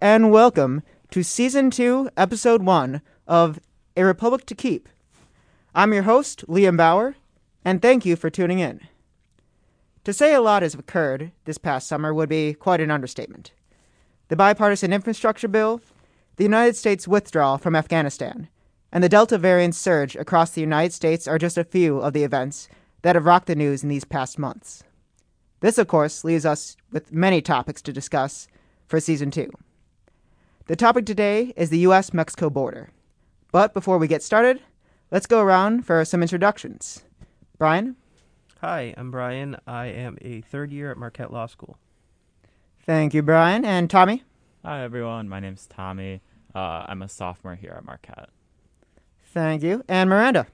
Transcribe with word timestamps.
and 0.00 0.30
welcome 0.30 0.82
to 1.10 1.24
Season 1.24 1.70
2, 1.70 2.10
Episode 2.16 2.62
1 2.62 3.02
of 3.26 3.58
A 3.96 4.04
Republic 4.04 4.46
to 4.46 4.54
Keep. 4.54 4.88
I'm 5.74 5.92
your 5.92 6.04
host, 6.04 6.46
Liam 6.46 6.76
Bauer, 6.76 7.16
and 7.64 7.82
thank 7.82 8.06
you 8.06 8.14
for 8.14 8.30
tuning 8.30 8.60
in. 8.60 8.80
To 10.04 10.12
say 10.12 10.34
a 10.34 10.40
lot 10.40 10.62
has 10.62 10.74
occurred 10.74 11.32
this 11.46 11.58
past 11.58 11.88
summer 11.88 12.14
would 12.14 12.28
be 12.28 12.54
quite 12.54 12.80
an 12.80 12.92
understatement. 12.92 13.52
The 14.28 14.36
bipartisan 14.36 14.92
infrastructure 14.92 15.48
bill, 15.48 15.80
the 16.36 16.44
United 16.44 16.76
States 16.76 17.08
withdrawal 17.08 17.58
from 17.58 17.74
Afghanistan, 17.74 18.48
and 18.92 19.02
the 19.02 19.08
Delta 19.08 19.36
variant 19.36 19.74
surge 19.74 20.14
across 20.14 20.50
the 20.50 20.60
United 20.60 20.92
States 20.92 21.26
are 21.26 21.38
just 21.38 21.58
a 21.58 21.64
few 21.64 21.98
of 21.98 22.12
the 22.12 22.24
events 22.24 22.68
that 23.02 23.16
have 23.16 23.26
rocked 23.26 23.46
the 23.46 23.56
news 23.56 23.82
in 23.82 23.88
these 23.88 24.04
past 24.04 24.38
months. 24.38 24.84
This, 25.60 25.76
of 25.76 25.88
course, 25.88 26.22
leaves 26.22 26.46
us 26.46 26.76
with 26.92 27.12
many 27.12 27.42
topics 27.42 27.82
to 27.82 27.92
discuss 27.92 28.46
for 28.86 29.00
Season 29.00 29.32
2. 29.32 29.50
The 30.68 30.76
topic 30.76 31.06
today 31.06 31.54
is 31.56 31.70
the 31.70 31.78
US 31.78 32.12
Mexico 32.12 32.50
border. 32.50 32.90
But 33.52 33.72
before 33.72 33.96
we 33.96 34.06
get 34.06 34.22
started, 34.22 34.60
let's 35.10 35.24
go 35.24 35.40
around 35.40 35.86
for 35.86 36.04
some 36.04 36.20
introductions. 36.20 37.04
Brian? 37.56 37.96
Hi, 38.60 38.92
I'm 38.98 39.10
Brian. 39.10 39.56
I 39.66 39.86
am 39.86 40.18
a 40.20 40.42
third 40.42 40.70
year 40.70 40.90
at 40.90 40.98
Marquette 40.98 41.32
Law 41.32 41.46
School. 41.46 41.78
Thank 42.84 43.14
you, 43.14 43.22
Brian. 43.22 43.64
And 43.64 43.88
Tommy? 43.88 44.24
Hi, 44.62 44.84
everyone. 44.84 45.26
My 45.26 45.40
name's 45.40 45.66
Tommy. 45.66 46.20
Uh, 46.54 46.84
I'm 46.86 47.00
a 47.00 47.08
sophomore 47.08 47.54
here 47.54 47.72
at 47.74 47.86
Marquette. 47.86 48.28
Thank 49.32 49.62
you. 49.62 49.82
And 49.88 50.10
Miranda? 50.10 50.48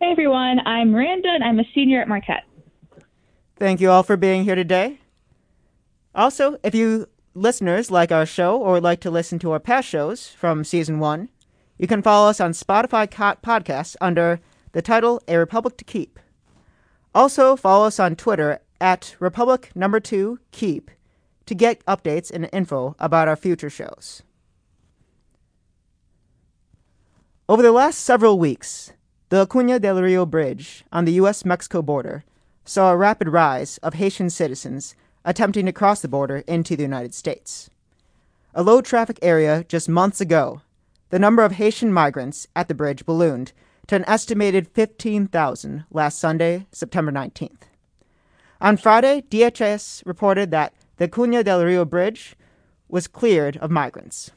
Hey, 0.00 0.10
everyone. 0.10 0.58
I'm 0.66 0.90
Miranda, 0.90 1.28
and 1.28 1.44
I'm 1.44 1.60
a 1.60 1.64
senior 1.72 2.00
at 2.00 2.08
Marquette. 2.08 2.42
Thank 3.60 3.80
you 3.80 3.92
all 3.92 4.02
for 4.02 4.16
being 4.16 4.42
here 4.42 4.56
today. 4.56 4.98
Also, 6.16 6.58
if 6.64 6.74
you 6.74 7.06
listeners 7.34 7.90
like 7.90 8.10
our 8.12 8.26
show 8.26 8.56
or 8.56 8.80
like 8.80 9.00
to 9.00 9.10
listen 9.10 9.38
to 9.38 9.52
our 9.52 9.60
past 9.60 9.88
shows 9.88 10.28
from 10.28 10.64
season 10.64 10.98
one, 10.98 11.28
you 11.78 11.86
can 11.86 12.02
follow 12.02 12.28
us 12.28 12.40
on 12.40 12.52
Spotify 12.52 13.08
podcasts 13.08 13.96
under 14.00 14.40
the 14.72 14.82
title 14.82 15.20
A 15.28 15.36
Republic 15.36 15.76
to 15.78 15.84
Keep. 15.84 16.18
Also, 17.14 17.56
follow 17.56 17.86
us 17.86 17.98
on 17.98 18.16
Twitter 18.16 18.60
at 18.80 19.16
Republic 19.18 19.70
number 19.74 20.00
two 20.00 20.38
Keep 20.52 20.90
to 21.46 21.54
get 21.54 21.84
updates 21.86 22.30
and 22.30 22.48
info 22.52 22.94
about 22.98 23.28
our 23.28 23.36
future 23.36 23.70
shows. 23.70 24.22
Over 27.48 27.62
the 27.62 27.72
last 27.72 27.98
several 27.98 28.38
weeks, 28.38 28.92
the 29.30 29.42
Acuna 29.42 29.80
del 29.80 30.00
Rio 30.00 30.24
Bridge 30.24 30.84
on 30.92 31.04
the 31.04 31.14
U.S. 31.14 31.44
Mexico 31.44 31.82
border 31.82 32.24
saw 32.64 32.92
a 32.92 32.96
rapid 32.96 33.28
rise 33.28 33.78
of 33.78 33.94
Haitian 33.94 34.30
citizens 34.30 34.94
attempting 35.24 35.66
to 35.66 35.72
cross 35.72 36.00
the 36.00 36.08
border 36.08 36.38
into 36.46 36.76
the 36.76 36.82
United 36.82 37.14
States. 37.14 37.70
A 38.54 38.62
low 38.62 38.80
traffic 38.80 39.18
area 39.22 39.64
just 39.68 39.88
months 39.88 40.20
ago, 40.20 40.62
the 41.10 41.18
number 41.18 41.44
of 41.44 41.52
Haitian 41.52 41.92
migrants 41.92 42.46
at 42.56 42.68
the 42.68 42.74
bridge 42.74 43.04
ballooned 43.04 43.52
to 43.86 43.96
an 43.96 44.04
estimated 44.06 44.68
15,000 44.68 45.84
last 45.90 46.18
Sunday, 46.18 46.66
September 46.72 47.12
19th. 47.12 47.62
On 48.60 48.76
Friday, 48.76 49.22
DHS 49.22 50.02
reported 50.04 50.50
that 50.50 50.74
the 50.96 51.08
Acuña 51.08 51.44
del 51.44 51.64
Rio 51.64 51.84
Bridge 51.84 52.36
was 52.88 53.08
cleared 53.08 53.56
of 53.56 53.70
migrants. 53.70 54.30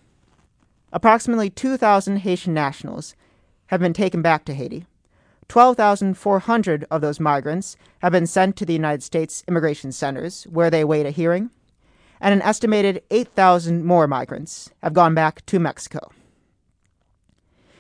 Approximately 0.92 1.50
2,000 1.50 2.18
Haitian 2.18 2.54
nationals 2.54 3.16
have 3.68 3.80
been 3.80 3.94
taken 3.94 4.22
back 4.22 4.46
to 4.46 4.54
Haiti. 4.54 4.86
12,400 5.54 6.84
of 6.90 7.02
those 7.02 7.20
migrants 7.20 7.78
have 8.00 8.12
been 8.12 8.26
sent 8.26 8.56
to 8.56 8.66
the 8.66 8.74
United 8.74 9.04
States 9.04 9.44
immigration 9.48 9.92
centers, 9.92 10.46
where 10.46 10.72
they 10.72 10.82
await 10.82 11.06
a 11.06 11.12
hearing, 11.12 11.52
and 12.20 12.34
an 12.34 12.42
estimated 12.42 13.04
8,000 13.12 13.86
more 13.86 14.08
migrants 14.08 14.72
have 14.82 14.96
gone 14.96 15.14
back 15.14 15.46
to 15.46 15.60
Mexico. 15.60 16.12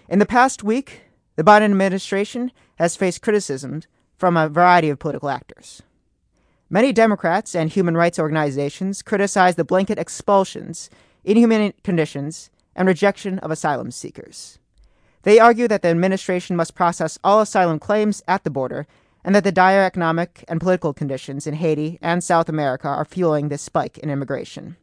In 0.07 0.19
the 0.19 0.27
past 0.27 0.63
week, 0.63 1.01
the 1.35 1.43
Biden 1.43 1.63
administration 1.63 2.51
has 2.75 2.95
faced 2.95 3.23
criticism 3.23 3.81
from 4.17 4.37
a 4.37 4.49
variety 4.49 4.89
of 4.89 4.99
political 4.99 5.29
actors. 5.29 5.81
Many 6.69 6.93
Democrats 6.93 7.55
and 7.55 7.71
human 7.71 7.97
rights 7.97 8.19
organizations 8.19 9.01
criticize 9.01 9.55
the 9.55 9.65
blanket 9.65 9.97
expulsions, 9.97 10.91
inhumane 11.23 11.73
conditions, 11.83 12.51
and 12.75 12.87
rejection 12.87 13.39
of 13.39 13.49
asylum 13.49 13.89
seekers. 13.89 14.59
They 15.23 15.39
argue 15.39 15.67
that 15.67 15.81
the 15.81 15.87
administration 15.89 16.55
must 16.55 16.75
process 16.75 17.17
all 17.23 17.41
asylum 17.41 17.79
claims 17.79 18.21
at 18.27 18.43
the 18.43 18.49
border 18.49 18.85
and 19.23 19.33
that 19.33 19.43
the 19.43 19.51
dire 19.51 19.83
economic 19.83 20.43
and 20.47 20.59
political 20.59 20.93
conditions 20.93 21.47
in 21.47 21.55
Haiti 21.55 21.97
and 22.01 22.23
South 22.23 22.49
America 22.49 22.87
are 22.87 23.05
fueling 23.05 23.47
this 23.47 23.61
spike 23.61 23.97
in 23.97 24.09
immigration. 24.09 24.75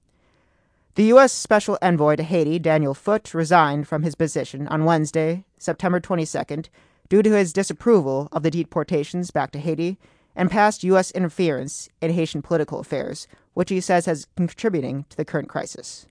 The 0.95 1.05
U.S. 1.05 1.33
Special 1.33 1.79
Envoy 1.81 2.17
to 2.17 2.23
Haiti, 2.23 2.59
Daniel 2.59 2.95
Foote, 2.95 3.33
resigned 3.35 3.87
from 3.87 4.03
his 4.03 4.15
position 4.15 4.67
on 4.69 4.85
Wednesday, 4.85 5.45
September 5.59 6.01
22nd, 6.01 6.69
due 7.09 7.23
to 7.23 7.37
his 7.37 7.53
disapproval 7.53 8.29
of 8.33 8.43
the 8.43 8.51
deportations 8.51 9.31
back 9.31 9.53
to 9.53 9.59
Haiti 9.59 9.99
and 10.35 10.51
past 10.51 10.85
U.S. 10.85 11.11
interference 11.11 11.89
in 12.01 12.13
Haitian 12.13 12.41
political 12.41 12.81
affairs, 12.81 13.29
which 13.55 13.71
he 13.71 13.81
says 13.81 14.07
has 14.07 14.27
contributing 14.37 15.05
to 15.11 15.17
the 15.17 15.25
current 15.25 15.49
crisis. 15.49 16.07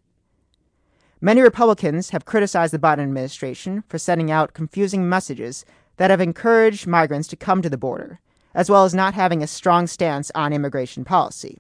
Many 1.22 1.42
Republicans 1.42 2.12
have 2.12 2.24
criticized 2.24 2.74
the 2.74 2.80
Biden 2.80 3.00
administration 3.00 3.84
for 3.90 3.98
sending 3.98 4.32
out 4.32 4.54
confusing 4.54 5.10
messages 5.10 5.66
that 5.98 6.10
have 6.12 6.22
encouraged 6.22 6.88
migrants 6.88 7.28
to 7.28 7.36
come 7.36 7.62
to 7.62 7.70
the 7.70 7.78
border, 7.78 8.22
as 8.54 8.70
well 8.70 8.86
as 8.86 8.94
not 8.94 9.16
having 9.16 9.44
a 9.44 9.48
strong 9.48 9.86
stance 9.86 10.32
on 10.34 10.54
immigration 10.54 11.04
policy. 11.04 11.60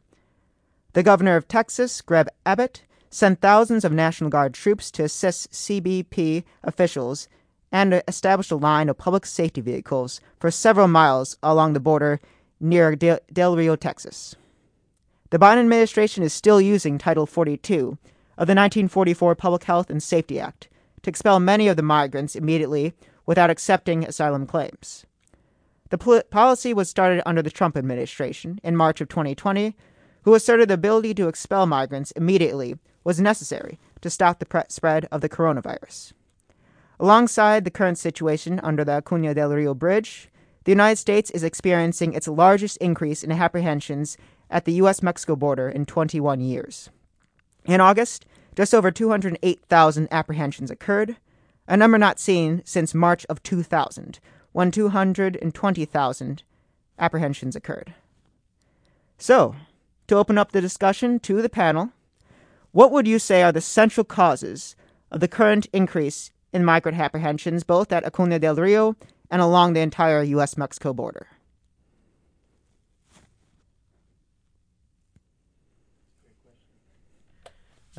The 0.93 1.03
governor 1.03 1.35
of 1.35 1.49
Texas, 1.49 2.01
Greg 2.01 2.27
Abbott, 2.45 2.83
sent 3.09 3.41
thousands 3.41 3.83
of 3.83 3.91
National 3.91 4.29
Guard 4.29 4.53
troops 4.53 4.89
to 4.91 5.03
assist 5.03 5.51
CBP 5.51 6.45
officials 6.63 7.27
and 7.69 8.01
established 8.07 8.51
a 8.51 8.55
line 8.55 8.87
of 8.87 8.97
public 8.97 9.25
safety 9.25 9.59
vehicles 9.59 10.21
for 10.39 10.49
several 10.51 10.87
miles 10.87 11.35
along 11.43 11.73
the 11.73 11.81
border 11.81 12.21
near 12.61 12.95
Del 12.95 13.57
Rio, 13.57 13.75
Texas. 13.75 14.37
The 15.31 15.37
Biden 15.37 15.59
administration 15.59 16.23
is 16.23 16.31
still 16.31 16.61
using 16.61 16.97
Title 16.97 17.25
42 17.25 17.97
of 18.39 18.47
the 18.47 18.55
1944 18.55 19.35
Public 19.35 19.65
Health 19.65 19.89
and 19.89 20.01
Safety 20.01 20.39
Act 20.39 20.69
to 21.03 21.09
expel 21.09 21.41
many 21.41 21.67
of 21.67 21.75
the 21.75 21.83
migrants 21.83 22.37
immediately 22.37 22.93
without 23.25 23.49
accepting 23.49 24.05
asylum 24.05 24.47
claims. 24.47 25.05
The 25.89 25.97
pol- 25.97 26.23
policy 26.29 26.73
was 26.73 26.89
started 26.89 27.21
under 27.27 27.41
the 27.41 27.51
Trump 27.51 27.75
administration 27.75 28.61
in 28.63 28.77
March 28.77 29.01
of 29.01 29.09
2020, 29.09 29.75
who 30.21 30.33
asserted 30.33 30.69
the 30.69 30.75
ability 30.75 31.13
to 31.15 31.27
expel 31.27 31.65
migrants 31.65 32.11
immediately 32.11 32.77
was 33.03 33.19
necessary 33.19 33.77
to 33.99 34.09
stop 34.09 34.39
the 34.39 34.45
pre- 34.45 34.61
spread 34.69 35.05
of 35.11 35.19
the 35.19 35.29
coronavirus. 35.29 36.13
Alongside 36.97 37.65
the 37.65 37.71
current 37.71 37.97
situation 37.97 38.61
under 38.61 38.85
the 38.85 39.01
Acuña 39.01 39.35
del 39.35 39.51
Rio 39.51 39.73
Bridge, 39.73 40.29
the 40.63 40.71
United 40.71 40.97
States 40.97 41.29
is 41.31 41.43
experiencing 41.43 42.13
its 42.13 42.27
largest 42.27 42.77
increase 42.77 43.21
in 43.21 43.33
apprehensions 43.33 44.17
at 44.49 44.63
the 44.63 44.73
U.S. 44.73 45.03
Mexico 45.03 45.35
border 45.35 45.67
in 45.67 45.85
21 45.85 46.39
years. 46.39 46.89
In 47.65 47.81
August, 47.81 48.25
just 48.59 48.75
over 48.75 48.91
208,000 48.91 50.09
apprehensions 50.11 50.69
occurred, 50.69 51.15
a 51.65 51.77
number 51.77 51.97
not 51.97 52.19
seen 52.19 52.61
since 52.65 52.93
March 52.93 53.25
of 53.29 53.41
2000, 53.41 54.19
when 54.51 54.69
220,000 54.69 56.43
apprehensions 56.99 57.55
occurred. 57.55 57.93
So, 59.17 59.55
to 60.07 60.17
open 60.17 60.37
up 60.37 60.51
the 60.51 60.59
discussion 60.59 61.21
to 61.21 61.41
the 61.41 61.47
panel, 61.47 61.93
what 62.73 62.91
would 62.91 63.07
you 63.07 63.17
say 63.17 63.43
are 63.43 63.53
the 63.53 63.61
central 63.61 64.03
causes 64.03 64.75
of 65.09 65.21
the 65.21 65.29
current 65.29 65.67
increase 65.71 66.31
in 66.51 66.65
migrant 66.65 66.99
apprehensions 66.99 67.63
both 67.63 67.93
at 67.93 68.03
Acuna 68.03 68.39
del 68.39 68.55
Rio 68.55 68.97
and 69.31 69.41
along 69.41 69.71
the 69.71 69.79
entire 69.79 70.21
U.S. 70.21 70.57
Mexico 70.57 70.91
border? 70.91 71.27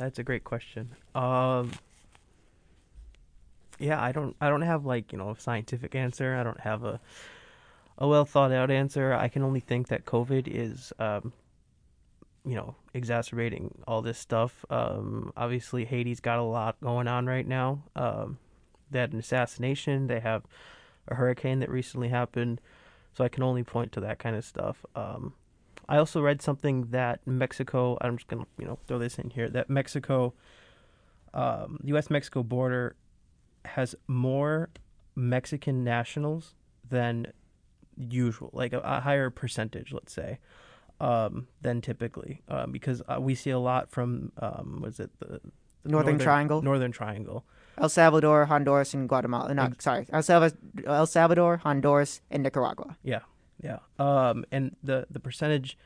That's 0.00 0.18
a 0.18 0.22
great 0.22 0.44
question. 0.44 0.96
Um, 1.14 1.72
yeah, 3.78 4.02
I 4.02 4.12
don't, 4.12 4.34
I 4.40 4.48
don't 4.48 4.62
have 4.62 4.86
like 4.86 5.12
you 5.12 5.18
know 5.18 5.28
a 5.28 5.38
scientific 5.38 5.94
answer. 5.94 6.36
I 6.36 6.42
don't 6.42 6.60
have 6.60 6.84
a, 6.84 6.98
a 7.98 8.08
well 8.08 8.24
thought 8.24 8.50
out 8.50 8.70
answer. 8.70 9.12
I 9.12 9.28
can 9.28 9.42
only 9.42 9.60
think 9.60 9.88
that 9.88 10.06
COVID 10.06 10.48
is, 10.48 10.94
um, 10.98 11.34
you 12.46 12.54
know, 12.54 12.76
exacerbating 12.94 13.74
all 13.86 14.00
this 14.00 14.18
stuff. 14.18 14.64
Um, 14.70 15.34
obviously, 15.36 15.84
Haiti's 15.84 16.20
got 16.20 16.38
a 16.38 16.44
lot 16.44 16.80
going 16.80 17.06
on 17.06 17.26
right 17.26 17.46
now. 17.46 17.82
Um, 17.94 18.38
they 18.90 19.00
had 19.00 19.12
an 19.12 19.18
assassination. 19.18 20.06
They 20.06 20.20
have 20.20 20.44
a 21.08 21.16
hurricane 21.16 21.58
that 21.58 21.68
recently 21.68 22.08
happened. 22.08 22.62
So 23.12 23.22
I 23.22 23.28
can 23.28 23.42
only 23.42 23.64
point 23.64 23.92
to 23.92 24.00
that 24.00 24.18
kind 24.18 24.34
of 24.34 24.46
stuff. 24.46 24.82
Um, 24.96 25.34
I 25.90 25.98
also 25.98 26.20
read 26.22 26.40
something 26.40 26.86
that 26.90 27.20
Mexico. 27.26 27.98
I'm 28.00 28.16
just 28.16 28.28
gonna 28.28 28.46
you 28.58 28.66
know 28.66 28.78
throw 28.86 28.98
this 28.98 29.18
in 29.18 29.30
here 29.30 29.48
that 29.50 29.68
Mexico, 29.68 30.32
um, 31.34 31.78
U.S. 31.84 32.08
Mexico 32.10 32.42
border, 32.42 32.94
has 33.64 33.94
more 34.06 34.70
Mexican 35.16 35.84
nationals 35.84 36.54
than 36.88 37.26
usual, 37.96 38.50
like 38.54 38.72
a, 38.72 38.80
a 38.80 39.00
higher 39.00 39.30
percentage, 39.30 39.92
let's 39.92 40.12
say. 40.12 40.38
um, 41.00 41.46
than 41.62 41.80
typically 41.80 42.42
um, 42.48 42.72
because 42.72 43.02
uh, 43.08 43.18
we 43.20 43.34
see 43.34 43.50
a 43.50 43.58
lot 43.58 43.90
from 43.90 44.32
um, 44.38 44.80
was 44.82 45.00
it 45.00 45.10
the, 45.18 45.40
the 45.82 45.88
Northern 45.90 46.18
Triangle? 46.18 46.62
Northern 46.62 46.92
Triangle. 46.92 47.44
El 47.78 47.88
Salvador, 47.88 48.44
Honduras, 48.46 48.92
and 48.92 49.08
Guatemala. 49.08 49.54
No, 49.54 49.70
sorry, 49.78 50.06
El 50.12 50.22
Salvador, 50.22 50.58
El 50.86 51.06
Salvador, 51.06 51.56
Honduras, 51.64 52.20
and 52.30 52.42
Nicaragua. 52.42 52.98
Yeah, 53.02 53.20
yeah. 53.62 53.78
Um, 53.98 54.44
and 54.50 54.76
the 54.82 55.06
the 55.10 55.20
percentage 55.20 55.76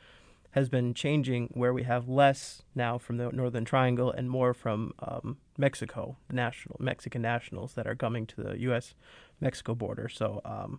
has 0.53 0.69
been 0.69 0.95
changing 0.95 1.51
where 1.53 1.75
we 1.75 1.83
have 1.83 2.09
less 2.09 2.63
now 2.77 2.97
from 2.97 3.17
the 3.17 3.29
Northern 3.33 3.65
Triangle 3.65 4.13
and 4.13 4.31
more 4.31 4.55
from 4.55 4.93
um, 5.01 5.39
Mexico, 5.59 6.17
the 6.29 6.35
national 6.35 6.77
Mexican 6.79 7.23
nationals 7.23 7.75
that 7.75 7.89
are 7.89 7.97
coming 7.97 8.25
to 8.27 8.41
the 8.41 8.61
U.S. 8.61 8.95
Mexico 9.41 9.75
border. 9.75 10.09
So 10.09 10.41
um, 10.45 10.79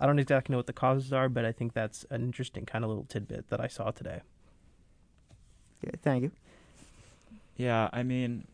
I 0.00 0.06
don't 0.06 0.20
exactly 0.20 0.52
know 0.52 0.58
what 0.58 0.68
the 0.68 0.72
causes 0.72 1.12
are, 1.12 1.28
but 1.28 1.44
I 1.44 1.50
think 1.50 1.72
that's 1.72 2.06
an 2.10 2.22
interesting 2.22 2.64
kind 2.64 2.84
of 2.84 2.90
little 2.90 3.06
tidbit 3.06 3.48
that 3.48 3.60
I 3.60 3.66
saw 3.66 3.90
today. 3.90 4.20
Yeah, 5.82 5.90
thank 6.00 6.22
you. 6.22 6.30
Yeah, 7.56 7.88
I 7.92 8.04
mean, 8.04 8.46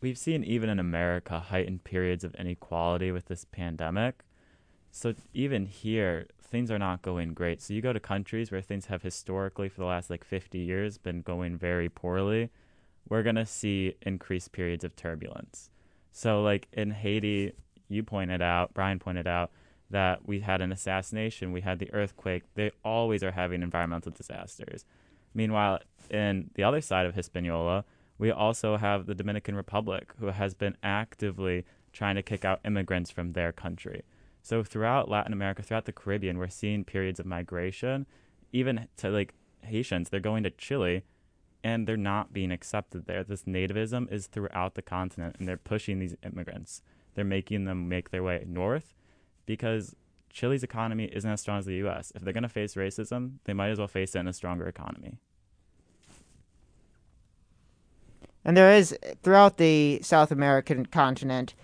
we've 0.00 0.18
seen 0.18 0.44
even 0.44 0.68
in 0.68 0.78
America 0.78 1.40
heightened 1.40 1.82
periods 1.82 2.22
of 2.22 2.32
inequality 2.36 3.10
with 3.10 3.26
this 3.26 3.44
pandemic. 3.44 4.22
So 4.92 5.14
even 5.32 5.66
here, 5.66 6.28
things 6.44 6.70
are 6.70 6.78
not 6.78 7.02
going 7.02 7.34
great. 7.34 7.60
So 7.60 7.74
you 7.74 7.80
go 7.80 7.92
to 7.92 8.00
countries 8.00 8.50
where 8.50 8.60
things 8.60 8.86
have 8.86 9.02
historically, 9.02 9.68
for 9.68 9.80
the 9.80 9.86
last 9.86 10.10
like 10.10 10.24
50 10.24 10.58
years, 10.58 10.98
been 10.98 11.22
going 11.22 11.56
very 11.56 11.88
poorly. 11.88 12.50
We're 13.08 13.22
going 13.22 13.36
to 13.36 13.46
see 13.46 13.96
increased 14.02 14.52
periods 14.52 14.84
of 14.84 14.96
turbulence. 14.96 15.70
So, 16.12 16.42
like 16.42 16.68
in 16.72 16.92
Haiti, 16.92 17.52
you 17.88 18.02
pointed 18.02 18.40
out, 18.40 18.72
Brian 18.72 18.98
pointed 18.98 19.26
out, 19.26 19.50
that 19.90 20.26
we 20.26 20.40
had 20.40 20.60
an 20.60 20.72
assassination, 20.72 21.52
we 21.52 21.60
had 21.60 21.78
the 21.78 21.92
earthquake. 21.92 22.42
They 22.54 22.70
always 22.84 23.22
are 23.22 23.32
having 23.32 23.62
environmental 23.62 24.12
disasters. 24.12 24.84
Meanwhile, 25.34 25.80
in 26.10 26.50
the 26.54 26.62
other 26.62 26.80
side 26.80 27.06
of 27.06 27.14
Hispaniola, 27.14 27.84
we 28.18 28.30
also 28.30 28.76
have 28.76 29.06
the 29.06 29.14
Dominican 29.14 29.56
Republic, 29.56 30.12
who 30.18 30.26
has 30.26 30.54
been 30.54 30.76
actively 30.82 31.64
trying 31.92 32.14
to 32.14 32.22
kick 32.22 32.44
out 32.44 32.60
immigrants 32.64 33.10
from 33.10 33.32
their 33.32 33.52
country. 33.52 34.02
So 34.44 34.62
throughout 34.62 35.08
Latin 35.08 35.32
America, 35.32 35.62
throughout 35.62 35.86
the 35.86 35.92
Caribbean, 35.92 36.36
we're 36.36 36.48
seeing 36.48 36.84
periods 36.84 37.18
of 37.18 37.24
migration, 37.24 38.04
even 38.52 38.86
to 38.98 39.08
like 39.08 39.32
Haitians, 39.62 40.10
they're 40.10 40.20
going 40.20 40.42
to 40.42 40.50
Chile 40.50 41.02
and 41.64 41.88
they're 41.88 41.96
not 41.96 42.34
being 42.34 42.52
accepted 42.52 43.06
there. 43.06 43.24
This 43.24 43.44
nativism 43.44 44.12
is 44.12 44.26
throughout 44.26 44.74
the 44.74 44.82
continent 44.82 45.36
and 45.38 45.48
they're 45.48 45.56
pushing 45.56 45.98
these 45.98 46.14
immigrants. 46.22 46.82
They're 47.14 47.24
making 47.24 47.64
them 47.64 47.88
make 47.88 48.10
their 48.10 48.22
way 48.22 48.44
north 48.46 48.92
because 49.46 49.96
Chile's 50.28 50.62
economy 50.62 51.04
isn't 51.04 51.30
as 51.30 51.40
strong 51.40 51.60
as 51.60 51.64
the 51.64 51.76
US. 51.86 52.12
If 52.14 52.20
they're 52.22 52.34
going 52.34 52.42
to 52.42 52.48
face 52.50 52.74
racism, 52.74 53.36
they 53.44 53.54
might 53.54 53.70
as 53.70 53.78
well 53.78 53.88
face 53.88 54.14
it 54.14 54.18
in 54.18 54.28
a 54.28 54.34
stronger 54.34 54.68
economy. 54.68 55.16
And 58.44 58.58
there 58.58 58.74
is, 58.74 58.94
throughout 59.22 59.56
the 59.56 60.00
South 60.02 60.30
American 60.30 60.84
continent, 60.84 61.54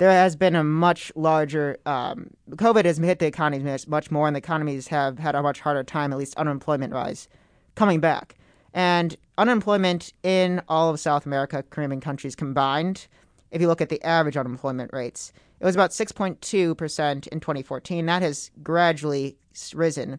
there 0.00 0.10
has 0.10 0.34
been 0.34 0.56
a 0.56 0.64
much 0.64 1.12
larger 1.14 1.76
um, 1.84 2.30
COVID 2.52 2.86
has 2.86 2.96
hit 2.96 3.18
the 3.18 3.26
economies 3.26 3.86
much 3.86 4.10
more, 4.10 4.26
and 4.26 4.34
the 4.34 4.38
economies 4.38 4.88
have 4.88 5.18
had 5.18 5.34
a 5.34 5.42
much 5.42 5.60
harder 5.60 5.84
time, 5.84 6.10
at 6.10 6.18
least 6.18 6.34
unemployment 6.38 6.94
rise, 6.94 7.28
coming 7.74 8.00
back. 8.00 8.34
And 8.72 9.14
unemployment 9.36 10.14
in 10.22 10.62
all 10.70 10.88
of 10.88 10.98
South 10.98 11.26
America, 11.26 11.62
Caribbean 11.68 12.00
countries 12.00 12.34
combined, 12.34 13.08
if 13.50 13.60
you 13.60 13.68
look 13.68 13.82
at 13.82 13.90
the 13.90 14.02
average 14.02 14.38
unemployment 14.38 14.90
rates, 14.94 15.34
it 15.60 15.66
was 15.66 15.74
about 15.74 15.90
6.2% 15.90 17.26
in 17.26 17.40
2014. 17.40 18.06
That 18.06 18.22
has 18.22 18.50
gradually 18.62 19.36
risen 19.74 20.18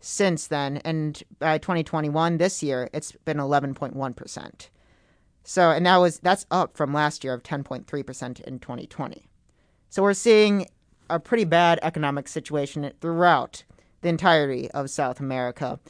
since 0.00 0.46
then. 0.46 0.78
And 0.78 1.22
by 1.38 1.58
2021, 1.58 2.38
this 2.38 2.62
year, 2.62 2.88
it's 2.94 3.12
been 3.26 3.36
11.1%. 3.36 4.68
So, 5.42 5.70
and 5.70 5.86
that 5.86 5.96
was 5.96 6.18
that's 6.18 6.46
up 6.50 6.76
from 6.76 6.92
last 6.92 7.24
year 7.24 7.34
of 7.34 7.42
10.3% 7.42 8.40
in 8.40 8.58
2020. 8.58 9.28
So 9.88 10.02
we're 10.02 10.14
seeing 10.14 10.68
a 11.08 11.18
pretty 11.18 11.44
bad 11.44 11.80
economic 11.82 12.28
situation 12.28 12.92
throughout 13.00 13.64
the 14.02 14.08
entirety 14.08 14.70
of 14.70 14.90
South 14.90 15.20
America. 15.20 15.80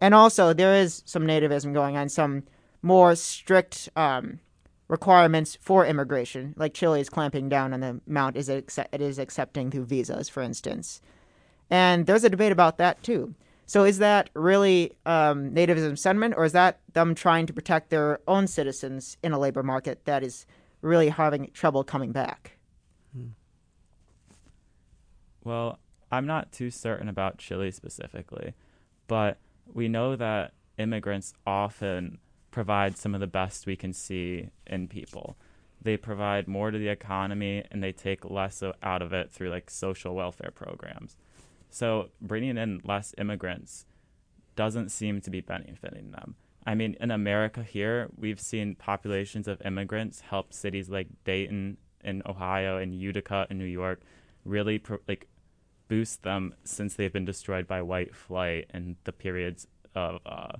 And 0.00 0.14
also, 0.14 0.52
there 0.52 0.74
is 0.74 1.02
some 1.04 1.26
nativism 1.26 1.74
going 1.74 1.96
on, 1.96 2.08
some 2.08 2.44
more 2.82 3.14
strict 3.14 3.90
um, 3.96 4.40
requirements 4.88 5.56
for 5.60 5.86
immigration, 5.86 6.54
like 6.56 6.74
Chile 6.74 7.00
is 7.00 7.08
clamping 7.08 7.48
down 7.48 7.72
on 7.72 7.80
the 7.80 8.00
amount 8.08 8.36
it 8.36 9.00
is 9.00 9.18
accepting 9.18 9.70
through 9.70 9.84
visas, 9.84 10.28
for 10.28 10.42
instance. 10.42 11.00
And 11.70 12.06
there's 12.06 12.24
a 12.24 12.30
debate 12.30 12.50
about 12.50 12.78
that 12.78 13.02
too. 13.02 13.34
So 13.70 13.84
is 13.84 13.98
that 13.98 14.30
really 14.34 14.96
um, 15.06 15.52
nativism 15.52 15.96
sentiment, 15.96 16.34
or 16.36 16.44
is 16.44 16.50
that 16.54 16.80
them 16.92 17.14
trying 17.14 17.46
to 17.46 17.52
protect 17.52 17.90
their 17.90 18.18
own 18.26 18.48
citizens 18.48 19.16
in 19.22 19.30
a 19.30 19.38
labor 19.38 19.62
market 19.62 20.06
that 20.06 20.24
is 20.24 20.44
really 20.82 21.08
having 21.08 21.52
trouble 21.54 21.84
coming 21.84 22.10
back? 22.10 22.58
Hmm. 23.14 23.28
Well, 25.44 25.78
I'm 26.10 26.26
not 26.26 26.50
too 26.50 26.72
certain 26.72 27.08
about 27.08 27.38
Chile 27.38 27.70
specifically, 27.70 28.54
but 29.06 29.38
we 29.72 29.86
know 29.86 30.16
that 30.16 30.52
immigrants 30.76 31.32
often 31.46 32.18
provide 32.50 32.96
some 32.96 33.14
of 33.14 33.20
the 33.20 33.28
best 33.28 33.66
we 33.66 33.76
can 33.76 33.92
see 33.92 34.48
in 34.66 34.88
people. 34.88 35.36
They 35.80 35.96
provide 35.96 36.48
more 36.48 36.72
to 36.72 36.78
the 36.78 36.88
economy 36.88 37.62
and 37.70 37.84
they 37.84 37.92
take 37.92 38.28
less 38.28 38.64
out 38.82 39.00
of 39.00 39.12
it 39.12 39.30
through 39.30 39.50
like 39.50 39.70
social 39.70 40.16
welfare 40.16 40.50
programs. 40.52 41.16
So 41.70 42.10
bringing 42.20 42.58
in 42.58 42.80
less 42.84 43.14
immigrants 43.18 43.86
doesn't 44.56 44.90
seem 44.90 45.20
to 45.22 45.30
be 45.30 45.40
benefiting 45.40 46.10
them. 46.10 46.34
I 46.66 46.74
mean, 46.74 46.96
in 47.00 47.10
America 47.10 47.62
here, 47.62 48.10
we've 48.16 48.40
seen 48.40 48.74
populations 48.74 49.48
of 49.48 49.62
immigrants 49.62 50.20
help 50.20 50.52
cities 50.52 50.90
like 50.90 51.08
Dayton 51.24 51.78
in 52.04 52.22
Ohio 52.26 52.76
and 52.76 52.94
Utica 52.94 53.46
in 53.50 53.58
New 53.58 53.64
York 53.64 54.02
really 54.44 54.78
pro- 54.78 54.98
like 55.08 55.28
boost 55.88 56.22
them 56.22 56.54
since 56.64 56.94
they've 56.94 57.12
been 57.12 57.24
destroyed 57.24 57.66
by 57.66 57.82
white 57.82 58.14
flight 58.14 58.66
and 58.70 58.96
the 59.04 59.12
periods 59.12 59.66
of 59.94 60.20
uh, 60.26 60.52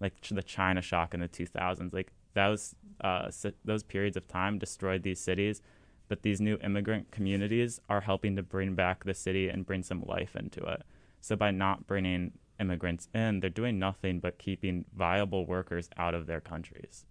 like 0.00 0.20
the 0.30 0.42
China 0.42 0.80
shock 0.80 1.14
in 1.14 1.20
the 1.20 1.28
2000s. 1.28 1.92
Like 1.92 2.12
those 2.34 2.74
uh, 3.00 3.30
those 3.64 3.82
periods 3.82 4.16
of 4.16 4.28
time 4.28 4.58
destroyed 4.58 5.02
these 5.02 5.20
cities 5.20 5.62
but 6.08 6.22
these 6.22 6.40
new 6.40 6.58
immigrant 6.62 7.10
communities 7.10 7.80
are 7.88 8.02
helping 8.02 8.36
to 8.36 8.42
bring 8.42 8.74
back 8.74 9.04
the 9.04 9.14
city 9.14 9.48
and 9.48 9.66
bring 9.66 9.82
some 9.82 10.02
life 10.06 10.36
into 10.36 10.62
it. 10.64 10.82
So 11.20 11.36
by 11.36 11.50
not 11.50 11.86
bringing 11.86 12.32
immigrants 12.60 13.08
in, 13.14 13.40
they're 13.40 13.50
doing 13.50 13.78
nothing 13.78 14.20
but 14.20 14.38
keeping 14.38 14.84
viable 14.94 15.46
workers 15.46 15.90
out 15.96 16.14
of 16.14 16.26
their 16.26 16.40
countries. 16.40 17.04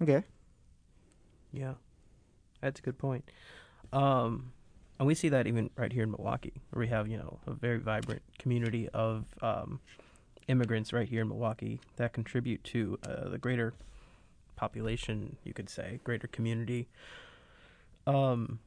Okay. 0.00 0.22
Yeah, 1.52 1.74
that's 2.60 2.78
a 2.78 2.82
good 2.82 2.98
point. 2.98 3.28
Um, 3.92 4.52
and 4.98 5.06
we 5.06 5.14
see 5.14 5.28
that 5.30 5.46
even 5.46 5.70
right 5.76 5.92
here 5.92 6.02
in 6.02 6.10
Milwaukee, 6.10 6.60
where 6.70 6.80
we 6.80 6.88
have 6.88 7.08
you 7.08 7.16
know 7.16 7.38
a 7.46 7.52
very 7.52 7.78
vibrant 7.78 8.22
community 8.38 8.88
of 8.90 9.24
um, 9.42 9.80
immigrants 10.46 10.92
right 10.92 11.08
here 11.08 11.22
in 11.22 11.28
Milwaukee 11.28 11.80
that 11.96 12.12
contribute 12.12 12.62
to 12.64 12.98
uh, 13.04 13.28
the 13.28 13.38
greater 13.38 13.74
population, 14.58 15.36
you 15.44 15.54
could 15.54 15.70
say, 15.70 16.00
greater 16.04 16.26
community. 16.26 16.88
Um, 18.06 18.58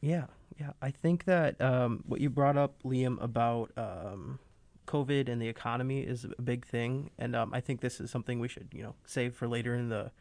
yeah, 0.00 0.26
yeah. 0.60 0.72
I 0.82 0.90
think 0.90 1.24
that 1.24 1.60
um, 1.60 2.04
what 2.06 2.20
you 2.20 2.28
brought 2.28 2.56
up, 2.56 2.82
Liam, 2.84 3.20
about 3.22 3.72
um, 3.76 4.38
COVID 4.86 5.28
and 5.28 5.40
the 5.40 5.48
economy 5.48 6.00
is 6.00 6.26
a 6.38 6.42
big 6.42 6.66
thing, 6.66 7.10
and 7.18 7.34
um, 7.34 7.54
I 7.54 7.60
think 7.60 7.80
this 7.80 8.00
is 8.00 8.10
something 8.10 8.38
we 8.38 8.48
should, 8.48 8.68
you 8.72 8.82
know, 8.82 8.94
save 9.04 9.34
for 9.34 9.48
later 9.48 9.74
in 9.74 9.88
the 9.88 10.12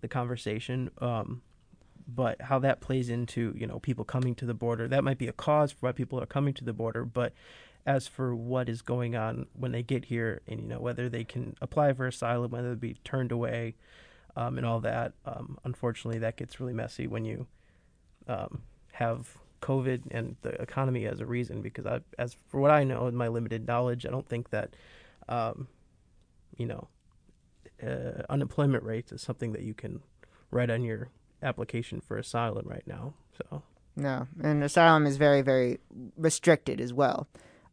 the 0.00 0.08
conversation. 0.08 0.90
Um, 0.98 1.42
but 2.06 2.40
how 2.42 2.58
that 2.60 2.80
plays 2.80 3.08
into, 3.10 3.54
you 3.56 3.66
know, 3.66 3.78
people 3.78 4.04
coming 4.04 4.34
to 4.36 4.46
the 4.46 4.54
border, 4.54 4.88
that 4.88 5.04
might 5.04 5.18
be 5.18 5.28
a 5.28 5.32
cause 5.32 5.72
for 5.72 5.86
why 5.86 5.92
people 5.92 6.20
are 6.20 6.26
coming 6.26 6.54
to 6.54 6.64
the 6.64 6.72
border, 6.72 7.04
but 7.04 7.32
as 7.86 8.06
for 8.06 8.34
what 8.34 8.68
is 8.68 8.82
going 8.82 9.16
on 9.16 9.46
when 9.54 9.72
they 9.72 9.82
get 9.82 10.04
here 10.04 10.42
and 10.46 10.60
you 10.60 10.68
know 10.68 10.80
whether 10.80 11.08
they 11.08 11.24
can 11.24 11.54
apply 11.60 11.92
for 11.92 12.06
asylum 12.06 12.50
whether 12.50 12.70
they 12.70 12.88
be 12.88 12.94
turned 13.04 13.32
away 13.32 13.74
um, 14.36 14.58
and 14.58 14.66
all 14.66 14.80
that 14.80 15.12
um, 15.24 15.58
unfortunately 15.64 16.18
that 16.18 16.36
gets 16.36 16.60
really 16.60 16.72
messy 16.72 17.06
when 17.06 17.24
you 17.24 17.46
um, 18.28 18.62
have 18.92 19.28
covid 19.62 20.02
and 20.10 20.36
the 20.42 20.50
economy 20.60 21.06
as 21.06 21.20
a 21.20 21.26
reason 21.26 21.60
because 21.60 21.86
I, 21.86 22.00
as 22.18 22.36
for 22.48 22.60
what 22.60 22.70
i 22.70 22.84
know 22.84 23.06
in 23.06 23.16
my 23.16 23.28
limited 23.28 23.66
knowledge 23.66 24.06
i 24.06 24.10
don't 24.10 24.28
think 24.28 24.50
that 24.50 24.74
um, 25.28 25.68
you 26.56 26.66
know 26.66 26.88
uh, 27.82 28.22
unemployment 28.28 28.84
rates 28.84 29.10
is 29.12 29.22
something 29.22 29.52
that 29.52 29.62
you 29.62 29.74
can 29.74 30.00
write 30.50 30.70
on 30.70 30.82
your 30.82 31.08
application 31.42 32.00
for 32.00 32.18
asylum 32.18 32.66
right 32.68 32.86
now 32.86 33.14
so. 33.36 33.62
No 33.96 34.28
and 34.42 34.62
asylum 34.62 35.06
is 35.06 35.16
very 35.16 35.42
very 35.42 35.78
restricted 36.16 36.80
as 36.80 36.92
well 36.92 37.26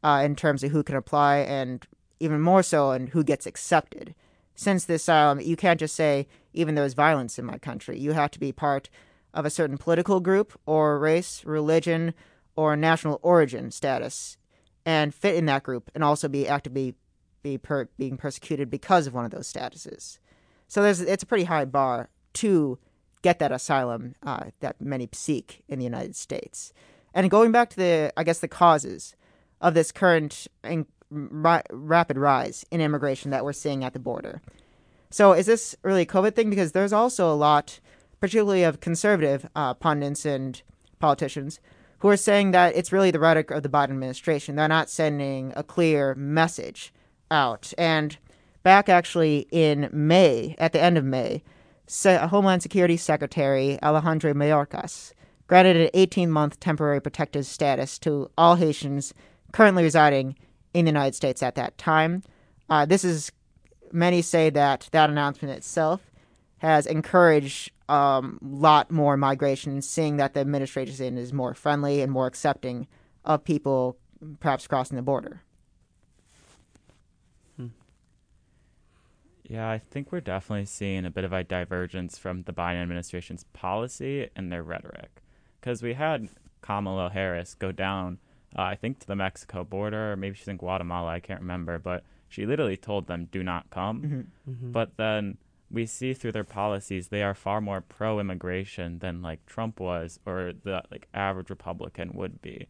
uh, 0.03 0.21
in 0.23 0.35
terms 0.35 0.63
of 0.63 0.71
who 0.71 0.83
can 0.83 0.95
apply 0.95 1.37
and 1.37 1.85
even 2.19 2.41
more 2.41 2.63
so 2.63 2.91
and 2.91 3.09
who 3.09 3.23
gets 3.23 3.45
accepted. 3.45 4.15
Since 4.55 4.85
this 4.85 5.03
asylum, 5.03 5.39
you 5.39 5.55
can't 5.55 5.79
just 5.79 5.95
say, 5.95 6.27
even 6.53 6.75
though 6.75 6.81
there's 6.81 6.93
violence 6.93 7.37
in 7.37 7.45
my 7.45 7.59
country, 7.59 7.99
you 7.99 8.13
have 8.13 8.31
to 8.31 8.39
be 8.39 8.51
part 8.51 8.89
of 9.33 9.45
a 9.45 9.51
certain 9.51 9.77
political 9.77 10.19
group 10.19 10.59
or 10.65 10.97
race, 10.97 11.45
religion, 11.45 12.13
or 12.55 12.75
national 12.75 13.19
origin 13.21 13.69
status 13.69 14.37
and 14.85 15.13
fit 15.13 15.35
in 15.35 15.45
that 15.45 15.63
group 15.63 15.91
and 15.93 16.03
also 16.03 16.27
be 16.27 16.47
actively 16.47 16.95
be 17.43 17.57
per, 17.57 17.87
being 17.97 18.17
persecuted 18.17 18.69
because 18.69 19.05
of 19.05 19.13
one 19.13 19.25
of 19.25 19.31
those 19.31 19.51
statuses. 19.51 20.17
So 20.67 20.81
there's 20.81 21.01
it's 21.01 21.23
a 21.23 21.27
pretty 21.27 21.43
high 21.45 21.65
bar 21.65 22.09
to 22.33 22.79
get 23.21 23.39
that 23.39 23.51
asylum 23.51 24.15
uh, 24.23 24.45
that 24.59 24.81
many 24.81 25.07
seek 25.13 25.63
in 25.67 25.77
the 25.77 25.85
United 25.85 26.15
States. 26.15 26.73
And 27.13 27.29
going 27.29 27.51
back 27.51 27.69
to 27.71 27.75
the 27.75 28.13
I 28.17 28.23
guess 28.23 28.39
the 28.39 28.47
causes 28.47 29.15
of 29.61 29.73
this 29.73 29.91
current 29.91 30.47
in, 30.63 30.85
ra- 31.09 31.61
rapid 31.71 32.17
rise 32.17 32.65
in 32.71 32.81
immigration 32.81 33.31
that 33.31 33.43
we're 33.43 33.53
seeing 33.53 33.83
at 33.83 33.93
the 33.93 33.99
border. 33.99 34.41
So 35.09 35.33
is 35.33 35.45
this 35.45 35.75
really 35.83 36.01
a 36.01 36.05
COVID 36.05 36.35
thing? 36.35 36.49
Because 36.49 36.73
there's 36.73 36.93
also 36.93 37.31
a 37.31 37.35
lot, 37.35 37.79
particularly 38.19 38.63
of 38.63 38.79
conservative 38.79 39.47
uh, 39.55 39.73
pundits 39.73 40.25
and 40.25 40.61
politicians, 40.99 41.59
who 41.99 42.09
are 42.09 42.17
saying 42.17 42.51
that 42.51 42.75
it's 42.75 42.91
really 42.91 43.11
the 43.11 43.19
rhetoric 43.19 43.51
of 43.51 43.63
the 43.63 43.69
Biden 43.69 43.91
administration. 43.91 44.55
They're 44.55 44.67
not 44.67 44.89
sending 44.89 45.53
a 45.55 45.63
clear 45.63 46.13
message 46.15 46.93
out. 47.31 47.73
And 47.77 48.17
back 48.63 48.89
actually 48.89 49.47
in 49.51 49.89
May, 49.91 50.55
at 50.59 50.73
the 50.73 50.81
end 50.81 50.97
of 50.97 51.05
May, 51.05 51.41
Homeland 52.03 52.61
Security 52.61 52.97
Secretary 52.97 53.79
Alejandro 53.81 54.33
Mayorkas 54.33 55.13
granted 55.47 55.77
an 55.77 55.89
18 55.93 56.29
month 56.29 56.59
temporary 56.59 57.01
protective 57.01 57.45
status 57.45 57.97
to 57.99 58.29
all 58.37 58.55
Haitians 58.55 59.13
currently 59.51 59.83
residing 59.83 60.35
in 60.73 60.85
the 60.85 60.89
United 60.89 61.15
States 61.15 61.41
at 61.41 61.55
that 61.55 61.77
time. 61.77 62.23
Uh, 62.69 62.85
this 62.85 63.03
is, 63.03 63.31
many 63.91 64.21
say 64.21 64.49
that 64.49 64.89
that 64.91 65.09
announcement 65.09 65.55
itself 65.55 66.01
has 66.59 66.85
encouraged 66.85 67.71
a 67.87 67.93
um, 67.93 68.39
lot 68.41 68.91
more 68.91 69.15
migration, 69.15 69.81
seeing 69.81 70.17
that 70.17 70.33
the 70.33 70.39
administration 70.39 71.17
is 71.17 71.31
more 71.31 71.53
friendly 71.53 72.01
and 72.01 72.11
more 72.11 72.27
accepting 72.27 72.87
of 73.23 73.43
people 73.43 73.97
perhaps 74.39 74.67
crossing 74.67 74.95
the 74.95 75.01
border. 75.01 75.41
Yeah, 79.49 79.69
I 79.69 79.77
think 79.77 80.11
we're 80.11 80.19
definitely 80.19 80.65
seeing 80.65 81.05
a 81.05 81.09
bit 81.09 81.23
of 81.23 81.31
a 81.31 81.43
divergence 81.43 82.17
from 82.17 82.43
the 82.43 82.51
Biden 82.51 82.81
administration's 82.81 83.45
policy 83.53 84.29
and 84.35 84.51
their 84.51 84.61
rhetoric. 84.61 85.23
Because 85.59 85.81
we 85.81 85.93
had 85.93 86.27
Kamala 86.61 87.09
Harris 87.09 87.55
go 87.55 87.71
down, 87.71 88.19
uh, 88.57 88.61
I 88.61 88.75
think, 88.75 88.99
to 88.99 89.07
the 89.07 89.15
Mexico 89.15 89.63
border, 89.63 90.13
or 90.13 90.15
maybe 90.15 90.35
she's 90.35 90.47
in 90.47 90.57
Guatemala, 90.57 91.11
I 91.11 91.19
can't 91.19 91.41
remember, 91.41 91.77
but 91.77 92.03
she 92.29 92.45
literally 92.45 92.77
told 92.77 93.07
them, 93.07 93.27
do 93.31 93.43
not 93.43 93.69
come. 93.69 94.01
Mm-hmm. 94.01 94.51
Mm-hmm. 94.51 94.71
But 94.71 94.97
then 94.97 95.37
we 95.69 95.85
see 95.85 96.13
through 96.13 96.31
their 96.31 96.43
policies, 96.43 97.07
they 97.07 97.23
are 97.23 97.33
far 97.33 97.61
more 97.61 97.81
pro 97.81 98.19
immigration 98.19 98.99
than 98.99 99.21
like 99.21 99.45
Trump 99.45 99.79
was 99.79 100.19
or 100.25 100.53
the 100.63 100.83
like 100.91 101.07
average 101.13 101.49
Republican 101.49 102.11
would 102.13 102.41
be. 102.41 102.67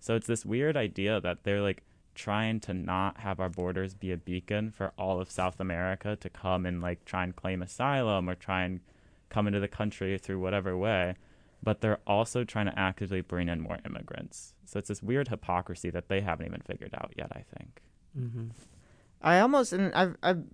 So 0.00 0.14
it's 0.14 0.26
this 0.26 0.44
weird 0.44 0.76
idea 0.76 1.20
that 1.20 1.44
they're 1.44 1.60
like 1.60 1.82
trying 2.14 2.60
to 2.60 2.74
not 2.74 3.18
have 3.18 3.40
our 3.40 3.48
borders 3.48 3.94
be 3.94 4.12
a 4.12 4.16
beacon 4.16 4.70
for 4.70 4.92
all 4.98 5.20
of 5.20 5.30
South 5.30 5.60
America 5.60 6.16
to 6.16 6.28
come 6.28 6.66
and 6.66 6.80
like 6.80 7.04
try 7.04 7.22
and 7.22 7.36
claim 7.36 7.62
asylum 7.62 8.28
or 8.28 8.34
try 8.34 8.64
and 8.64 8.80
come 9.28 9.46
into 9.46 9.60
the 9.60 9.68
country 9.68 10.18
through 10.18 10.40
whatever 10.40 10.76
way. 10.76 11.14
But 11.62 11.80
they're 11.80 12.00
also 12.06 12.42
trying 12.42 12.66
to 12.66 12.78
actively 12.78 13.20
bring 13.20 13.48
in 13.48 13.60
more 13.60 13.78
immigrants. 13.84 14.54
So 14.70 14.78
it's 14.78 14.88
this 14.88 15.02
weird 15.02 15.28
hypocrisy 15.28 15.90
that 15.90 16.08
they 16.08 16.20
haven't 16.20 16.46
even 16.46 16.60
figured 16.60 16.94
out 16.94 17.12
yet, 17.16 17.32
I 17.32 17.44
think. 17.56 17.82
Mm-hmm. 18.18 18.46
I 19.22 19.40
almost, 19.40 19.72
and 19.72 19.92
I've, 19.94 20.16
I've 20.22 20.44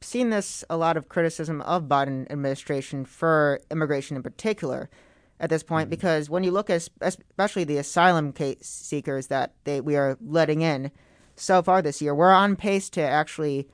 seen 0.00 0.30
this 0.30 0.64
a 0.68 0.76
lot 0.76 0.96
of 0.96 1.08
criticism 1.08 1.60
of 1.62 1.84
Biden 1.84 2.30
administration 2.30 3.04
for 3.04 3.60
immigration 3.70 4.16
in 4.16 4.22
particular 4.22 4.90
at 5.40 5.50
this 5.50 5.62
point, 5.62 5.86
mm-hmm. 5.86 5.90
because 5.90 6.30
when 6.30 6.44
you 6.44 6.50
look 6.50 6.70
at 6.70 6.88
especially 7.00 7.64
the 7.64 7.78
asylum 7.78 8.32
case 8.32 8.66
seekers 8.66 9.28
that 9.28 9.54
they, 9.64 9.80
we 9.80 9.96
are 9.96 10.16
letting 10.20 10.60
in, 10.60 10.92
so 11.36 11.62
far 11.62 11.82
this 11.82 12.00
year. 12.00 12.14
We're 12.14 12.32
on 12.32 12.56
pace 12.56 12.88
to 12.90 13.00
actually 13.00 13.68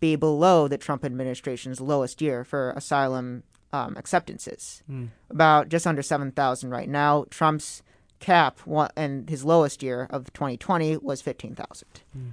be 0.00 0.16
below 0.16 0.68
the 0.68 0.78
Trump 0.78 1.04
administration's 1.04 1.80
lowest 1.80 2.20
year 2.20 2.44
for 2.44 2.70
asylum 2.72 3.44
um, 3.72 3.96
acceptances, 3.96 4.82
mm. 4.90 5.08
about 5.30 5.68
just 5.68 5.86
under 5.86 6.02
7,000 6.02 6.70
right 6.70 6.88
now. 6.88 7.24
Trump's 7.30 7.82
cap 8.22 8.60
and 8.96 9.28
his 9.28 9.44
lowest 9.44 9.82
year 9.82 10.06
of 10.08 10.32
2020 10.32 10.96
was 10.98 11.20
15,000. 11.20 11.86
Mm. 12.16 12.30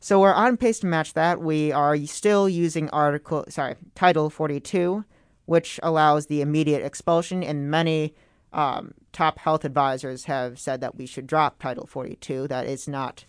So 0.00 0.20
we're 0.20 0.32
on 0.32 0.56
pace 0.56 0.80
to 0.80 0.86
match 0.86 1.14
that. 1.14 1.40
We 1.40 1.72
are 1.72 1.96
still 2.06 2.48
using 2.48 2.88
article, 2.90 3.44
sorry, 3.48 3.76
Title 3.94 4.30
42, 4.30 5.04
which 5.46 5.80
allows 5.82 6.26
the 6.26 6.40
immediate 6.40 6.82
expulsion, 6.84 7.42
and 7.42 7.70
many 7.70 8.14
um, 8.52 8.94
top 9.12 9.38
health 9.38 9.64
advisors 9.64 10.24
have 10.24 10.58
said 10.58 10.80
that 10.80 10.96
we 10.96 11.06
should 11.06 11.26
drop 11.26 11.58
Title 11.58 11.86
42. 11.86 12.48
That 12.48 12.66
is 12.66 12.86
not 12.86 13.24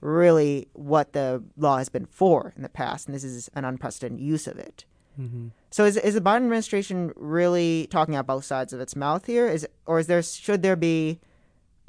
really 0.00 0.68
what 0.72 1.12
the 1.12 1.42
law 1.56 1.78
has 1.78 1.88
been 1.88 2.06
for 2.06 2.52
in 2.56 2.62
the 2.62 2.68
past, 2.68 3.06
and 3.06 3.14
this 3.14 3.24
is 3.24 3.50
an 3.54 3.64
unprecedented 3.64 4.20
use 4.20 4.46
of 4.46 4.58
it. 4.58 4.84
Mm-hmm. 5.20 5.48
So, 5.70 5.84
is 5.84 5.96
is 5.96 6.14
the 6.14 6.20
Biden 6.20 6.36
administration 6.36 7.12
really 7.16 7.88
talking 7.90 8.14
out 8.14 8.26
both 8.26 8.44
sides 8.44 8.72
of 8.72 8.80
its 8.80 8.96
mouth 8.96 9.26
here? 9.26 9.46
Is 9.46 9.66
or 9.86 9.98
is 9.98 10.06
there 10.06 10.22
should 10.22 10.62
there 10.62 10.76
be, 10.76 11.20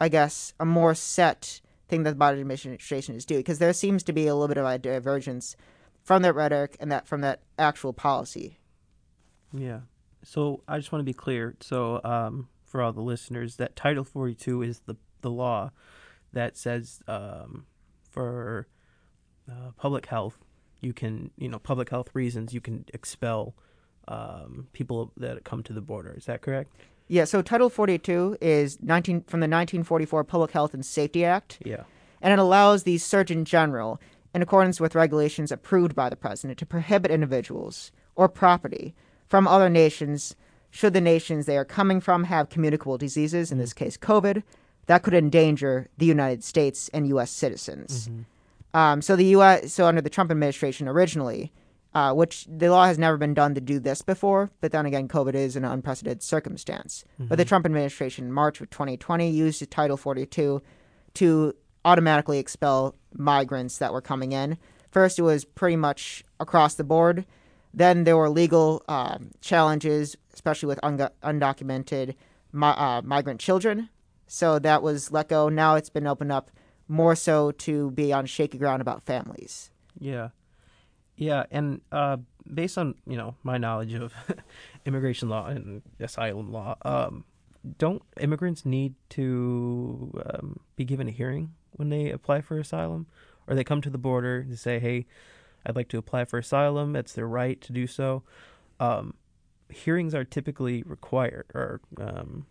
I 0.01 0.09
guess, 0.09 0.53
a 0.59 0.65
more 0.65 0.95
set 0.95 1.61
thing 1.87 2.01
that 2.03 2.17
the 2.17 2.25
Biden 2.25 2.41
administration 2.41 3.15
is 3.15 3.23
doing? 3.23 3.41
Because 3.41 3.59
there 3.59 3.71
seems 3.71 4.01
to 4.03 4.13
be 4.13 4.25
a 4.25 4.33
little 4.33 4.47
bit 4.47 4.57
of 4.57 4.65
a 4.65 4.79
divergence 4.79 5.55
from 6.01 6.23
that 6.23 6.33
rhetoric 6.33 6.75
and 6.79 6.91
that 6.91 7.07
from 7.07 7.21
that 7.21 7.41
actual 7.59 7.93
policy. 7.93 8.57
Yeah. 9.53 9.81
So 10.23 10.63
I 10.67 10.79
just 10.79 10.91
want 10.91 11.01
to 11.01 11.05
be 11.05 11.13
clear. 11.13 11.55
So 11.61 12.01
um, 12.03 12.49
for 12.65 12.81
all 12.81 12.91
the 12.91 13.01
listeners, 13.01 13.57
that 13.57 13.75
Title 13.75 14.03
Forty 14.03 14.33
Two 14.33 14.63
is 14.63 14.81
the 14.87 14.95
the 15.21 15.29
law 15.29 15.71
that 16.33 16.57
says 16.57 17.01
um, 17.07 17.65
for 18.09 18.67
uh, 19.47 19.71
public 19.77 20.07
health, 20.07 20.39
you 20.79 20.93
can, 20.93 21.29
you 21.37 21.47
know, 21.47 21.59
public 21.59 21.89
health 21.89 22.09
reasons, 22.13 22.53
you 22.53 22.61
can 22.61 22.85
expel 22.91 23.53
um, 24.07 24.67
people 24.73 25.11
that 25.17 25.43
come 25.43 25.61
to 25.61 25.73
the 25.73 25.81
border. 25.81 26.15
Is 26.17 26.25
that 26.25 26.41
correct? 26.41 26.71
Yeah. 27.11 27.25
So 27.25 27.41
Title 27.41 27.69
42 27.69 28.37
is 28.39 28.81
19 28.81 29.23
from 29.23 29.41
the 29.41 29.45
1944 29.45 30.23
Public 30.23 30.51
Health 30.51 30.73
and 30.73 30.85
Safety 30.85 31.25
Act. 31.25 31.59
Yeah. 31.65 31.83
And 32.21 32.31
it 32.31 32.39
allows 32.39 32.83
the 32.83 32.99
Surgeon 32.99 33.43
General, 33.43 33.99
in 34.33 34.41
accordance 34.41 34.79
with 34.79 34.95
regulations 34.95 35.51
approved 35.51 35.93
by 35.93 36.09
the 36.09 36.15
president, 36.15 36.57
to 36.59 36.65
prohibit 36.65 37.11
individuals 37.11 37.91
or 38.15 38.29
property 38.29 38.95
from 39.27 39.45
other 39.45 39.69
nations 39.69 40.37
should 40.69 40.93
the 40.93 41.01
nations 41.01 41.45
they 41.45 41.57
are 41.57 41.65
coming 41.65 41.99
from 41.99 42.23
have 42.23 42.49
communicable 42.49 42.97
diseases, 42.97 43.51
in 43.51 43.57
this 43.57 43.73
case 43.73 43.97
COVID, 43.97 44.41
that 44.85 45.03
could 45.03 45.13
endanger 45.13 45.89
the 45.97 46.05
United 46.05 46.45
States 46.45 46.89
and 46.93 47.09
U.S. 47.09 47.29
citizens. 47.29 48.07
Mm-hmm. 48.07 48.77
Um, 48.77 49.01
so 49.01 49.17
the 49.17 49.25
U.S. 49.25 49.73
so 49.73 49.85
under 49.85 49.99
the 49.99 50.09
Trump 50.09 50.31
administration 50.31 50.87
originally, 50.87 51.51
uh, 51.93 52.13
which 52.13 52.47
the 52.49 52.69
law 52.69 52.85
has 52.85 52.97
never 52.97 53.17
been 53.17 53.33
done 53.33 53.53
to 53.55 53.61
do 53.61 53.79
this 53.79 54.01
before, 54.01 54.49
but 54.61 54.71
then 54.71 54.85
again, 54.85 55.07
COVID 55.07 55.35
is 55.35 55.55
an 55.55 55.65
unprecedented 55.65 56.23
circumstance. 56.23 57.03
Mm-hmm. 57.13 57.27
But 57.27 57.37
the 57.37 57.45
Trump 57.45 57.65
administration 57.65 58.25
in 58.25 58.31
March 58.31 58.61
of 58.61 58.69
2020 58.69 59.29
used 59.29 59.69
Title 59.69 59.97
42 59.97 60.61
to 61.15 61.55
automatically 61.83 62.39
expel 62.39 62.95
migrants 63.13 63.77
that 63.79 63.91
were 63.91 64.01
coming 64.01 64.31
in. 64.31 64.57
First, 64.91 65.19
it 65.19 65.23
was 65.23 65.45
pretty 65.45 65.75
much 65.75 66.23
across 66.39 66.75
the 66.75 66.83
board. 66.83 67.25
Then 67.73 68.03
there 68.03 68.17
were 68.17 68.29
legal 68.29 68.83
um, 68.87 69.31
challenges, 69.41 70.15
especially 70.33 70.67
with 70.67 70.79
un- 70.83 71.09
undocumented 71.23 72.15
mi- 72.53 72.67
uh, 72.67 73.01
migrant 73.03 73.39
children 73.39 73.89
so 74.31 74.59
that 74.59 74.81
was 74.81 75.11
let 75.11 75.27
go. 75.27 75.49
Now 75.49 75.75
it's 75.75 75.89
been 75.89 76.07
opened 76.07 76.31
up 76.31 76.51
more 76.87 77.17
so 77.17 77.51
to 77.51 77.91
be 77.91 78.13
on 78.13 78.25
shaky 78.25 78.57
ground 78.57 78.81
about 78.81 79.03
families. 79.03 79.71
Yeah. 79.99 80.29
Yeah, 81.21 81.43
and 81.51 81.81
uh, 81.91 82.17
based 82.51 82.79
on 82.79 82.95
you 83.05 83.15
know 83.15 83.35
my 83.43 83.59
knowledge 83.59 83.93
of 83.93 84.11
immigration 84.87 85.29
law 85.29 85.45
and 85.45 85.83
asylum 85.99 86.51
law, 86.51 86.77
um, 86.81 87.25
don't 87.77 88.01
immigrants 88.19 88.65
need 88.65 88.95
to 89.09 90.19
um, 90.25 90.59
be 90.75 90.83
given 90.83 91.07
a 91.07 91.11
hearing 91.11 91.53
when 91.73 91.89
they 91.89 92.09
apply 92.09 92.41
for 92.41 92.57
asylum, 92.57 93.05
or 93.45 93.53
they 93.53 93.63
come 93.63 93.81
to 93.81 93.89
the 93.91 93.99
border 93.99 94.43
to 94.43 94.57
say, 94.57 94.79
"Hey, 94.79 95.05
I'd 95.63 95.75
like 95.75 95.89
to 95.89 95.99
apply 95.99 96.25
for 96.25 96.39
asylum." 96.39 96.95
It's 96.95 97.13
their 97.13 97.27
right 97.27 97.61
to 97.61 97.71
do 97.71 97.85
so. 97.85 98.23
Um, 98.79 99.13
hearings 99.69 100.15
are 100.15 100.23
typically 100.23 100.81
required, 100.81 101.45
or 101.53 101.81
um, 101.99 102.47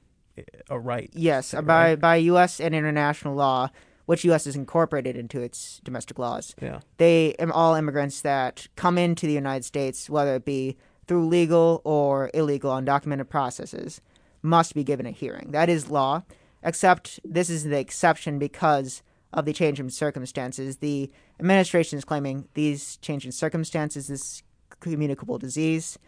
a 0.68 0.78
right. 0.78 1.10
Yes, 1.12 1.52
by 1.52 1.60
right? 1.64 2.00
by 2.00 2.16
U.S. 2.16 2.60
and 2.60 2.72
international 2.72 3.34
law, 3.34 3.70
which 4.11 4.25
U.S. 4.25 4.47
has 4.47 4.57
incorporated 4.57 5.17
into 5.17 5.40
its 5.40 5.81
domestic 5.85 6.19
laws. 6.19 6.52
Yeah, 6.61 6.81
they 6.97 7.37
all 7.37 7.76
immigrants 7.76 8.23
that 8.23 8.67
come 8.75 8.99
into 8.99 9.25
the 9.25 9.33
United 9.33 9.64
States, 9.64 10.11
whether 10.11 10.35
it 10.35 10.45
be 10.45 10.76
through 11.07 11.29
legal 11.29 11.81
or 11.85 12.29
illegal 12.35 12.73
undocumented 12.73 13.29
processes, 13.29 14.00
must 14.43 14.75
be 14.75 14.83
given 14.83 15.07
a 15.07 15.12
hearing. 15.12 15.52
That 15.52 15.69
is 15.69 15.90
law, 15.93 16.25
except 16.64 17.21
this 17.23 17.49
is 17.49 17.62
the 17.62 17.79
exception 17.79 18.40
because 18.40 19.05
of 19.33 19.45
the 19.45 19.52
change 19.52 19.79
in 19.79 19.88
circumstances. 19.90 20.79
The 20.79 21.09
administration 21.38 21.97
is 21.97 22.05
claiming 22.05 22.49
these 22.55 22.97
change 22.97 23.25
in 23.25 23.31
circumstances, 23.31 24.09
this 24.09 24.43
communicable 24.81 25.38
disease, 25.38 26.00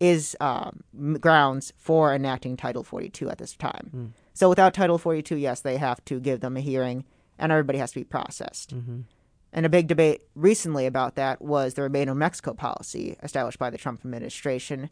is 0.00 0.34
um, 0.40 0.84
grounds 1.20 1.74
for 1.76 2.14
enacting 2.14 2.56
Title 2.56 2.82
42 2.82 3.28
at 3.28 3.36
this 3.36 3.54
time. 3.54 3.90
Mm. 3.94 4.10
So 4.32 4.48
without 4.48 4.72
Title 4.72 4.96
42, 4.96 5.36
yes, 5.36 5.60
they 5.60 5.76
have 5.76 6.02
to 6.06 6.18
give 6.18 6.40
them 6.40 6.56
a 6.56 6.60
hearing 6.60 7.04
and 7.42 7.52
everybody 7.52 7.78
has 7.78 7.90
to 7.92 8.00
be 8.00 8.04
processed. 8.04 8.74
Mm-hmm. 8.74 9.00
And 9.52 9.66
a 9.66 9.68
big 9.68 9.86
debate 9.86 10.22
recently 10.34 10.86
about 10.86 11.16
that 11.16 11.42
was 11.42 11.74
the 11.74 11.82
Remain 11.82 12.08
in 12.08 12.16
Mexico 12.16 12.54
policy 12.54 13.16
established 13.22 13.58
by 13.58 13.68
the 13.68 13.76
Trump 13.76 14.00
administration 14.02 14.88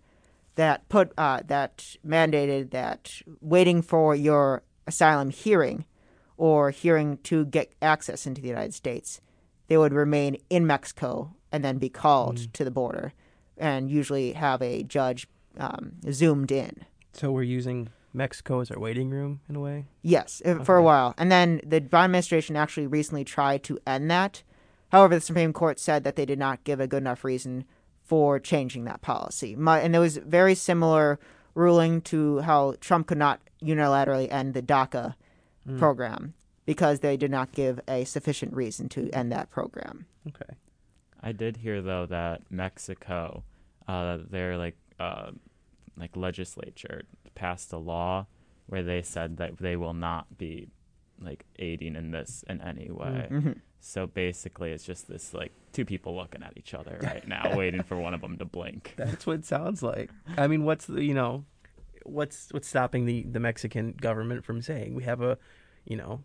that 0.56 0.86
put 0.90 1.12
uh, 1.16 1.40
that 1.46 1.96
mandated 2.06 2.70
that 2.72 3.22
waiting 3.40 3.80
for 3.80 4.14
your 4.14 4.62
asylum 4.86 5.30
hearing 5.30 5.86
or 6.36 6.70
hearing 6.70 7.18
to 7.18 7.44
get 7.46 7.72
access 7.80 8.26
into 8.26 8.42
the 8.42 8.48
United 8.48 8.74
States, 8.74 9.20
they 9.68 9.78
would 9.78 9.92
remain 9.94 10.36
in 10.50 10.66
Mexico 10.66 11.34
and 11.52 11.64
then 11.64 11.78
be 11.78 11.88
called 11.88 12.36
Mm. 12.38 12.52
to 12.52 12.64
the 12.64 12.70
border, 12.70 13.12
and 13.56 13.90
usually 13.90 14.32
have 14.32 14.60
a 14.62 14.82
judge 14.82 15.26
um, 15.58 15.92
zoomed 16.10 16.52
in. 16.52 16.84
So 17.12 17.30
we're 17.32 17.42
using 17.42 17.88
Mexico 18.12 18.60
as 18.60 18.70
our 18.70 18.78
waiting 18.78 19.10
room 19.10 19.40
in 19.48 19.56
a 19.56 19.60
way. 19.60 19.86
Yes, 20.02 20.42
uh, 20.44 20.62
for 20.64 20.76
a 20.76 20.82
while. 20.82 21.14
And 21.18 21.30
then 21.30 21.60
the 21.64 21.80
Biden 21.80 22.04
administration 22.06 22.56
actually 22.56 22.86
recently 22.86 23.24
tried 23.24 23.62
to 23.64 23.78
end 23.86 24.10
that. 24.10 24.42
However, 24.90 25.14
the 25.14 25.20
Supreme 25.20 25.52
Court 25.52 25.78
said 25.78 26.02
that 26.04 26.16
they 26.16 26.26
did 26.26 26.38
not 26.38 26.64
give 26.64 26.80
a 26.80 26.86
good 26.88 27.02
enough 27.02 27.24
reason 27.24 27.64
for 28.02 28.40
changing 28.40 28.84
that 28.84 29.02
policy. 29.02 29.54
My, 29.54 29.78
and 29.80 29.94
there 29.94 30.00
was 30.00 30.16
very 30.16 30.54
similar 30.56 31.20
ruling 31.54 32.00
to 32.02 32.40
how 32.40 32.74
Trump 32.80 33.06
could 33.06 33.18
not 33.18 33.40
unilaterally 33.62 34.30
end 34.32 34.54
the 34.54 34.62
DACA 34.62 35.14
Mm. 35.68 35.78
program 35.78 36.32
because 36.64 37.00
they 37.00 37.18
did 37.18 37.30
not 37.30 37.52
give 37.52 37.80
a 37.86 38.04
sufficient 38.04 38.54
reason 38.54 38.88
to 38.88 39.10
end 39.10 39.30
that 39.30 39.50
program. 39.50 40.06
Okay. 40.26 40.54
I 41.22 41.32
did 41.32 41.58
hear 41.58 41.82
though 41.82 42.06
that 42.06 42.50
Mexico, 42.50 43.44
uh, 43.86 44.18
their 44.30 44.56
like 44.56 44.78
uh, 44.98 45.32
like 45.98 46.16
legislature 46.16 47.02
passed 47.40 47.72
a 47.72 47.78
law 47.78 48.26
where 48.66 48.82
they 48.82 49.02
said 49.02 49.38
that 49.38 49.56
they 49.58 49.76
will 49.76 49.94
not 49.94 50.24
be 50.38 50.68
like 51.20 51.44
aiding 51.58 51.96
in 51.96 52.10
this 52.10 52.44
in 52.48 52.60
any 52.60 52.90
way. 52.90 53.26
hmm 53.28 53.52
So 53.80 54.06
basically, 54.06 54.70
it's 54.72 54.84
just 54.84 55.08
this 55.08 55.32
like 55.34 55.52
two 55.72 55.84
people 55.84 56.14
looking 56.14 56.42
at 56.42 56.52
each 56.56 56.74
other 56.74 56.98
right 57.02 57.26
now, 57.26 57.56
waiting 57.62 57.82
for 57.82 57.96
one 57.96 58.14
of 58.14 58.20
them 58.20 58.36
to 58.38 58.44
blink. 58.44 58.94
That's 58.96 59.26
what 59.26 59.36
it 59.40 59.46
sounds 59.46 59.82
like. 59.82 60.10
I 60.36 60.46
mean, 60.46 60.64
what's 60.64 60.86
the 60.86 61.02
you 61.02 61.14
know, 61.14 61.44
what's 62.04 62.48
what's 62.52 62.68
stopping 62.68 63.06
the 63.06 63.22
the 63.36 63.40
Mexican 63.40 63.92
government 63.92 64.44
from 64.44 64.60
saying 64.62 64.94
we 64.94 65.04
have 65.04 65.20
a, 65.22 65.38
you 65.84 65.96
know, 65.96 66.22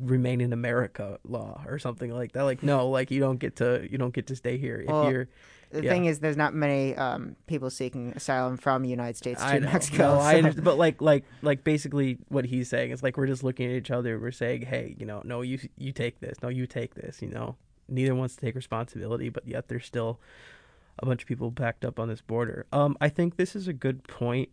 remain 0.00 0.40
in 0.40 0.52
America 0.52 1.18
law 1.24 1.62
or 1.66 1.78
something 1.78 2.10
like 2.10 2.32
that? 2.32 2.44
Like 2.44 2.62
no, 2.62 2.88
like 2.88 3.10
you 3.10 3.20
don't 3.20 3.38
get 3.38 3.56
to 3.56 3.86
you 3.90 3.98
don't 3.98 4.14
get 4.14 4.26
to 4.28 4.36
stay 4.36 4.56
here 4.56 4.80
if 4.80 4.88
Well, 4.88 5.10
you're. 5.10 5.28
The 5.70 5.84
Yeah. 5.84 5.90
thing 5.90 6.04
is, 6.06 6.18
there's 6.18 6.36
not 6.36 6.52
many 6.54 6.94
um, 6.96 7.36
people 7.46 7.70
seeking 7.70 8.12
asylum 8.16 8.56
from 8.56 8.82
the 8.82 8.88
United 8.88 9.16
States 9.16 9.40
to 9.42 9.60
know, 9.60 9.70
Mexico. 9.72 10.14
no, 10.14 10.20
I 10.20 10.42
but 10.50 10.76
like 10.78 11.00
like 11.00 11.24
like 11.42 11.62
basically 11.64 12.18
what 12.28 12.44
he's 12.44 12.68
saying 12.68 12.90
is 12.90 13.02
like 13.02 13.16
we're 13.16 13.26
just 13.28 13.44
looking 13.44 13.70
at 13.70 13.76
each 13.76 13.90
other. 13.90 14.18
We're 14.18 14.32
saying, 14.32 14.62
hey, 14.62 14.94
you 14.98 15.06
know, 15.06 15.22
no, 15.24 15.42
you 15.42 15.58
you 15.78 15.92
take 15.92 16.20
this, 16.20 16.42
no, 16.42 16.48
you 16.48 16.66
take 16.66 16.94
this. 16.94 17.22
You 17.22 17.28
know, 17.28 17.56
neither 17.88 18.14
wants 18.14 18.34
to 18.36 18.40
take 18.40 18.54
responsibility, 18.56 19.28
but 19.28 19.46
yet 19.46 19.68
there's 19.68 19.86
still 19.86 20.18
a 20.98 21.06
bunch 21.06 21.22
of 21.22 21.28
people 21.28 21.50
backed 21.50 21.84
up 21.84 21.98
on 22.00 22.08
this 22.08 22.20
border. 22.20 22.66
Um, 22.72 22.96
I 23.00 23.08
think 23.08 23.36
this 23.36 23.54
is 23.56 23.68
a 23.68 23.72
good 23.72 24.02
point 24.04 24.48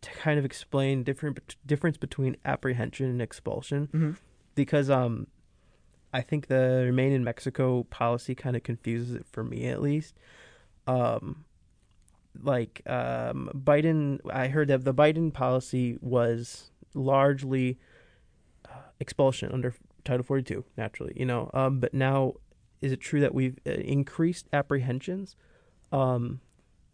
to 0.00 0.10
kind 0.12 0.38
of 0.38 0.44
explain 0.44 1.02
different 1.02 1.56
difference 1.66 1.96
between 1.96 2.36
apprehension 2.44 3.06
and 3.06 3.20
expulsion, 3.20 3.88
Mhm. 3.92 4.16
because 4.54 4.88
um, 4.88 5.26
I 6.14 6.22
think 6.22 6.46
the 6.46 6.84
remain 6.86 7.12
in 7.12 7.24
Mexico 7.24 7.82
policy 7.90 8.36
kind 8.36 8.54
of 8.54 8.62
confuses 8.62 9.16
it 9.16 9.26
for 9.32 9.42
me 9.42 9.66
at 9.66 9.82
least. 9.82 10.14
Um, 10.86 11.44
like 12.40 12.82
um, 12.86 13.50
Biden, 13.52 14.20
I 14.32 14.46
heard 14.46 14.68
that 14.68 14.84
the 14.84 14.94
Biden 14.94 15.32
policy 15.32 15.98
was 16.00 16.70
largely 16.94 17.78
uh, 18.64 18.78
expulsion 19.00 19.50
under 19.52 19.74
Title 20.04 20.22
42, 20.24 20.64
naturally, 20.76 21.14
you 21.16 21.26
know. 21.26 21.50
Um, 21.52 21.80
but 21.80 21.92
now, 21.92 22.34
is 22.80 22.92
it 22.92 23.00
true 23.00 23.20
that 23.20 23.34
we've 23.34 23.58
uh, 23.66 23.72
increased 23.72 24.46
apprehensions? 24.52 25.34
Um, 25.90 26.40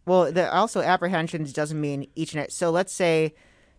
Well, 0.07 0.31
the, 0.31 0.51
also 0.51 0.81
apprehensions 0.81 1.53
doesn't 1.53 1.79
mean 1.79 2.07
each 2.15 2.33
and 2.33 2.51
so. 2.51 2.71
Let's 2.71 2.93
say 2.93 3.35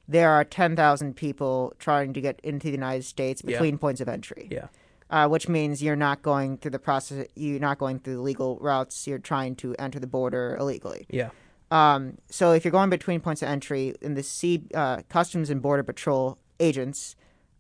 there 0.07 0.31
are 0.31 0.45
ten 0.45 0.77
thousand 0.77 1.15
people 1.17 1.75
trying 1.81 2.13
to 2.13 2.21
get 2.21 2.39
into 2.45 2.69
the 2.69 2.73
United 2.75 3.05
States 3.05 3.43
Yeah. 3.45 3.53
between 3.57 3.79
points 3.79 4.01
of 4.01 4.09
entry. 4.09 4.49
Yeah. 4.51 4.69
Uh, 5.13 5.29
which 5.29 5.47
means 5.47 5.83
you're 5.83 5.95
not 6.09 6.23
going 6.23 6.57
through 6.57 6.71
the 6.71 6.79
process. 6.79 7.27
You're 7.37 7.61
not 7.61 7.77
going 7.77 7.99
through 7.99 8.15
the 8.17 8.23
legal 8.23 8.57
routes. 8.63 9.07
You're 9.07 9.19
trying 9.19 9.55
to 9.57 9.75
enter 9.79 10.01
the 10.01 10.07
border 10.07 10.57
illegally. 10.59 11.07
yeah, 11.11 11.29
Um, 11.71 12.17
so 12.31 12.53
if 12.53 12.65
you're 12.65 12.73
going 12.73 12.89
between 12.89 13.21
points 13.21 13.43
of 13.43 13.49
entry, 13.49 13.95
and 14.01 14.17
the 14.17 14.23
sea 14.23 14.63
uh, 14.75 15.03
Customs 15.11 15.51
and 15.51 15.61
Border 15.61 15.83
Patrol 15.83 16.39
agents 16.59 17.15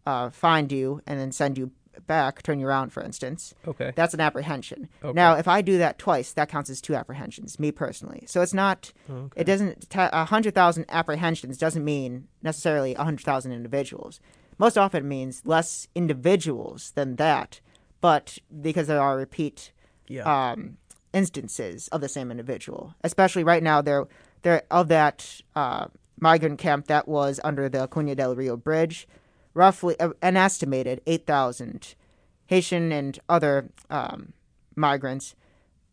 uh, 0.06 0.30
find 0.30 0.72
you 0.72 1.02
and 1.06 1.20
then 1.20 1.30
send 1.30 1.58
you 1.58 1.70
back, 2.06 2.42
turn 2.42 2.58
you 2.58 2.66
around, 2.66 2.90
for 2.90 3.02
instance, 3.02 3.52
okay, 3.68 3.92
that's 3.94 4.14
an 4.14 4.20
apprehension. 4.20 4.88
Okay. 5.04 5.12
Now, 5.12 5.34
if 5.34 5.46
I 5.46 5.60
do 5.60 5.76
that 5.76 5.98
twice, 5.98 6.32
that 6.32 6.48
counts 6.48 6.70
as 6.70 6.80
two 6.80 6.94
apprehensions, 6.94 7.60
me 7.60 7.70
personally. 7.70 8.24
So 8.26 8.40
it's 8.40 8.54
not. 8.54 8.92
okay. 9.10 9.40
It 9.42 9.44
doesn't. 9.44 9.94
A 9.94 10.24
hundred 10.24 10.54
thousand 10.54 10.86
apprehensions 10.88 11.58
doesn't 11.58 11.84
mean 11.84 12.28
necessarily 12.42 12.94
a 12.94 13.04
hundred 13.04 13.24
thousand 13.24 13.52
individuals. 13.52 14.20
Most 14.58 14.78
often, 14.78 15.08
means 15.08 15.42
less 15.44 15.88
individuals 15.94 16.92
than 16.94 17.16
that, 17.16 17.60
but 18.00 18.38
because 18.60 18.86
there 18.86 19.00
are 19.00 19.16
repeat 19.16 19.72
yeah, 20.08 20.22
um, 20.52 20.76
instances 21.12 21.88
of 21.88 22.00
the 22.00 22.08
same 22.08 22.30
individual. 22.30 22.94
Especially 23.02 23.44
right 23.44 23.62
now, 23.62 23.80
there, 23.82 24.06
there 24.42 24.62
of 24.70 24.88
that 24.88 25.40
uh, 25.56 25.86
migrant 26.20 26.58
camp 26.58 26.86
that 26.86 27.08
was 27.08 27.40
under 27.42 27.68
the 27.68 27.86
Acuña 27.86 28.16
del 28.16 28.34
Rio 28.36 28.56
Bridge, 28.56 29.08
roughly 29.54 29.98
uh, 29.98 30.10
an 30.22 30.36
estimated 30.36 31.00
eight 31.06 31.26
thousand 31.26 31.94
Haitian 32.46 32.92
and 32.92 33.18
other 33.28 33.70
um, 33.90 34.32
migrants 34.76 35.34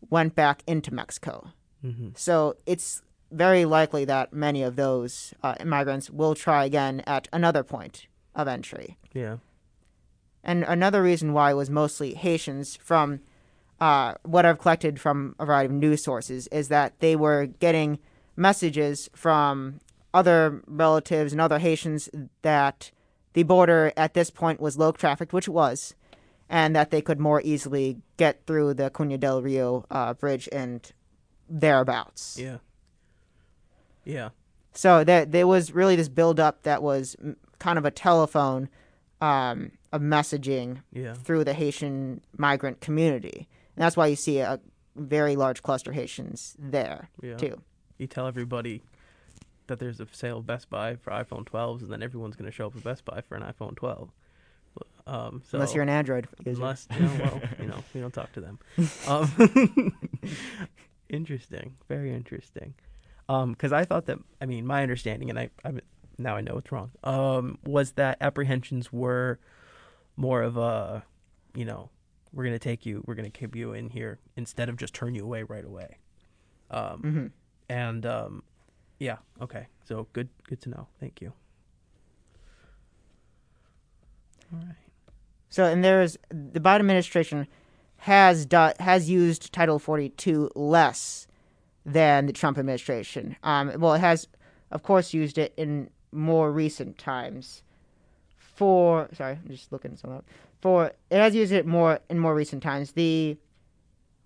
went 0.09 0.35
back 0.35 0.63
into 0.67 0.93
Mexico. 0.93 1.51
hmm 1.81 2.09
So 2.15 2.55
it's 2.65 3.01
very 3.31 3.63
likely 3.65 4.05
that 4.05 4.33
many 4.33 4.63
of 4.63 4.75
those 4.75 5.33
uh, 5.43 5.55
immigrants 5.59 6.09
will 6.09 6.35
try 6.35 6.65
again 6.65 7.01
at 7.05 7.27
another 7.31 7.63
point 7.63 8.07
of 8.35 8.47
entry. 8.47 8.97
yeah, 9.13 9.37
And 10.43 10.63
another 10.63 11.01
reason 11.03 11.33
why 11.33 11.51
it 11.51 11.55
was 11.55 11.69
mostly 11.69 12.13
Haitians 12.13 12.75
from 12.77 13.21
uh, 13.79 14.13
what 14.23 14.45
I've 14.45 14.59
collected 14.59 14.99
from 14.99 15.35
a 15.39 15.45
variety 15.45 15.67
of 15.67 15.71
news 15.79 16.03
sources 16.03 16.47
is 16.47 16.67
that 16.69 16.99
they 16.99 17.15
were 17.15 17.45
getting 17.45 17.99
messages 18.35 19.09
from 19.15 19.79
other 20.13 20.61
relatives 20.67 21.31
and 21.31 21.41
other 21.41 21.59
Haitians 21.59 22.09
that 22.41 22.91
the 23.33 23.43
border 23.43 23.93
at 23.95 24.13
this 24.13 24.29
point 24.29 24.59
was 24.59 24.77
low 24.77 24.91
trafficked, 24.91 25.33
which 25.33 25.47
it 25.47 25.51
was, 25.51 25.93
and 26.49 26.75
that 26.75 26.89
they 26.91 27.01
could 27.01 27.19
more 27.19 27.41
easily 27.43 27.97
get 28.17 28.45
through 28.45 28.73
the 28.73 28.89
Acuña 28.89 29.19
del 29.19 29.41
Rio 29.41 29.85
uh, 29.91 30.13
bridge 30.13 30.49
and 30.51 30.91
thereabouts. 31.47 32.37
yeah, 32.39 32.57
yeah, 34.03 34.29
So 34.73 35.03
there, 35.03 35.25
there 35.25 35.47
was 35.47 35.71
really 35.71 35.95
this 35.95 36.09
buildup 36.09 36.63
that 36.63 36.81
was 36.81 37.15
kind 37.59 37.77
of 37.77 37.85
a 37.85 37.91
telephone 37.91 38.69
um, 39.21 39.71
of 39.91 40.01
messaging 40.01 40.81
yeah. 40.91 41.13
through 41.13 41.43
the 41.43 41.53
Haitian 41.53 42.21
migrant 42.37 42.81
community. 42.81 43.47
And 43.75 43.83
that's 43.83 43.97
why 43.97 44.07
you 44.07 44.15
see 44.15 44.39
a 44.39 44.59
very 44.95 45.35
large 45.35 45.61
cluster 45.61 45.91
of 45.91 45.95
Haitians 45.95 46.55
there, 46.59 47.09
Yeah. 47.21 47.37
too. 47.37 47.61
You 47.97 48.07
tell 48.07 48.27
everybody 48.27 48.81
that 49.67 49.79
there's 49.79 49.99
a 49.99 50.07
sale 50.11 50.39
of 50.39 50.47
Best 50.47 50.69
Buy 50.69 50.95
for 50.95 51.11
iPhone 51.11 51.45
12s, 51.45 51.81
and 51.81 51.91
then 51.91 52.01
everyone's 52.01 52.35
going 52.35 52.49
to 52.49 52.51
show 52.51 52.67
up 52.67 52.75
at 52.75 52.83
Best 52.83 53.05
Buy 53.05 53.21
for 53.21 53.35
an 53.35 53.43
iPhone 53.43 53.75
12. 53.75 54.09
Um, 55.05 55.41
so 55.45 55.57
Unless 55.57 55.73
you're 55.73 55.83
an 55.83 55.89
Android 55.89 56.27
user. 56.45 56.61
Unless, 56.61 56.87
you 56.93 56.99
know, 56.99 57.11
well, 57.19 57.41
you 57.59 57.67
know, 57.67 57.83
we 57.93 58.01
don't 58.01 58.13
talk 58.13 58.31
to 58.33 58.41
them. 58.41 58.59
Um, 59.07 59.93
interesting, 61.09 61.75
very 61.87 62.13
interesting. 62.13 62.75
Because 63.27 63.73
I 63.73 63.85
thought 63.85 64.05
that, 64.07 64.19
I 64.41 64.45
mean, 64.45 64.65
my 64.65 64.81
understanding, 64.83 65.29
and 65.29 65.39
I, 65.39 65.49
I 65.63 65.71
now 66.19 66.35
I 66.35 66.41
know 66.41 66.57
it's 66.57 66.71
wrong, 66.71 66.91
um, 67.03 67.57
was 67.65 67.91
that 67.93 68.17
apprehensions 68.21 68.91
were 68.91 69.39
more 70.15 70.41
of 70.43 70.57
a, 70.57 71.03
you 71.55 71.65
know, 71.65 71.89
we're 72.33 72.43
gonna 72.43 72.59
take 72.59 72.85
you, 72.85 73.03
we're 73.07 73.15
gonna 73.15 73.29
keep 73.29 73.55
you 73.55 73.73
in 73.73 73.89
here 73.89 74.19
instead 74.35 74.69
of 74.69 74.77
just 74.77 74.93
turn 74.93 75.15
you 75.15 75.23
away 75.23 75.43
right 75.43 75.65
away. 75.65 75.97
Um, 76.71 76.99
hmm 77.01 77.27
and 77.69 78.05
um, 78.05 78.43
yeah, 78.99 79.17
okay, 79.41 79.67
so 79.85 80.07
good, 80.13 80.27
good 80.47 80.59
to 80.61 80.69
know. 80.69 80.87
Thank 80.99 81.21
you. 81.21 81.31
All 84.51 84.59
right. 84.59 84.75
So, 85.49 85.65
and 85.65 85.83
there's 85.83 86.17
the 86.29 86.59
Biden 86.59 86.79
administration 86.81 87.47
has 87.97 88.45
do, 88.45 88.71
has 88.79 89.09
used 89.09 89.51
Title 89.51 89.79
42 89.79 90.51
less 90.55 91.27
than 91.85 92.25
the 92.27 92.33
Trump 92.33 92.57
administration. 92.57 93.35
Um, 93.43 93.73
well, 93.77 93.93
it 93.93 93.99
has, 93.99 94.27
of 94.71 94.83
course, 94.83 95.13
used 95.13 95.37
it 95.37 95.53
in 95.57 95.89
more 96.11 96.51
recent 96.51 96.97
times. 96.97 97.63
For 98.37 99.07
sorry, 99.13 99.39
I'm 99.43 99.49
just 99.49 99.71
looking 99.71 99.95
something 99.95 100.17
up. 100.17 100.25
For 100.61 100.91
it 101.09 101.17
has 101.17 101.35
used 101.35 101.51
it 101.51 101.65
more 101.65 101.99
in 102.09 102.19
more 102.19 102.35
recent 102.35 102.61
times. 102.61 102.91
The 102.91 103.37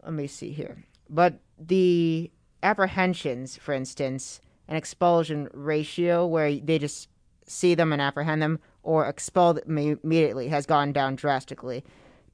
let 0.04 0.14
me 0.14 0.28
see 0.28 0.52
here, 0.52 0.84
but 1.10 1.40
the 1.60 2.32
apprehensions, 2.62 3.58
for 3.58 3.74
instance, 3.74 4.42
an 4.68 4.76
expulsion 4.76 5.50
ratio 5.54 6.26
where 6.26 6.56
they 6.56 6.80
just 6.80 7.10
see 7.46 7.76
them 7.76 7.94
and 7.94 8.02
apprehend 8.02 8.42
them 8.42 8.60
or 8.82 9.06
expelled 9.06 9.66
me- 9.68 9.98
immediately 10.04 10.48
has 10.50 10.66
gone 10.66 10.92
down 10.94 11.16
drastically. 11.16 11.84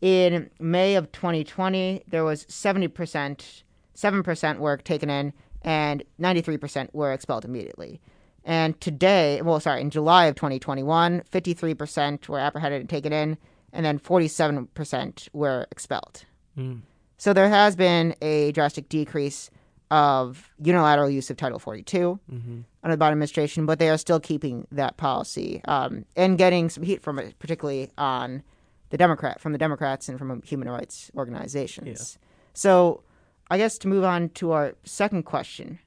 In 0.02 0.50
May 0.60 0.96
of 0.96 1.12
2020, 1.12 2.04
there 2.08 2.24
was 2.24 2.46
70%, 2.46 3.64
7% 3.96 4.60
were 4.60 4.78
taken 4.78 5.10
in, 5.10 5.34
and 5.62 6.04
93% 6.20 6.90
were 6.94 7.12
expelled 7.12 7.44
immediately. 7.44 8.00
And 8.44 8.80
today, 8.82 9.42
well, 9.42 9.60
sorry, 9.60 9.82
in 9.82 9.90
July 9.90 10.26
of 10.26 10.36
2021, 10.36 11.24
53% 11.32 12.28
were 12.28 12.40
apprehended 12.40 12.82
and 12.82 12.90
taken 12.90 13.14
in, 13.14 13.38
and 13.74 13.86
then 13.86 14.00
47% 14.00 15.30
were 15.34 15.68
expelled. 15.72 16.26
Mm. 16.58 16.82
So 17.18 17.34
there 17.34 17.50
has 17.50 17.76
been 17.76 18.16
a 18.22 18.52
drastic 18.54 18.90
decrease 18.90 19.52
of 19.92 20.52
unilateral 20.64 21.10
use 21.10 21.30
of 21.30 21.38
Title 21.38 21.60
42 21.60 22.20
Mm-hmm. 22.32 22.60
under 22.84 22.96
the 22.96 23.04
Biden 23.04 23.12
administration, 23.12 23.66
but 23.66 23.80
they 23.80 23.90
are 23.90 23.98
still 23.98 24.20
keeping 24.20 24.68
that 24.72 24.98
policy 24.98 25.62
um, 25.66 26.06
and 26.16 26.38
getting 26.38 26.70
some 26.70 26.84
heat 26.84 27.02
from 27.02 27.20
it, 27.20 27.38
particularly 27.40 27.92
on 27.98 28.44
the 28.90 28.98
Democrat 28.98 29.40
from 29.40 29.52
the 29.52 29.58
Democrats 29.58 30.08
and 30.10 30.18
from 30.18 30.42
human 30.44 30.70
rights 30.70 31.12
organizations. 31.16 32.18
So, 32.54 33.04
I 33.52 33.58
guess 33.58 33.78
to 33.80 33.88
move 33.88 34.04
on 34.04 34.30
to 34.30 34.52
our 34.52 34.76
second 34.84 35.24
question 35.24 35.80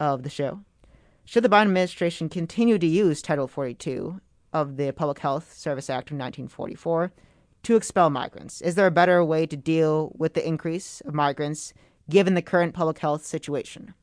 of 0.00 0.24
the 0.24 0.30
show, 0.30 0.60
should 1.30 1.44
the 1.44 1.48
Biden 1.48 1.66
administration 1.66 2.28
continue 2.28 2.76
to 2.76 2.86
use 2.88 3.22
Title 3.22 3.46
42 3.46 4.20
of 4.52 4.76
the 4.76 4.90
Public 4.90 5.20
Health 5.20 5.52
Service 5.52 5.88
Act 5.88 6.10
of 6.10 6.16
1944 6.16 7.12
to 7.62 7.76
expel 7.76 8.10
migrants? 8.10 8.60
Is 8.60 8.74
there 8.74 8.88
a 8.88 8.90
better 8.90 9.24
way 9.24 9.46
to 9.46 9.56
deal 9.56 10.10
with 10.18 10.34
the 10.34 10.44
increase 10.44 11.00
of 11.02 11.14
migrants 11.14 11.72
given 12.08 12.34
the 12.34 12.42
current 12.42 12.74
public 12.74 12.98
health 12.98 13.24
situation? 13.24 13.94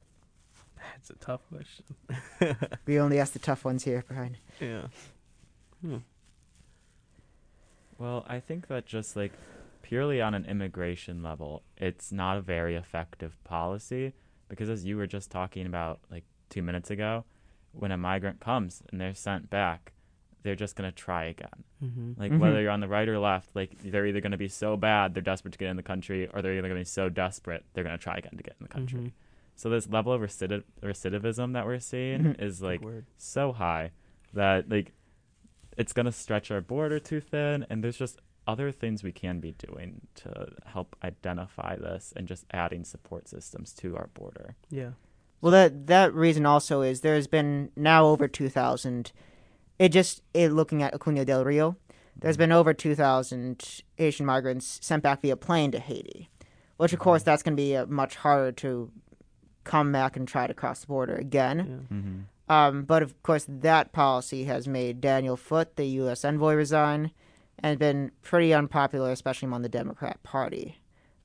That's 0.77 1.09
a 1.09 1.15
tough 1.15 1.41
question. 1.51 2.77
We 2.85 2.97
only 2.97 3.19
ask 3.19 3.33
the 3.33 3.39
tough 3.39 3.65
ones 3.65 3.83
here, 3.83 4.05
Brian. 4.07 4.37
yeah. 4.61 4.83
Hmm. 5.81 5.97
Well, 7.97 8.23
I 8.29 8.39
think 8.39 8.67
that 8.67 8.85
just 8.85 9.17
like 9.17 9.33
purely 9.81 10.21
on 10.21 10.33
an 10.33 10.45
immigration 10.45 11.23
level, 11.23 11.63
it's 11.75 12.09
not 12.09 12.37
a 12.37 12.41
very 12.41 12.77
effective 12.77 13.37
policy 13.43 14.13
because 14.47 14.69
as 14.69 14.85
you 14.85 14.95
were 14.95 15.07
just 15.07 15.29
talking 15.29 15.65
about 15.65 15.99
like 16.09 16.23
2 16.49 16.61
minutes 16.61 16.89
ago, 16.89 17.25
when 17.73 17.91
a 17.91 17.97
migrant 17.97 18.39
comes 18.39 18.81
and 18.91 18.99
they're 18.99 19.13
sent 19.13 19.49
back, 19.49 19.93
they're 20.43 20.55
just 20.55 20.75
going 20.75 20.89
to 20.89 20.95
try 20.95 21.25
again. 21.25 21.63
Mm-hmm. 21.83 22.13
Like 22.17 22.31
Mhm. 22.31 22.39
whether 22.39 22.61
you're 22.61 22.71
on 22.71 22.79
the 22.79 22.87
right 22.87 23.07
or 23.09 23.19
left, 23.19 23.55
like 23.55 23.77
they're 23.83 24.05
either 24.05 24.21
going 24.21 24.31
to 24.31 24.37
be 24.37 24.47
so 24.47 24.77
bad 24.77 25.13
they're 25.13 25.21
desperate 25.21 25.51
to 25.51 25.57
get 25.57 25.69
in 25.69 25.75
the 25.77 25.83
country 25.83 26.27
or 26.27 26.41
they're 26.41 26.53
either 26.53 26.61
going 26.61 26.75
to 26.75 26.79
be 26.79 26.85
so 26.85 27.09
desperate 27.09 27.65
they're 27.73 27.83
going 27.83 27.97
to 27.97 28.01
try 28.01 28.15
again 28.15 28.37
to 28.37 28.43
get 28.43 28.55
in 28.59 28.63
the 28.63 28.69
country. 28.73 28.99
Mhm. 29.01 29.11
So 29.55 29.69
this 29.69 29.89
level 29.89 30.13
of 30.13 30.21
recidiv- 30.21 30.63
recidivism 30.81 31.53
that 31.53 31.65
we're 31.65 31.79
seeing 31.79 32.21
Mhm. 32.23 32.41
is 32.41 32.61
like 32.61 32.81
so 33.17 33.51
high 33.51 33.91
that 34.33 34.69
like 34.69 34.93
it's 35.77 35.93
gonna 35.93 36.11
stretch 36.11 36.49
our 36.51 36.61
border 36.61 36.99
too 36.99 37.19
thin 37.19 37.65
and 37.69 37.83
there's 37.83 37.97
just 37.97 38.19
other 38.47 38.71
things 38.71 39.03
we 39.03 39.11
can 39.11 39.39
be 39.39 39.51
doing 39.53 40.01
to 40.15 40.53
help 40.65 40.95
identify 41.03 41.75
this 41.75 42.13
and 42.15 42.27
just 42.27 42.45
adding 42.51 42.83
support 42.83 43.27
systems 43.27 43.73
to 43.73 43.95
our 43.97 44.07
border 44.13 44.55
Yeah. 44.69 44.91
Well, 45.41 45.51
that 45.51 45.87
that 45.87 46.13
reason 46.13 46.45
also 46.45 46.81
is 46.81 47.01
there's 47.01 47.27
been 47.27 47.71
now 47.75 48.05
over 48.05 48.27
2,000. 48.27 49.11
It 49.77 49.89
just 49.89 50.23
it 50.33 50.49
looking 50.49 50.81
at 50.81 50.93
Acuna 50.93 51.25
del 51.25 51.45
Rio, 51.45 51.77
there's 52.19 52.37
been 52.37 52.51
over 52.51 52.73
2,000 52.73 53.83
Haitian 53.95 54.25
migrants 54.25 54.79
sent 54.81 55.03
back 55.03 55.21
via 55.21 55.35
plane 55.35 55.71
to 55.71 55.79
Haiti, 55.79 56.29
which 56.77 56.93
of 56.93 56.99
course 56.99 57.23
that's 57.23 57.43
going 57.43 57.55
to 57.55 57.61
be 57.61 57.75
uh, 57.75 57.85
much 57.85 58.15
harder 58.15 58.51
to 58.53 58.91
come 59.63 59.91
back 59.91 60.15
and 60.15 60.27
try 60.27 60.47
to 60.47 60.53
cross 60.53 60.81
the 60.81 60.87
border 60.87 61.15
again. 61.15 61.57
Yeah. 61.57 61.97
mm-hmm. 61.97 62.19
Um, 62.49 62.83
but 62.83 63.03
of 63.03 63.21
course, 63.23 63.45
that 63.47 63.91
policy 63.91 64.45
has 64.45 64.69
made 64.69 65.01
Daniel 65.01 65.35
Foote, 65.35 65.75
the 65.75 65.85
U.S. 65.85 66.23
envoy, 66.23 66.53
resign, 66.53 67.11
and 67.59 67.77
been 67.77 68.11
pretty 68.21 68.53
unpopular, 68.53 69.11
especially 69.11 69.47
among 69.47 69.63
the 69.63 69.69
Democrat 69.69 70.23
Party, 70.23 70.77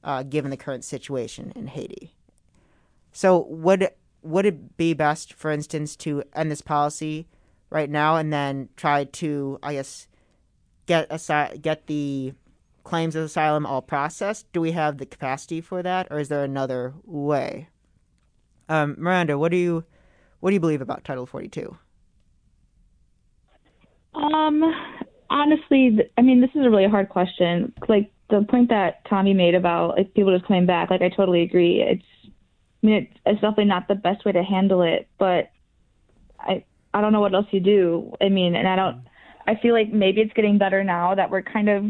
uh, 0.02 0.24
given 0.24 0.50
the 0.50 0.56
current 0.56 0.84
situation 0.84 1.52
in 1.54 1.68
Haiti. 1.68 2.16
So, 3.12 3.46
would 3.46 3.90
would 4.22 4.46
it 4.46 4.76
be 4.76 4.94
best, 4.94 5.34
for 5.34 5.50
instance, 5.50 5.96
to 5.96 6.22
end 6.34 6.50
this 6.50 6.60
policy 6.60 7.26
right 7.70 7.90
now 7.90 8.16
and 8.16 8.32
then 8.32 8.68
try 8.76 9.04
to, 9.04 9.58
I 9.62 9.74
guess, 9.74 10.06
get 10.86 11.06
asy- 11.10 11.58
get 11.58 11.86
the 11.86 12.34
claims 12.84 13.16
of 13.16 13.24
asylum 13.24 13.66
all 13.66 13.82
processed? 13.82 14.52
Do 14.52 14.60
we 14.60 14.72
have 14.72 14.98
the 14.98 15.06
capacity 15.06 15.60
for 15.60 15.82
that, 15.82 16.08
or 16.10 16.18
is 16.18 16.28
there 16.28 16.44
another 16.44 16.94
way? 17.04 17.68
Um, 18.68 18.96
Miranda, 18.98 19.38
what 19.38 19.50
do 19.50 19.56
you 19.56 19.84
what 20.40 20.50
do 20.50 20.54
you 20.54 20.60
believe 20.60 20.80
about 20.80 21.04
Title 21.04 21.26
Forty 21.26 21.48
Two? 21.48 21.76
Um, 24.14 24.62
honestly, 25.30 25.98
I 26.18 26.22
mean, 26.22 26.40
this 26.40 26.50
is 26.54 26.64
a 26.64 26.70
really 26.70 26.88
hard 26.88 27.08
question. 27.08 27.72
Like 27.88 28.12
the 28.30 28.46
point 28.48 28.68
that 28.68 29.04
Tommy 29.08 29.34
made 29.34 29.54
about 29.54 29.96
like 29.96 30.14
people 30.14 30.34
just 30.34 30.46
coming 30.46 30.66
back, 30.66 30.90
like 30.90 31.02
I 31.02 31.08
totally 31.08 31.42
agree. 31.42 31.82
It's, 31.82 32.04
I 32.82 32.86
mean, 32.86 33.08
it's, 33.24 33.40
definitely 33.40 33.66
not 33.66 33.88
the 33.88 33.94
best 33.94 34.24
way 34.24 34.32
to 34.32 34.42
handle 34.42 34.82
it, 34.82 35.08
but 35.18 35.50
I, 36.38 36.64
I 36.92 37.00
don't 37.00 37.12
know 37.12 37.20
what 37.20 37.34
else 37.34 37.46
you 37.50 37.60
do. 37.60 38.14
I 38.20 38.28
mean, 38.28 38.56
and 38.56 38.66
I 38.66 38.76
don't, 38.76 39.02
I 39.46 39.54
feel 39.56 39.72
like 39.72 39.92
maybe 39.92 40.20
it's 40.20 40.32
getting 40.32 40.58
better 40.58 40.82
now 40.82 41.14
that 41.14 41.30
we're 41.30 41.42
kind 41.42 41.68
of 41.68 41.84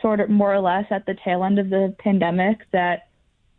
sort 0.00 0.20
of 0.20 0.30
more 0.30 0.54
or 0.54 0.60
less 0.60 0.84
at 0.90 1.06
the 1.06 1.16
tail 1.24 1.44
end 1.44 1.58
of 1.58 1.70
the 1.70 1.94
pandemic 1.98 2.58
that 2.72 3.08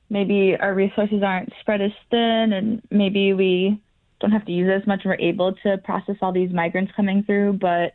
maybe 0.09 0.55
our 0.59 0.73
resources 0.73 1.23
aren't 1.23 1.51
spread 1.59 1.81
as 1.81 1.91
thin 2.11 2.53
and 2.53 2.81
maybe 2.91 3.33
we 3.33 3.81
don't 4.19 4.31
have 4.31 4.45
to 4.45 4.51
use 4.51 4.69
as 4.69 4.85
much 4.87 5.01
and 5.03 5.11
we're 5.11 5.27
able 5.27 5.53
to 5.53 5.77
process 5.79 6.15
all 6.21 6.31
these 6.31 6.51
migrants 6.51 6.91
coming 6.95 7.23
through 7.23 7.53
but 7.53 7.93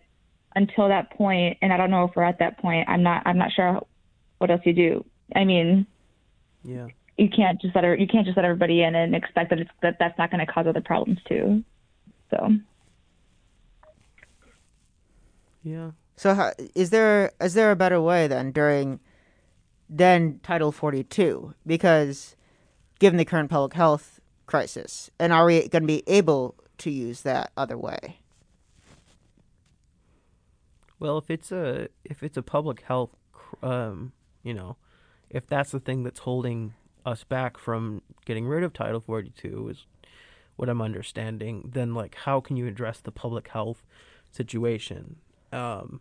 until 0.57 0.89
that 0.89 1.11
point 1.13 1.57
and 1.63 1.73
i 1.73 1.77
don't 1.77 1.91
know 1.91 2.05
if 2.05 2.11
we're 2.17 2.25
at 2.25 2.39
that 2.41 2.59
point 2.59 2.89
i'm 2.89 3.03
not 3.03 3.23
i'm 3.27 3.39
not 3.39 3.53
sure 3.53 3.81
what 4.39 4.51
else 4.51 4.61
you 4.65 4.73
do 4.73 5.05
i 5.37 5.45
mean 5.45 5.87
Yeah. 6.65 6.89
You 7.21 7.29
can't 7.29 7.61
just 7.61 7.75
let 7.75 7.85
her, 7.85 7.95
you 7.95 8.07
can't 8.07 8.25
just 8.25 8.37
let 8.37 8.45
everybody 8.45 8.83
in 8.83 8.95
and 8.95 9.15
expect 9.15 9.51
that 9.51 9.61
it's 9.61 9.71
that 9.83 9.97
that's 9.99 10.17
not 10.19 10.31
going 10.31 10.45
to 10.45 10.53
cause 10.53 10.67
other 10.67 10.81
problems 10.81 11.19
too 11.29 11.63
so 12.31 12.51
Yeah. 15.63 15.93
So, 16.17 16.35
how, 16.35 16.53
is 16.75 16.91
there 16.91 17.33
is 17.41 17.55
there 17.55 17.71
a 17.71 17.77
better 17.77 18.01
way 18.01 18.27
then 18.27 18.53
during 18.53 19.01
than 19.89 20.41
Title 20.43 20.73
Forty 20.73 21.03
Two? 21.03 21.55
Because 21.67 22.37
given 22.99 23.17
the 23.17 23.25
current 23.25 23.51
public 23.51 23.75
health 23.75 24.21
crisis, 24.47 25.11
and 25.19 25.33
are 25.33 25.47
we 25.47 25.69
going 25.69 25.83
to 25.83 25.87
be 25.87 26.03
able 26.07 26.55
to 26.79 26.91
use 26.91 27.23
that 27.23 27.53
other 27.57 27.79
way? 27.79 28.19
Well, 30.99 31.19
if 31.19 31.31
it's 31.31 31.51
a 31.53 31.89
if 32.05 32.23
it's 32.23 32.37
a 32.37 32.43
public 32.43 32.83
health, 32.83 33.17
um, 33.63 34.13
you 34.43 34.53
know, 34.53 34.77
if 35.31 35.47
that's 35.47 35.71
the 35.71 35.81
thing 35.81 36.03
that's 36.03 36.21
holding 36.21 36.75
us 37.05 37.25
back 37.25 37.59
from 37.59 38.03
getting 38.25 38.47
rid 38.47 38.63
of 38.65 38.73
Title 38.73 39.01
42 39.01 39.69
is 39.71 39.87
what 40.57 40.69
I'm 40.69 40.83
understanding, 40.83 41.71
then 41.73 41.95
like 41.95 42.15
how 42.15 42.41
can 42.41 42.57
you 42.57 42.67
address 42.67 43.01
the 43.01 43.13
public 43.13 43.49
health 43.49 43.85
situation? 44.31 45.17
Um, 45.53 46.01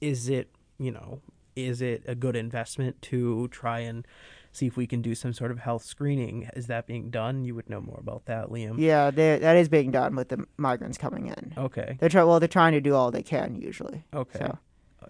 is 0.00 0.28
it 0.28 0.50
you 0.78 0.90
know 0.90 1.20
is 1.54 1.80
it 1.80 2.02
a 2.06 2.14
good 2.14 2.36
investment 2.36 3.00
to 3.00 3.48
try 3.48 3.78
and 3.80 4.06
see 4.52 4.66
if 4.66 4.76
we 4.76 4.86
can 4.86 5.00
do 5.00 5.14
some 5.14 5.32
sort 5.32 5.50
of 5.50 5.58
health 5.60 5.82
screening? 5.84 6.48
Is 6.54 6.66
that 6.66 6.86
being 6.86 7.08
done? 7.10 7.44
You 7.44 7.54
would 7.54 7.70
know 7.70 7.80
more 7.80 7.98
about 7.98 8.26
that, 8.26 8.48
Liam. 8.48 8.78
Yeah, 8.78 9.10
they- 9.10 9.38
that 9.38 9.56
is 9.56 9.68
being 9.68 9.90
done 9.90 10.14
with 10.16 10.28
the 10.28 10.44
migrants 10.58 10.98
coming 10.98 11.26
in. 11.28 11.54
Okay. 11.56 11.96
They're 11.98 12.08
try- 12.10 12.24
well, 12.24 12.40
they're 12.40 12.48
trying 12.48 12.72
to 12.72 12.80
do 12.80 12.94
all 12.94 13.10
they 13.10 13.22
can 13.22 13.54
usually. 13.56 14.04
Okay. 14.14 14.38
So, 14.38 14.58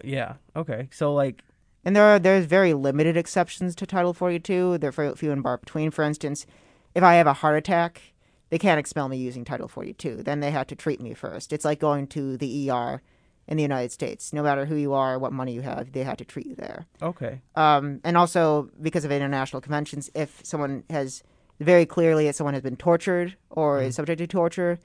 Yeah. 0.03 0.35
Okay. 0.55 0.87
So 0.91 1.13
like 1.13 1.43
and 1.85 1.95
there 1.95 2.03
are 2.03 2.19
there's 2.19 2.45
very 2.45 2.73
limited 2.73 3.17
exceptions 3.17 3.75
to 3.75 3.85
Title 3.85 4.13
Forty 4.13 4.39
Two. 4.39 4.77
They're 4.77 4.91
few 4.91 5.15
few 5.15 5.31
and 5.31 5.43
far 5.43 5.57
between. 5.57 5.91
For 5.91 6.03
instance, 6.03 6.45
if 6.95 7.03
I 7.03 7.15
have 7.15 7.27
a 7.27 7.33
heart 7.33 7.57
attack, 7.57 8.13
they 8.49 8.57
can't 8.57 8.79
expel 8.79 9.09
me 9.09 9.17
using 9.17 9.45
Title 9.45 9.67
Forty 9.67 9.93
Two. 9.93 10.23
Then 10.23 10.39
they 10.39 10.51
have 10.51 10.67
to 10.67 10.75
treat 10.75 10.99
me 11.01 11.13
first. 11.13 11.53
It's 11.53 11.65
like 11.65 11.79
going 11.79 12.07
to 12.07 12.37
the 12.37 12.69
ER 12.69 13.01
in 13.47 13.55
the 13.57 13.63
United 13.63 13.91
States. 13.91 14.33
No 14.33 14.43
matter 14.43 14.65
who 14.65 14.75
you 14.75 14.93
are, 14.93 15.17
what 15.17 15.31
money 15.31 15.53
you 15.53 15.61
have, 15.61 15.93
they 15.93 16.03
have 16.03 16.17
to 16.17 16.25
treat 16.25 16.45
you 16.47 16.55
there. 16.55 16.85
okay. 17.01 17.41
Um, 17.55 18.01
and 18.03 18.17
also 18.17 18.69
because 18.81 19.05
of 19.05 19.11
international 19.11 19.61
conventions, 19.61 20.09
if 20.13 20.41
someone 20.43 20.83
has 20.89 21.23
very 21.59 21.85
clearly 21.85 22.27
if 22.27 22.35
someone 22.35 22.53
has 22.53 22.61
been 22.61 22.75
tortured 22.75 23.35
or 23.49 23.81
is 23.81 23.95
subject 23.95 24.19
to 24.19 24.27
torture, 24.27 24.79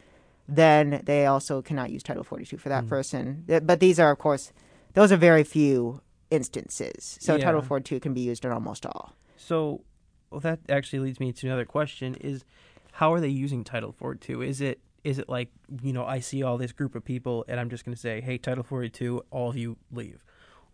then 0.49 1.03
they 1.05 1.27
also 1.27 1.61
cannot 1.61 1.91
use 1.91 2.03
Title 2.03 2.25
42 2.25 2.57
for 2.57 2.69
that 2.69 2.87
person. 2.87 3.45
But 3.47 3.81
these 3.81 3.99
are, 4.01 4.11
of 4.11 4.19
course, 4.19 4.53
those 4.95 5.13
are 5.13 5.17
very 5.17 5.45
few 5.45 6.01
instances. 6.33 7.19
So 7.21 7.37
Yeah. 7.37 7.45
Title 7.45 7.63
42 7.63 8.01
can 8.01 8.15
be 8.15 8.23
used 8.23 8.45
in 8.45 8.51
almost 8.51 8.87
all. 8.87 9.15
So, 9.37 9.83
well, 10.31 10.41
that 10.41 10.61
actually 10.69 11.01
leads 11.01 11.21
me 11.21 11.33
to 11.33 11.47
another 11.47 11.65
question: 11.65 12.15
Is 12.17 12.45
how 12.93 13.13
are 13.13 13.21
they 13.21 13.29
using 13.29 13.63
Title 13.65 13.93
42? 13.93 14.43
Is 14.43 14.61
it 14.61 14.81
is 15.05 15.19
it 15.19 15.29
like 15.29 15.51
you 15.83 15.93
know 15.93 16.05
I 16.05 16.21
see 16.21 16.43
all 16.43 16.57
this 16.59 16.73
group 16.73 16.95
of 16.95 17.05
people 17.05 17.45
and 17.49 17.59
I'm 17.61 17.69
just 17.71 17.85
going 17.85 17.95
to 17.95 18.01
say, 18.01 18.21
hey, 18.21 18.39
Title 18.39 18.65
42, 18.65 19.23
all 19.31 19.51
of 19.51 19.57
you 19.57 19.77
leave, 19.93 20.25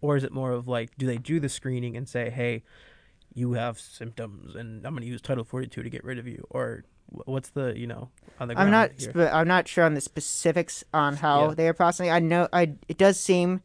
or 0.01 0.17
is 0.17 0.25
it 0.25 0.33
more 0.33 0.53
of 0.53 0.69
like 0.69 0.97
do 0.97 1.07
they 1.07 1.19
do 1.19 1.41
the 1.41 1.49
screening 1.49 1.97
and 1.97 2.09
say, 2.09 2.31
hey, 2.31 2.63
you 3.35 3.55
have 3.55 3.79
symptoms 3.81 4.55
and 4.55 4.87
I'm 4.87 4.93
going 4.93 5.03
to 5.03 5.09
use 5.09 5.21
Title 5.23 5.45
42 5.45 5.83
to 5.83 5.91
get 5.91 6.05
rid 6.05 6.19
of 6.19 6.27
you, 6.27 6.47
or 6.51 6.85
What's 7.25 7.49
the 7.49 7.73
you 7.75 7.87
know 7.87 8.11
on 8.39 8.49
the 8.49 8.59
I'm 8.61 8.71
not. 8.71 8.91
Sp- 9.01 9.33
I'm 9.33 9.49
not 9.49 9.67
sure 9.67 9.83
on 9.87 9.95
the 9.95 10.01
specifics 10.03 10.85
on 10.93 11.17
how 11.17 11.49
Yeah. 11.49 11.55
they 11.55 11.69
are 11.69 11.73
processing. 11.73 12.11
I 12.11 12.19
know. 12.19 12.49
I. 12.53 12.75
It 12.87 12.99
does 12.99 13.19
seem 13.19 13.63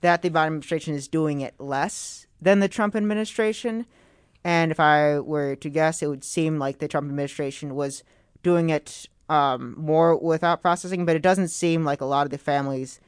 that 0.00 0.22
the 0.22 0.30
Biden 0.30 0.46
administration 0.46 0.94
is 0.94 1.08
doing 1.08 1.40
it 1.40 1.54
less 1.58 2.26
than 2.40 2.60
the 2.60 2.68
Trump 2.68 2.96
administration, 2.96 3.86
and 4.42 4.70
if 4.70 4.80
I 4.80 5.20
were 5.20 5.56
to 5.56 5.68
guess, 5.68 6.02
it 6.02 6.08
would 6.08 6.24
seem 6.24 6.58
like 6.58 6.78
the 6.78 6.88
Trump 6.88 7.08
administration 7.08 7.74
was 7.74 8.02
doing 8.42 8.70
it 8.70 9.06
um, 9.28 9.74
more 9.76 10.16
without 10.16 10.62
processing. 10.62 11.04
But 11.04 11.16
it 11.16 11.22
doesn't 11.22 11.48
seem 11.48 11.84
like 11.84 12.00
a 12.00 12.06
lot 12.06 12.26
of 12.26 12.30
the 12.30 12.38
families 12.38 13.00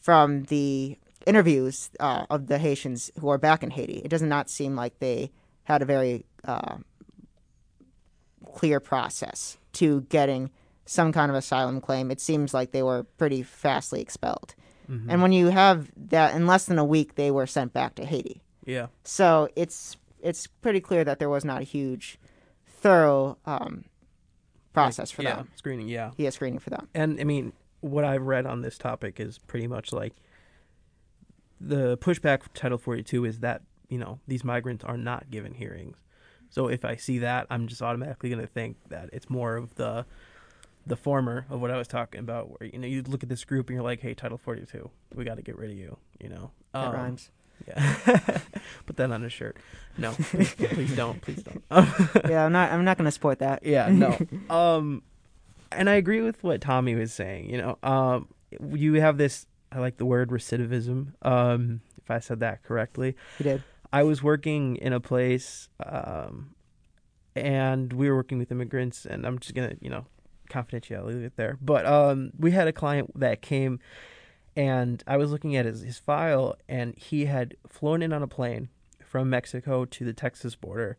from 0.00 0.44
the 0.44 0.98
interviews 1.26 1.90
uh, 2.00 2.26
of 2.28 2.48
the 2.48 2.58
Haitians 2.58 3.10
who 3.20 3.28
are 3.28 3.38
back 3.38 3.62
in 3.62 3.70
Haiti. 3.70 4.02
It 4.04 4.08
does 4.08 4.22
not 4.22 4.50
seem 4.50 4.74
like 4.74 4.98
they 4.98 5.30
had 5.64 5.82
a 5.82 5.84
very 5.86 6.26
uh, 6.44 6.78
clear 8.52 8.80
process 8.80 9.56
to 9.74 10.02
getting 10.02 10.50
some 10.84 11.12
kind 11.12 11.30
of 11.30 11.36
asylum 11.36 11.80
claim. 11.80 12.10
It 12.10 12.20
seems 12.20 12.52
like 12.52 12.72
they 12.72 12.82
were 12.82 13.04
pretty 13.04 13.42
fastly 13.42 14.00
expelled. 14.00 14.54
Mm-hmm. 14.90 15.10
And 15.10 15.22
when 15.22 15.32
you 15.32 15.48
have 15.48 15.90
that, 16.08 16.34
in 16.34 16.46
less 16.46 16.64
than 16.66 16.78
a 16.78 16.84
week, 16.84 17.14
they 17.14 17.30
were 17.30 17.46
sent 17.46 17.72
back 17.72 17.94
to 17.96 18.04
Haiti. 18.04 18.42
yeah, 18.64 18.86
So 19.04 19.48
it's 19.56 19.96
it's 20.20 20.46
pretty 20.46 20.80
clear 20.80 21.04
that 21.04 21.18
there 21.18 21.28
was 21.28 21.44
not 21.44 21.60
a 21.62 21.64
huge, 21.64 22.18
thorough 22.66 23.36
um, 23.44 23.84
process 24.72 25.10
for 25.10 25.22
yeah, 25.22 25.36
them. 25.36 25.48
screening. 25.56 25.88
Yeah, 25.88 26.12
Yeah, 26.16 26.30
screening 26.30 26.60
for 26.60 26.70
them. 26.70 26.88
and 26.94 27.20
I 27.20 27.24
mean, 27.24 27.52
what 27.80 28.04
I've 28.04 28.22
read 28.22 28.46
on 28.46 28.62
this 28.62 28.78
topic 28.78 29.18
is 29.18 29.38
pretty 29.38 29.66
much 29.66 29.92
like 29.92 30.14
the 31.60 31.96
pushback 31.98 32.42
for 32.42 32.48
Title 32.50 32.78
42 32.78 33.24
is 33.24 33.38
that 33.40 33.62
you 33.88 33.98
know 33.98 34.18
these 34.26 34.44
migrants 34.44 34.84
are 34.84 34.96
not 34.96 35.30
given 35.30 35.54
hearings. 35.54 35.96
So 36.50 36.68
if 36.68 36.84
I 36.84 36.96
see 36.96 37.18
that, 37.20 37.46
I'm 37.50 37.66
just 37.66 37.80
automatically 37.80 38.28
going 38.28 38.42
to 38.42 38.46
think 38.46 38.76
that 38.90 39.08
it's 39.12 39.30
more 39.30 39.56
of 39.56 39.74
the 39.76 40.04
the 40.86 40.96
former 40.96 41.46
of 41.48 41.60
what 41.60 41.70
I 41.70 41.76
was 41.76 41.86
talking 41.88 42.20
about, 42.20 42.48
where 42.60 42.68
you 42.68 42.78
know 42.78 42.86
you 42.86 43.02
look 43.02 43.22
at 43.22 43.28
this 43.28 43.44
group 43.44 43.68
and 43.68 43.76
you're 43.76 43.84
like, 43.84 44.00
hey, 44.00 44.14
Title 44.14 44.38
42, 44.38 44.90
we 45.14 45.24
got 45.24 45.36
to 45.36 45.42
get 45.42 45.56
rid 45.56 45.70
of 45.70 45.76
you. 45.76 45.96
You 46.20 46.28
know, 46.30 46.50
That 46.72 46.86
Um, 46.88 46.94
rhymes. 46.94 47.30
Yeah, 47.68 47.94
put 48.86 48.96
that 48.96 49.12
on 49.12 49.22
a 49.22 49.28
shirt. 49.28 49.56
No, 49.96 50.12
please, 50.20 50.52
please 50.54 50.96
don't, 50.96 51.20
please 51.22 51.44
don't. 51.44 51.62
yeah, 52.28 52.44
I'm 52.44 52.52
not. 52.58 52.72
I'm 52.72 52.84
not 52.84 52.98
going 52.98 53.04
to 53.04 53.12
support 53.12 53.38
that. 53.38 53.64
Yeah, 53.64 53.88
no. 53.88 54.18
um, 54.50 55.02
and 55.70 55.88
I 55.88 55.94
agree 55.94 56.22
with 56.22 56.42
what 56.42 56.60
Tommy 56.60 56.96
was 56.96 57.12
saying. 57.12 57.48
You 57.50 57.58
know, 57.58 57.78
um, 57.84 58.28
you 58.74 58.94
have 58.94 59.16
this. 59.16 59.46
I 59.70 59.78
like 59.78 59.96
the 59.98 60.04
word 60.06 60.30
recidivism. 60.30 61.12
Um, 61.22 61.82
if 62.02 62.10
I 62.10 62.18
said 62.18 62.40
that 62.40 62.64
correctly, 62.64 63.14
You 63.38 63.44
did. 63.44 63.62
I 63.92 64.02
was 64.02 64.22
working 64.24 64.74
in 64.76 64.92
a 64.92 64.98
place, 65.00 65.68
um, 65.86 66.54
and 67.36 67.92
we 67.92 68.08
were 68.10 68.16
working 68.16 68.38
with 68.38 68.50
immigrants, 68.50 69.06
and 69.06 69.24
I'm 69.24 69.38
just 69.38 69.54
gonna, 69.54 69.74
you 69.80 69.88
know, 69.90 70.06
confidentiality 70.52 71.14
leave 71.14 71.24
it 71.24 71.36
there. 71.36 71.58
But 71.60 71.86
um, 71.86 72.32
we 72.38 72.50
had 72.50 72.68
a 72.68 72.72
client 72.72 73.18
that 73.18 73.42
came, 73.42 73.80
and 74.56 75.02
I 75.06 75.16
was 75.16 75.30
looking 75.30 75.56
at 75.56 75.64
his 75.64 75.82
his 75.82 75.98
file, 75.98 76.56
and 76.68 76.96
he 76.96 77.26
had 77.26 77.56
flown 77.68 78.02
in 78.02 78.12
on 78.12 78.22
a 78.22 78.28
plane 78.28 78.68
from 79.04 79.30
Mexico 79.30 79.84
to 79.84 80.04
the 80.04 80.12
Texas 80.12 80.54
border, 80.54 80.98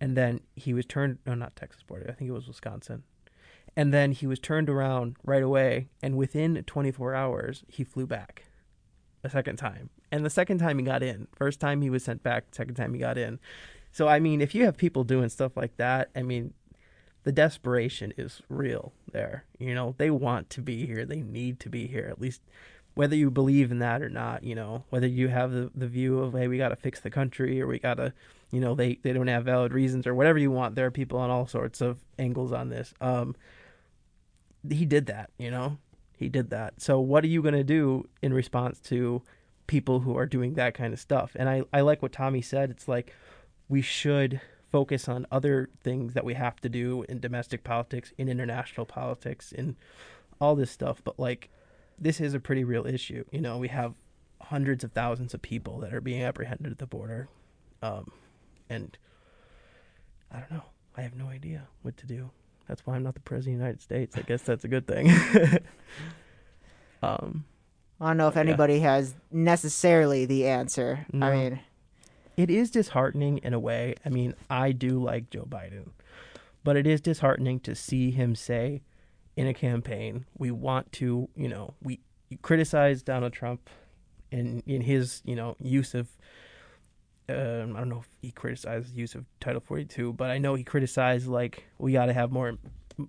and 0.00 0.16
then 0.16 0.40
he 0.56 0.72
was 0.72 0.86
turned. 0.86 1.18
No, 1.26 1.34
not 1.34 1.56
Texas 1.56 1.82
border. 1.82 2.06
I 2.08 2.12
think 2.12 2.28
it 2.28 2.34
was 2.34 2.46
Wisconsin. 2.46 3.02
And 3.76 3.92
then 3.92 4.12
he 4.12 4.26
was 4.26 4.38
turned 4.38 4.70
around 4.70 5.16
right 5.24 5.42
away, 5.42 5.88
and 6.00 6.16
within 6.16 6.62
24 6.64 7.12
hours, 7.14 7.64
he 7.66 7.82
flew 7.82 8.06
back 8.06 8.44
a 9.24 9.30
second 9.30 9.56
time. 9.56 9.90
And 10.12 10.24
the 10.24 10.30
second 10.30 10.58
time 10.58 10.78
he 10.78 10.84
got 10.84 11.02
in. 11.02 11.26
First 11.34 11.58
time 11.58 11.82
he 11.82 11.90
was 11.90 12.04
sent 12.04 12.22
back, 12.22 12.44
second 12.52 12.76
time 12.76 12.94
he 12.94 13.00
got 13.00 13.18
in. 13.18 13.40
So 13.90 14.06
I 14.06 14.20
mean, 14.20 14.40
if 14.40 14.54
you 14.54 14.64
have 14.64 14.76
people 14.76 15.04
doing 15.04 15.28
stuff 15.28 15.56
like 15.56 15.76
that, 15.76 16.10
I 16.14 16.22
mean, 16.22 16.52
the 17.24 17.32
desperation 17.32 18.12
is 18.16 18.42
real 18.48 18.92
there. 19.10 19.44
You 19.58 19.74
know, 19.74 19.94
they 19.98 20.10
want 20.10 20.50
to 20.50 20.62
be 20.62 20.86
here. 20.86 21.04
They 21.04 21.22
need 21.22 21.58
to 21.60 21.68
be 21.68 21.86
here. 21.86 22.06
At 22.10 22.20
least 22.20 22.42
whether 22.94 23.16
you 23.16 23.30
believe 23.30 23.72
in 23.72 23.80
that 23.80 24.02
or 24.02 24.08
not, 24.08 24.44
you 24.44 24.54
know, 24.54 24.84
whether 24.90 25.06
you 25.06 25.28
have 25.28 25.50
the, 25.50 25.70
the 25.74 25.88
view 25.88 26.20
of, 26.20 26.34
hey, 26.34 26.46
we 26.46 26.58
got 26.58 26.68
to 26.68 26.76
fix 26.76 27.00
the 27.00 27.10
country 27.10 27.60
or 27.60 27.66
we 27.66 27.78
got 27.78 27.94
to, 27.94 28.12
you 28.52 28.60
know, 28.60 28.74
they, 28.74 28.98
they 29.02 29.12
don't 29.12 29.26
have 29.26 29.44
valid 29.44 29.72
reasons 29.72 30.06
or 30.06 30.14
whatever 30.14 30.38
you 30.38 30.50
want. 30.50 30.76
There 30.76 30.86
are 30.86 30.92
people 30.92 31.18
on 31.18 31.30
all 31.30 31.46
sorts 31.46 31.80
of 31.80 31.98
angles 32.18 32.52
on 32.52 32.68
this. 32.68 32.94
Um, 33.00 33.34
he 34.70 34.84
did 34.84 35.06
that, 35.06 35.30
you 35.38 35.50
know, 35.50 35.78
he 36.16 36.28
did 36.28 36.50
that. 36.50 36.80
So 36.80 37.00
what 37.00 37.24
are 37.24 37.28
you 37.28 37.42
going 37.42 37.54
to 37.54 37.64
do 37.64 38.08
in 38.22 38.32
response 38.32 38.78
to 38.80 39.22
people 39.66 40.00
who 40.00 40.16
are 40.16 40.26
doing 40.26 40.54
that 40.54 40.74
kind 40.74 40.92
of 40.92 41.00
stuff? 41.00 41.32
And 41.34 41.48
I, 41.48 41.62
I 41.72 41.80
like 41.80 42.00
what 42.00 42.12
Tommy 42.12 42.42
said. 42.42 42.70
It's 42.70 42.86
like 42.86 43.12
we 43.68 43.82
should 43.82 44.40
focus 44.74 45.08
on 45.08 45.24
other 45.30 45.68
things 45.84 46.14
that 46.14 46.24
we 46.24 46.34
have 46.34 46.56
to 46.60 46.68
do 46.68 47.04
in 47.08 47.20
domestic 47.20 47.62
politics, 47.62 48.12
in 48.18 48.28
international 48.28 48.84
politics, 48.84 49.52
in 49.52 49.76
all 50.40 50.56
this 50.56 50.68
stuff. 50.68 51.00
But 51.04 51.16
like, 51.16 51.48
this 51.96 52.20
is 52.20 52.34
a 52.34 52.40
pretty 52.40 52.64
real 52.64 52.84
issue. 52.84 53.22
You 53.30 53.40
know, 53.40 53.56
we 53.56 53.68
have 53.68 53.94
hundreds 54.40 54.82
of 54.82 54.90
thousands 54.90 55.32
of 55.32 55.40
people 55.42 55.78
that 55.78 55.94
are 55.94 56.00
being 56.00 56.24
apprehended 56.24 56.72
at 56.72 56.78
the 56.78 56.88
border. 56.88 57.28
Um, 57.82 58.10
and 58.68 58.98
I 60.32 60.40
don't 60.40 60.50
know. 60.50 60.64
I 60.96 61.02
have 61.02 61.14
no 61.14 61.28
idea 61.28 61.68
what 61.82 61.96
to 61.98 62.06
do. 62.06 62.30
That's 62.66 62.84
why 62.84 62.96
I'm 62.96 63.04
not 63.04 63.14
the 63.14 63.20
president 63.20 63.54
of 63.54 63.58
the 63.60 63.64
United 63.66 63.80
States. 63.80 64.16
I 64.16 64.22
guess 64.22 64.42
that's 64.42 64.64
a 64.64 64.68
good 64.68 64.88
thing. 64.88 65.06
um, 67.00 67.44
I 68.00 68.08
don't 68.08 68.16
know 68.16 68.26
if 68.26 68.34
Yeah. 68.34 68.40
anybody 68.40 68.80
has 68.80 69.14
necessarily 69.30 70.26
the 70.26 70.48
answer. 70.48 71.06
No. 71.12 71.26
I 71.28 71.36
mean, 71.36 71.60
it 72.36 72.50
is 72.50 72.70
disheartening 72.70 73.38
in 73.38 73.54
a 73.54 73.58
way. 73.58 73.94
I 74.04 74.08
mean, 74.08 74.34
I 74.50 74.72
do 74.72 75.02
like 75.02 75.30
Joe 75.30 75.46
Biden, 75.48 75.90
but 76.62 76.76
it 76.76 76.86
is 76.86 77.00
disheartening 77.00 77.60
to 77.60 77.74
see 77.74 78.10
him 78.10 78.34
say 78.34 78.82
in 79.36 79.46
a 79.46 79.54
campaign, 79.54 80.26
we 80.38 80.50
want 80.50 80.92
to, 80.92 81.28
you 81.34 81.48
know, 81.48 81.74
we 81.82 82.00
criticize 82.42 83.02
Donald 83.02 83.32
Trump 83.32 83.68
in 84.30 84.62
in 84.66 84.82
his, 84.82 85.22
you 85.24 85.36
know, 85.36 85.56
use 85.60 85.94
of 85.94 86.08
um, 87.28 87.74
I 87.74 87.80
don't 87.80 87.88
know 87.88 88.00
if 88.00 88.08
he 88.20 88.30
criticized 88.30 88.94
the 88.94 88.98
use 88.98 89.14
of 89.14 89.24
Title 89.40 89.62
42, 89.64 90.12
but 90.12 90.30
I 90.30 90.38
know 90.38 90.54
he 90.54 90.64
criticized 90.64 91.26
like 91.26 91.64
we 91.78 91.92
got 91.92 92.06
to 92.06 92.12
have 92.12 92.30
more, 92.30 92.58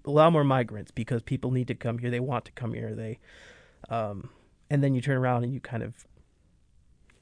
allow 0.05 0.29
more 0.29 0.43
migrants 0.43 0.91
because 0.91 1.21
people 1.21 1.51
need 1.51 1.67
to 1.67 1.75
come 1.75 1.97
here. 1.97 2.09
They 2.09 2.21
want 2.21 2.45
to 2.45 2.51
come 2.53 2.73
here. 2.73 2.95
They, 2.95 3.19
um, 3.89 4.29
and 4.69 4.83
then 4.83 4.95
you 4.95 5.01
turn 5.01 5.17
around 5.17 5.43
and 5.43 5.53
you 5.53 5.59
kind 5.59 5.83
of, 5.83 6.05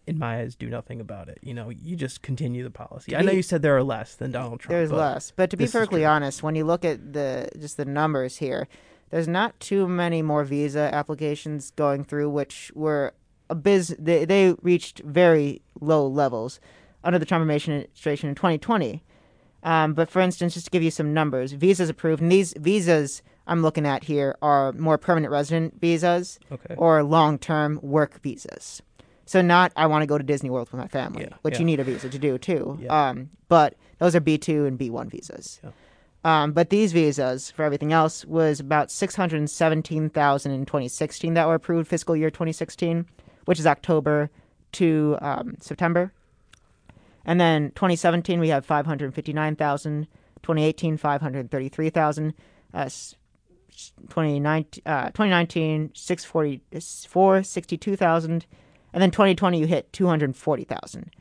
in 0.06 0.20
my 0.20 0.40
eyes, 0.42 0.56
do 0.56 0.70
nothing 0.70 1.00
about 1.00 1.30
it. 1.30 1.40
You 1.42 1.54
know, 1.54 1.70
you 1.70 1.96
just 1.96 2.22
continue 2.22 2.64
the 2.64 2.70
policy. 2.72 3.16
I 3.16 3.22
know 3.22 3.32
you 3.32 3.42
said 3.42 3.62
there 3.62 3.78
are 3.78 3.84
less 3.84 4.16
than 4.16 4.32
Donald 4.32 4.60
Trump. 4.60 4.72
there's 4.72 4.90
but 4.90 4.98
less. 4.98 5.32
But 5.36 5.50
to 5.52 5.58
be 5.58 5.66
perfectly 5.68 6.06
honest, 6.06 6.44
when 6.44 6.56
you 6.56 6.66
look 6.66 6.84
at 6.84 7.14
the 7.14 7.50
just 7.60 7.78
the 7.78 7.86
numbers 7.86 8.38
here, 8.38 8.68
there's 9.10 9.28
not 9.28 9.60
too 9.60 9.88
many 9.88 10.22
more 10.22 10.44
visa 10.44 10.90
applications 10.94 11.72
going 11.72 12.04
through, 12.04 12.30
which 12.30 12.72
were 12.76 13.14
a 13.50 13.56
biz. 13.56 13.96
They, 14.00 14.26
they 14.26 14.56
reached 14.62 15.00
very 15.00 15.62
low 15.80 16.06
levels 16.08 16.60
under 17.04 17.20
the 17.20 17.26
Trump 17.26 17.42
administration 17.42 18.30
in 18.30 18.36
2020. 18.36 19.04
Um, 19.64 19.94
but 19.94 20.10
for 20.10 20.20
instance, 20.22 20.56
just 20.56 20.66
to 20.66 20.72
give 20.72 20.84
you 20.84 20.92
some 20.92 21.14
numbers, 21.14 21.54
visas 21.54 21.90
approved, 21.90 22.22
and 22.22 22.30
these 22.32 22.54
visas 22.58 23.22
I'm 23.48 23.62
looking 23.62 23.86
at 23.86 24.04
here 24.06 24.36
are 24.42 24.74
more 24.74 24.98
permanent 24.98 25.32
resident 25.32 25.80
visas 25.80 26.40
Okay. 26.52 26.76
or 26.78 27.02
long 27.04 27.38
term 27.38 27.80
work 27.82 28.22
visas. 28.22 28.82
So 29.26 29.42
not 29.42 29.72
I 29.76 29.86
want 29.88 30.02
to 30.02 30.08
go 30.08 30.18
to 30.18 30.24
Disney 30.24 30.50
World 30.50 30.70
with 30.72 30.80
my 30.80 30.88
family, 30.88 31.24
Yeah, 31.24 31.38
which 31.42 31.56
yeah. 31.56 31.60
you 31.60 31.66
need 31.66 31.80
a 31.80 31.84
visa 31.84 32.10
to 32.10 32.20
do 32.20 32.38
too. 32.38 32.78
Yeah. 32.82 33.10
Um, 33.10 33.30
but 33.48 33.76
those 34.00 34.16
are 34.16 34.20
B 34.20 34.38
two 34.38 34.66
and 34.66 34.78
B 34.78 34.90
one 34.90 35.10
visas. 35.10 35.62
Um, 36.26 36.54
but 36.54 36.70
these 36.70 36.94
visas 36.94 37.52
for 37.52 37.64
everything 37.64 37.92
else 37.92 38.26
was 38.26 38.60
about 38.60 38.92
six 38.92 39.16
hundred 39.16 39.50
seventeen 39.50 40.10
thousand 40.10 40.52
in 40.54 40.66
2016 40.66 41.34
that 41.34 41.48
were 41.48 41.56
approved 41.56 41.90
fiscal 41.90 42.16
year 42.16 42.30
2016, 42.30 43.06
which 43.46 43.60
is 43.60 43.68
October 43.68 44.30
to 44.74 45.18
um, 45.22 45.56
September. 45.60 46.12
And 47.26 47.40
then 47.40 47.72
2017 47.72 48.40
we 48.40 48.50
have 48.50 48.66
559,000. 48.66 50.08
2018 50.44 50.98
533,000. 50.98 52.34
Uh, 52.74 52.90
2019, 54.10 54.84
uh, 54.86 55.06
2019 55.06 55.92
644 55.96 57.44
62,000 57.44 58.46
and 58.94 59.02
then 59.02 59.12
2020 59.12 59.60
you 59.60 59.66
hit 59.68 59.92
240,000 59.94 61.12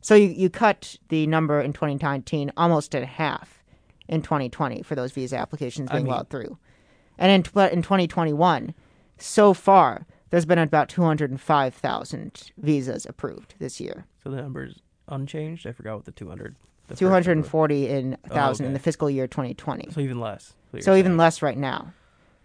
so 0.00 0.14
you, 0.14 0.28
you 0.28 0.50
cut 0.50 0.96
the 1.08 1.26
number 1.26 1.60
in 1.60 1.72
2019 1.72 2.50
almost 2.56 2.94
in 2.94 3.04
half 3.04 3.62
in 4.08 4.22
2020 4.22 4.82
for 4.82 4.94
those 4.94 5.12
visa 5.12 5.36
applications 5.36 5.90
I 5.90 5.94
being 5.94 6.04
mean- 6.04 6.12
allowed 6.14 6.28
through 6.30 6.58
and 7.18 7.30
in, 7.30 7.50
but 7.54 7.72
in 7.72 7.82
2021 7.82 8.74
so 9.18 9.54
far 9.54 10.06
there's 10.30 10.46
been 10.46 10.58
about 10.58 10.88
205,000 10.88 12.52
visas 12.58 13.06
approved 13.06 13.54
this 13.58 13.80
year 13.80 14.06
So 14.22 14.30
the 14.30 14.36
number's 14.40 14.80
unchanged. 15.08 15.66
I 15.66 15.72
forgot 15.72 15.96
what 15.96 16.04
the 16.06 16.12
200. 16.12 16.56
the 16.88 16.96
240 16.96 17.88
in 17.88 18.16
Oh, 18.30 18.34
thousand 18.34 18.66
in 18.66 18.70
okay. 18.72 18.78
the 18.78 18.82
fiscal 18.82 19.10
year 19.10 19.26
2020. 19.26 19.90
So 19.90 20.00
even 20.00 20.20
less. 20.20 20.54
so 20.80 20.94
even 20.94 21.16
less 21.16 21.42
right 21.42 21.56
now. 21.58 21.92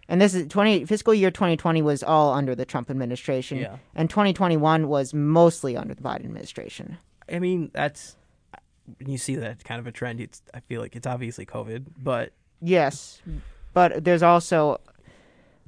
And 0.08 0.20
this 0.20 0.34
is 0.34 0.46
20 0.48 0.86
fiscal 0.86 1.12
year 1.12 1.30
2020 1.30 1.82
was 1.82 2.02
all 2.02 2.32
under 2.32 2.54
the 2.54 2.64
Trump 2.64 2.90
administration 2.90 3.58
Yeah. 3.58 3.76
and 3.94 4.08
2021 4.08 4.88
was 4.88 5.12
mostly 5.12 5.76
under 5.76 5.94
the 5.94 6.02
Biden 6.02 6.24
administration. 6.24 6.96
I 7.30 7.38
mean, 7.38 7.70
that's 7.74 8.16
when 8.98 9.10
you 9.10 9.18
see 9.18 9.36
that 9.36 9.64
kind 9.64 9.78
of 9.78 9.86
a 9.86 9.92
trend. 9.92 10.20
It's 10.20 10.40
I 10.54 10.60
feel 10.60 10.80
like 10.80 10.96
it's 10.96 11.06
obviously 11.06 11.44
COVID, 11.44 11.86
but 12.02 12.32
Yes, 12.60 13.20
but 13.74 14.02
there's 14.02 14.22
also, 14.22 14.80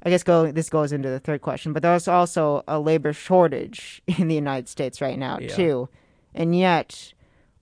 I 0.03 0.09
guess, 0.09 0.23
go 0.23 0.51
this 0.51 0.69
goes 0.69 0.91
into 0.91 1.09
the 1.09 1.19
third 1.19 1.41
question. 1.41 1.71
But 1.71 1.83
there's 1.83 2.07
also 2.07 2.63
a 2.67 2.79
labor 2.79 3.13
shortage 3.13 4.01
in 4.07 4.27
the 4.27 4.35
United 4.35 4.67
States 4.67 5.01
right 5.01 5.19
now 5.19 5.37
Yeah. 5.39 5.49
too, 5.55 5.89
and 6.33 6.57
yet 6.57 7.13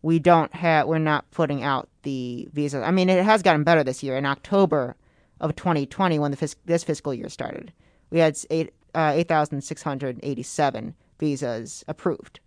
we 0.01 0.17
don't 0.17 0.55
have 0.55 0.87
we're 0.87 0.97
not 0.97 1.29
putting 1.31 1.61
out 1.61 1.89
the 2.03 2.47
visas. 2.53 2.81
I 2.83 2.91
mean, 2.91 3.09
it 3.09 3.23
has 3.25 3.43
gotten 3.43 3.65
better 3.65 3.83
this 3.83 4.01
year. 4.01 4.15
In 4.17 4.25
October 4.25 4.95
of 5.39 5.55
2020, 5.55 6.19
when 6.19 6.31
the 6.31 6.37
fis- 6.37 6.55
this 6.65 6.83
fiscal 6.83 7.13
year 7.13 7.29
started, 7.29 7.71
we 8.09 8.19
had 8.19 8.37
eight 8.49 8.73
uh, 8.95 9.13
8,687 9.15 10.95
visas 11.19 11.83
approved. 11.87 12.39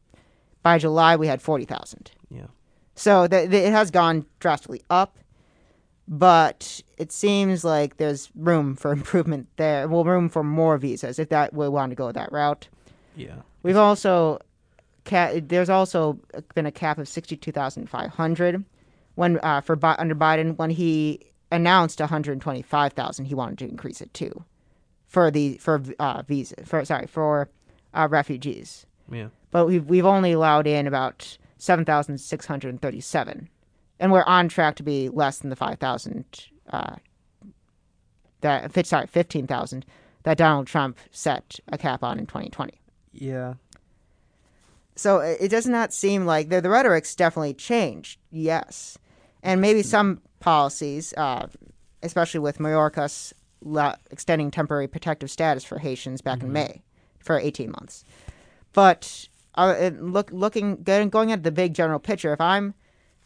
By 0.63 0.79
July, 0.79 1.17
we 1.17 1.27
had 1.27 1.41
40,000. 1.43 2.11
Yeah. 2.31 2.47
So 2.95 3.25
it 3.25 3.51
has 3.53 3.91
gone 3.91 4.27
drastically 4.41 4.83
up, 4.91 5.19
but 6.09 6.83
it 6.99 7.13
seems 7.13 7.65
like 7.65 7.97
there's 7.97 8.31
room 8.35 8.77
for 8.77 8.93
improvement 9.01 9.49
there. 9.57 9.89
Well, 9.89 10.05
room 10.05 10.29
for 10.29 10.43
more 10.45 10.79
visas 10.79 11.19
if 11.19 11.29
that 11.31 11.55
we 11.55 11.69
want 11.69 11.91
to 11.91 11.97
go 11.97 12.13
that 12.13 12.33
route. 12.33 12.69
Yeah. 13.17 13.37
We've 13.63 13.77
also 13.77 14.41
ca- 15.05 15.41
there's 15.41 15.71
also 15.71 16.19
been 16.55 16.67
a 16.67 16.73
cap 16.73 16.99
of 16.99 17.09
sixty-two 17.09 17.53
thousand 17.53 17.89
five 17.89 18.11
hundred 18.11 18.65
when 19.15 19.39
uh, 19.43 19.61
for 19.61 19.77
Bi- 19.77 19.97
under 19.99 20.15
Biden 20.15 20.57
when 20.57 20.71
he 20.71 21.21
announced 21.53 22.01
one 22.01 22.09
hundred 22.09 22.41
twenty-five 22.41 22.93
thousand, 22.95 23.27
he 23.27 23.35
wanted 23.35 23.59
to 23.59 23.69
increase 23.69 24.01
it 24.01 24.13
too 24.13 24.45
for 25.07 25.31
the 25.31 25.59
for 25.59 25.81
uh, 25.99 26.23
visa 26.27 26.57
for 26.65 26.85
sorry 26.85 27.07
for 27.07 27.49
uh, 27.95 28.09
refugees 28.11 28.87
Yeah. 29.11 29.29
but 29.51 29.67
we've 29.67 29.85
we've 29.87 30.07
only 30.07 30.33
allowed 30.33 30.67
in 30.67 30.87
about 30.87 31.37
seven 31.59 31.85
thousand 31.85 32.19
six 32.19 32.47
hundred 32.47 32.81
thirty-seven, 32.81 33.49
and 34.01 34.11
we're 34.11 34.25
on 34.25 34.49
track 34.49 34.75
to 34.77 34.83
be 34.83 35.09
less 35.09 35.39
than 35.39 35.51
the 35.51 35.57
five 35.57 35.79
thousand. 35.79 36.25
Uh, 36.71 36.97
that 38.41 38.87
sorry, 38.87 39.07
fifteen 39.07 39.47
thousand 39.47 39.85
that 40.25 40.39
Donald 40.39 40.67
Trump 40.67 40.99
set 41.11 41.61
a 41.69 41.79
cap 41.79 42.03
on 42.03 42.19
in 42.19 42.27
twenty 42.27 42.49
twenty. 42.49 42.81
Yeah. 43.13 43.55
So 44.97 45.19
it 45.21 45.39
it 45.41 45.49
does 45.49 45.67
not 45.67 45.93
seem 45.93 46.25
like 46.27 46.49
the 46.49 46.61
the 46.61 46.71
rhetoric's 46.71 47.15
definitely 47.15 47.55
changed. 47.55 48.19
Yes, 48.31 48.99
and 49.43 49.61
maybe 49.61 49.83
some 49.83 50.21
policies, 50.43 51.15
uh, 51.17 51.47
especially 52.03 52.41
with 52.41 52.59
Mayorkas 52.59 53.33
la- 53.63 53.97
extending 54.11 54.51
temporary 54.51 54.89
protective 54.89 55.31
status 55.31 55.65
for 55.65 55.79
Haitians 55.79 56.21
back 56.21 56.43
in 56.43 56.53
May 56.53 56.83
for 57.19 57.39
eighteen 57.39 57.71
months. 57.71 58.05
But 58.73 59.29
uh, 59.55 59.91
look, 59.99 60.31
looking 60.33 60.83
going 60.83 61.09
going 61.09 61.33
at 61.33 61.43
the 61.43 61.53
big 61.53 61.75
general 61.75 61.99
picture, 61.99 62.33
if 62.33 62.41
I'm 62.41 62.75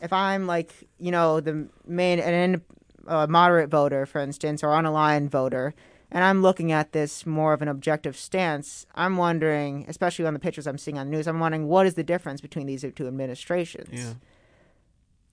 if 0.00 0.12
I'm 0.12 0.46
like 0.46 0.72
you 0.98 1.11
know 1.11 1.40
the 1.40 1.68
main 1.87 2.20
an 2.20 2.62
uh, 3.09 3.26
moderate 3.29 3.70
voter, 3.70 4.07
for 4.07 4.20
instance, 4.20 4.62
or 4.62 4.68
unaligned 4.68 5.29
voter, 5.31 5.74
and 6.11 6.22
I'm 6.24 6.42
looking 6.42 6.72
at 6.72 6.92
this 6.92 7.24
more 7.24 7.52
of 7.52 7.62
an 7.62 7.68
objective 7.68 8.16
stance, 8.16 8.87
I'm 8.94 9.16
wondering, 9.16 9.85
especially 9.88 10.26
on 10.26 10.35
the 10.35 10.40
pictures 10.40 10.66
I'm 10.66 10.79
seeing 10.79 10.98
on 10.98 11.07
the 11.07 11.16
news, 11.16 11.26
I'm 11.26 11.40
wondering 11.40 11.66
what 11.68 11.87
is 11.87 11.94
the 11.94 12.05
difference 12.05 12.40
between 12.40 12.66
these 12.66 12.85
two 12.94 13.07
administrations. 13.07 13.88
Yeah. 13.92 14.14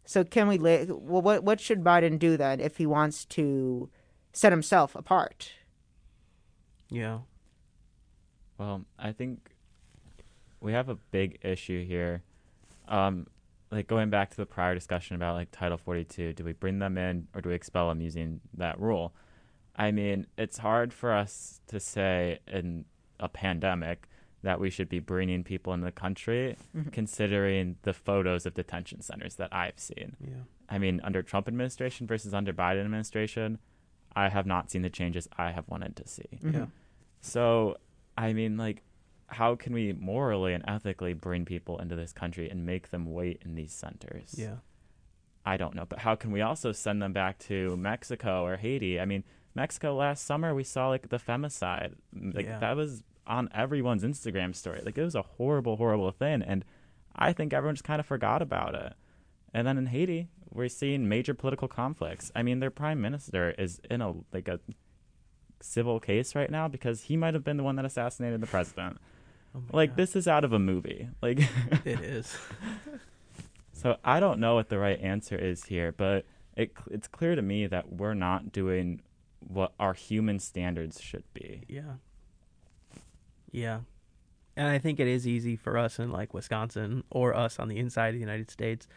So 0.05 0.23
can 0.23 0.47
we? 0.47 0.57
Well, 0.57 1.21
what 1.21 1.43
what 1.43 1.59
should 1.59 1.83
Biden 1.83 2.19
do 2.19 2.37
then 2.37 2.59
if 2.59 2.77
he 2.77 2.85
wants 2.85 3.25
to 3.25 3.89
set 4.33 4.51
himself 4.51 4.95
apart? 4.95 5.51
Yeah. 6.89 7.19
Well, 8.57 8.85
I 8.99 9.11
think 9.11 9.51
we 10.59 10.73
have 10.73 10.89
a 10.89 10.95
big 10.95 11.39
issue 11.41 11.85
here. 11.85 12.23
Um, 12.87 13.27
like 13.71 13.87
going 13.87 14.09
back 14.09 14.29
to 14.29 14.37
the 14.37 14.45
prior 14.45 14.75
discussion 14.75 15.15
about 15.15 15.35
like 15.35 15.49
Title 15.51 15.77
42, 15.77 16.33
do 16.33 16.43
we 16.43 16.53
bring 16.53 16.79
them 16.79 16.97
in 16.97 17.27
or 17.33 17.41
do 17.41 17.49
we 17.49 17.55
expel 17.55 17.89
them 17.89 18.01
using 18.01 18.41
that 18.55 18.79
rule? 18.79 19.13
I 19.75 19.91
mean, 19.91 20.27
it's 20.37 20.59
hard 20.59 20.93
for 20.93 21.11
us 21.11 21.61
to 21.67 21.79
say 21.79 22.39
in 22.47 22.85
a 23.19 23.27
pandemic 23.27 24.07
that 24.43 24.59
we 24.59 24.69
should 24.69 24.89
be 24.89 24.99
bringing 24.99 25.43
people 25.43 25.73
into 25.73 25.85
the 25.85 25.91
country, 25.91 26.57
mm-hmm. 26.75 26.89
considering 26.89 27.77
the 27.83 27.93
photos 27.93 28.45
of 28.45 28.53
detention 28.53 29.01
centers 29.01 29.35
that 29.35 29.53
I've 29.53 29.79
seen. 29.79 30.15
Yeah. 30.19 30.43
I 30.69 30.77
mean, 30.77 31.01
under 31.03 31.23
Trump 31.23 31.47
administration 31.47 32.07
versus 32.07 32.33
under 32.33 32.53
Biden 32.53 32.83
administration, 32.83 33.59
I 34.15 34.29
have 34.29 34.45
not 34.45 34.69
seen 34.69 34.81
the 34.81 34.89
changes 34.89 35.27
I 35.37 35.51
have 35.51 35.67
wanted 35.67 35.95
to 35.95 36.07
see. 36.07 36.27
Mm-hmm. 36.35 36.53
Yeah. 36.53 36.65
So, 37.21 37.77
I 38.17 38.33
mean, 38.33 38.57
like, 38.57 38.83
how 39.27 39.55
can 39.55 39.73
we 39.73 39.93
morally 39.93 40.53
and 40.53 40.63
ethically 40.67 41.13
bring 41.13 41.45
people 41.45 41.79
into 41.79 41.95
this 41.95 42.11
country 42.11 42.49
and 42.49 42.65
make 42.65 42.91
them 42.91 43.11
wait 43.13 43.41
in 43.45 43.55
these 43.55 43.71
centers? 43.71 44.35
Yeah. 44.37 44.57
I 45.45 45.57
don't 45.57 45.73
know. 45.73 45.85
But 45.87 45.99
how 45.99 46.15
can 46.15 46.31
we 46.31 46.41
also 46.41 46.71
send 46.73 47.01
them 47.01 47.13
back 47.13 47.39
to 47.39 47.75
Mexico 47.77 48.45
or 48.45 48.57
Haiti? 48.57 48.99
I 48.99 49.05
mean, 49.05 49.23
Mexico 49.55 49.95
last 49.95 50.25
summer, 50.25 50.53
we 50.53 50.63
saw, 50.63 50.89
like, 50.89 51.09
the 51.09 51.17
femicide. 51.17 51.93
Like, 52.13 52.45
Yeah. 52.45 52.59
that 52.59 52.75
was 52.75 53.03
on 53.27 53.49
everyone's 53.53 54.03
Instagram 54.03 54.55
story. 54.55 54.81
Like, 54.85 54.97
it 54.97 55.03
was 55.03 55.15
a 55.15 55.21
horrible, 55.21 55.77
horrible 55.77 56.11
thing. 56.11 56.41
And 56.41 56.63
I 57.15 57.33
think 57.33 57.53
everyone 57.53 57.75
just 57.75 57.83
kind 57.83 57.99
of 57.99 58.05
forgot 58.05 58.41
about 58.41 58.75
it. 58.75 58.93
And 59.53 59.67
then 59.67 59.77
in 59.77 59.87
Haiti, 59.87 60.27
we're 60.49 60.67
seeing 60.69 61.07
major 61.07 61.33
political 61.33 61.67
conflicts. 61.67 62.31
I 62.35 62.43
mean, 62.43 62.59
their 62.59 62.71
prime 62.71 63.01
minister 63.01 63.51
is 63.57 63.79
in 63.89 64.01
a, 64.01 64.13
like, 64.33 64.47
a 64.47 64.59
civil 65.61 65.99
case 65.99 66.35
right 66.35 66.51
now 66.51 66.67
because 66.67 67.03
he 67.03 67.15
might 67.17 67.33
have 67.33 67.43
been 67.43 67.57
the 67.57 67.63
one 67.63 67.75
that 67.77 67.85
assassinated 67.85 68.41
the 68.41 68.47
president. 68.47 68.97
Oh 69.55 69.61
Like 69.71 69.91
God. 69.91 69.97
this 69.97 70.15
is 70.15 70.27
out 70.27 70.43
of 70.43 70.51
a 70.51 70.59
movie. 70.59 71.07
Like 71.21 71.39
It 71.85 72.01
is. 72.01 72.35
so 73.71 73.97
I 74.03 74.19
don't 74.19 74.39
know 74.39 74.55
what 74.55 74.69
the 74.69 74.77
right 74.77 74.99
answer 74.99 75.37
is 75.37 75.65
here, 75.65 75.91
but 75.91 76.25
it 76.57 76.71
it's 76.91 77.07
clear 77.07 77.35
to 77.35 77.41
me 77.41 77.67
that 77.67 77.93
we're 77.93 78.13
not 78.13 78.51
doing 78.51 79.01
what 79.39 79.73
our 79.79 79.93
human 79.93 80.39
standards 80.39 80.99
should 81.01 81.23
be. 81.33 81.63
Yeah. 81.69 81.93
Yeah. 83.53 83.79
And 84.57 84.67
I 84.67 84.77
think 84.79 84.99
it 84.99 85.07
is 85.07 85.25
easy 85.25 85.55
for 85.55 85.77
us 85.77 85.97
in 85.99 86.11
like 86.11 86.33
Wisconsin 86.33 87.03
or 87.09 87.33
us 87.33 87.57
on 87.59 87.69
the 87.69 87.77
inside 87.77 88.09
of 88.09 88.13
the 88.15 88.19
United 88.19 88.51
States 88.51 88.87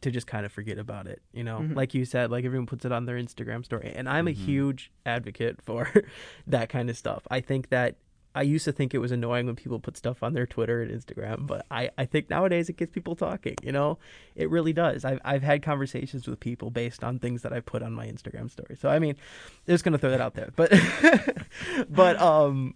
to 0.00 0.10
just 0.10 0.26
kind 0.26 0.46
of 0.46 0.50
forget 0.52 0.78
about 0.78 1.06
it. 1.06 1.20
You 1.32 1.44
know, 1.44 1.58
Mhm. 1.58 1.76
like 1.76 1.92
you 1.92 2.04
said, 2.06 2.30
like 2.30 2.44
everyone 2.46 2.66
puts 2.66 2.84
it 2.86 2.90
on 2.92 3.04
their 3.04 3.16
Instagram 3.18 3.64
story. 3.64 3.92
And 3.94 4.08
I'm 4.08 4.26
a 4.26 4.32
Mhm. 4.32 4.36
huge 4.36 4.90
advocate 5.04 5.60
for 5.60 5.92
that 6.46 6.70
kind 6.70 6.88
of 6.88 6.96
stuff. 6.96 7.26
I 7.30 7.40
think 7.40 7.68
that 7.68 7.96
I 8.34 8.42
used 8.42 8.64
to 8.64 8.72
think 8.72 8.94
it 8.94 8.98
was 8.98 9.10
annoying 9.10 9.46
when 9.46 9.56
people 9.56 9.80
put 9.80 9.96
stuff 9.96 10.22
on 10.22 10.34
their 10.34 10.46
Twitter 10.46 10.82
and 10.82 10.90
Instagram, 10.92 11.48
but 11.48 11.66
I, 11.68 11.90
I 11.98 12.04
think 12.06 12.30
nowadays 12.30 12.68
it 12.68 12.76
gets 12.76 12.92
people 12.92 13.16
talking, 13.16 13.56
you 13.60 13.72
know? 13.72 13.98
It 14.36 14.48
really 14.48 14.72
does. 14.72 15.04
I've, 15.04 15.18
I've 15.24 15.42
had 15.42 15.62
conversations 15.64 16.28
with 16.28 16.38
people 16.38 16.70
based 16.70 17.02
on 17.02 17.18
things 17.18 17.42
that 17.42 17.52
I 17.52 17.58
put 17.58 17.82
on 17.82 17.92
my 17.92 18.06
Instagram 18.06 18.48
story. 18.48 18.76
So, 18.76 18.88
I 18.88 19.00
mean, 19.00 19.16
just 19.66 19.82
going 19.82 19.92
to 19.94 19.98
throw 19.98 20.10
that 20.10 20.20
out 20.20 20.34
there. 20.34 20.50
But, 20.54 20.70
but, 21.90 22.20
um, 22.20 22.74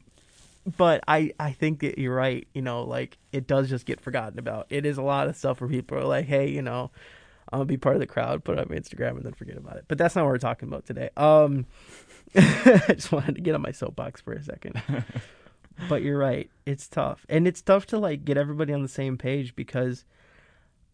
but 0.77 1.05
I, 1.07 1.33
I 1.38 1.53
think 1.53 1.81
that 1.81 1.98
you're 1.98 2.14
right. 2.14 2.46
You 2.55 2.62
know, 2.62 2.83
like 2.83 3.18
it 3.33 3.46
does 3.46 3.68
just 3.68 3.87
get 3.87 4.00
forgotten 4.00 4.38
about. 4.38 4.66
It 4.70 4.87
is 4.87 4.98
a 4.98 5.03
lot 5.03 5.29
of 5.29 5.37
stuff 5.37 5.61
where 5.61 5.68
people 5.68 5.98
are 5.98 6.05
like, 6.05 6.27
hey, 6.27 6.48
you 6.48 6.62
know, 6.62 6.90
I'm 7.53 7.59
gonna 7.59 7.66
be 7.66 7.77
part 7.77 7.96
of 7.96 8.00
the 8.00 8.07
crowd, 8.07 8.44
put 8.44 8.59
it 8.59 8.61
on 8.61 8.66
my 8.68 8.77
Instagram, 8.77 9.16
and 9.16 9.22
then 9.22 9.35
forget 9.35 9.57
about 9.57 9.77
it. 9.77 9.85
But 9.88 9.98
that's 9.98 10.16
not 10.16 10.24
what 10.24 10.31
we're 10.31 10.38
talking 10.38 10.68
about 10.68 10.87
today. 10.87 11.11
Um, 11.16 11.66
I 12.35 12.94
just 12.94 13.12
wanted 13.12 13.35
to 13.37 13.40
get 13.40 13.55
on 13.55 13.62
my 13.62 13.72
soapbox 13.72 14.20
for 14.20 14.33
a 14.33 14.42
second. 14.42 14.81
but 15.88 16.03
you're 16.03 16.18
right. 16.18 16.50
It's 16.64 16.88
tough, 16.88 17.27
and 17.29 17.46
it's 17.46 17.61
tough 17.61 17.87
to 17.87 17.98
like 17.98 18.24
get 18.24 18.37
everybody 18.37 18.72
on 18.72 18.83
the 18.83 18.88
same 18.88 19.18
page 19.18 19.55
because, 19.55 20.05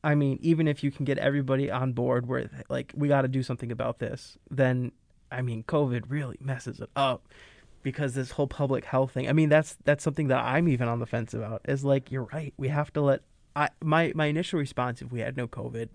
I 0.02 0.16
mean, 0.16 0.38
even 0.42 0.66
if 0.66 0.83
you 0.83 0.90
can 0.90 1.04
get 1.04 1.18
everybody 1.18 1.70
on 1.70 1.92
board 1.92 2.26
where 2.26 2.50
like 2.68 2.92
we 2.96 3.09
got 3.09 3.22
to 3.22 3.28
do 3.28 3.42
something 3.44 3.70
about 3.70 4.00
this, 4.00 4.37
then 4.50 4.90
I 5.30 5.42
mean, 5.42 5.62
COVID 5.62 6.04
really 6.09 6.37
messes 6.40 6.80
it 6.80 6.90
up 6.96 7.28
because 7.82 8.14
this 8.14 8.32
whole 8.32 8.46
public 8.46 8.84
health 8.84 9.12
thing. 9.12 9.28
I 9.28 9.32
mean, 9.32 9.48
that's 9.48 9.76
that's 9.84 10.04
something 10.04 10.28
that 10.28 10.44
I'm 10.44 10.68
even 10.68 10.88
on 10.88 10.98
the 10.98 11.06
fence 11.06 11.34
about. 11.34 11.62
Is 11.66 11.84
like 11.84 12.10
you're 12.10 12.28
right. 12.32 12.54
We 12.56 12.68
have 12.68 12.92
to 12.94 13.00
let. 13.00 13.22
I 13.56 13.70
my 13.82 14.12
my 14.14 14.26
initial 14.26 14.58
response 14.58 15.02
if 15.02 15.10
we 15.10 15.20
had 15.20 15.36
no 15.36 15.48
COVID, 15.48 15.88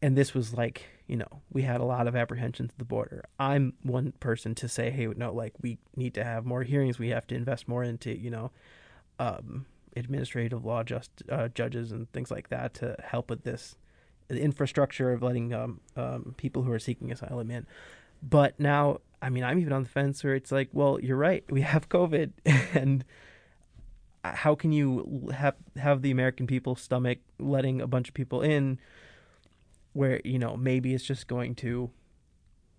and 0.00 0.16
this 0.16 0.34
was 0.34 0.54
like 0.54 0.86
you 1.06 1.16
know 1.16 1.42
we 1.52 1.62
had 1.62 1.80
a 1.80 1.84
lot 1.84 2.06
of 2.06 2.14
apprehensions 2.14 2.70
at 2.72 2.78
the 2.78 2.84
border. 2.84 3.24
I'm 3.38 3.74
one 3.82 4.12
person 4.20 4.54
to 4.56 4.68
say, 4.68 4.90
hey, 4.90 5.06
no, 5.06 5.32
like 5.32 5.54
we 5.60 5.78
need 5.96 6.14
to 6.14 6.24
have 6.24 6.44
more 6.44 6.62
hearings. 6.62 6.98
We 6.98 7.08
have 7.08 7.26
to 7.28 7.34
invest 7.34 7.68
more 7.68 7.82
into 7.82 8.16
you 8.16 8.30
know, 8.30 8.52
um, 9.18 9.66
administrative 9.96 10.64
law 10.64 10.82
just 10.82 11.10
uh, 11.30 11.48
judges 11.48 11.92
and 11.92 12.10
things 12.12 12.30
like 12.30 12.48
that 12.50 12.74
to 12.74 12.96
help 13.02 13.30
with 13.30 13.44
this 13.44 13.76
the 14.28 14.40
infrastructure 14.40 15.12
of 15.12 15.22
letting 15.22 15.52
um, 15.52 15.80
um, 15.96 16.34
people 16.36 16.62
who 16.62 16.70
are 16.70 16.78
seeking 16.78 17.10
asylum 17.10 17.50
in. 17.50 17.66
But 18.22 18.60
now, 18.60 18.98
I 19.22 19.30
mean, 19.30 19.44
I'm 19.44 19.58
even 19.58 19.72
on 19.72 19.82
the 19.82 19.88
fence 19.88 20.24
where 20.24 20.34
it's 20.34 20.50
like, 20.50 20.70
well, 20.72 20.98
you're 21.00 21.16
right. 21.16 21.44
We 21.50 21.60
have 21.62 21.88
COVID, 21.88 22.32
and 22.74 23.04
how 24.24 24.54
can 24.54 24.72
you 24.72 25.30
have 25.34 25.56
have 25.76 26.02
the 26.02 26.10
American 26.10 26.46
people 26.46 26.76
stomach 26.76 27.18
letting 27.38 27.80
a 27.80 27.86
bunch 27.86 28.08
of 28.08 28.14
people 28.14 28.42
in, 28.42 28.78
where 29.92 30.20
you 30.24 30.38
know 30.38 30.56
maybe 30.56 30.94
it's 30.94 31.04
just 31.04 31.26
going 31.26 31.54
to, 31.56 31.90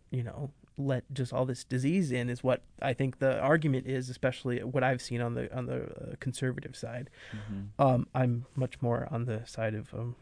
you 0.10 0.24
know, 0.24 0.52
let 0.78 1.04
just 1.14 1.34
all 1.34 1.46
this 1.46 1.64
disease 1.64 2.12
in 2.12 2.30
is 2.30 2.44
what 2.44 2.64
I 2.82 2.94
think 2.94 3.20
the 3.20 3.39
argument 3.39 3.88
is, 3.88 4.10
especially 4.10 4.60
what 4.64 4.84
I've 4.84 5.02
seen 5.02 5.22
on 5.22 5.36
the 5.36 5.56
on 5.56 5.66
the 5.68 5.84
uh, 5.84 6.16
conservative 6.20 6.76
side. 6.76 7.10
Mm-hmm. 7.32 7.82
Um, 7.82 8.08
I'm 8.14 8.46
much 8.56 8.82
more 8.82 9.08
on 9.12 9.26
the 9.26 9.44
side 9.46 9.76
of 9.76 9.94
um, 9.94 10.16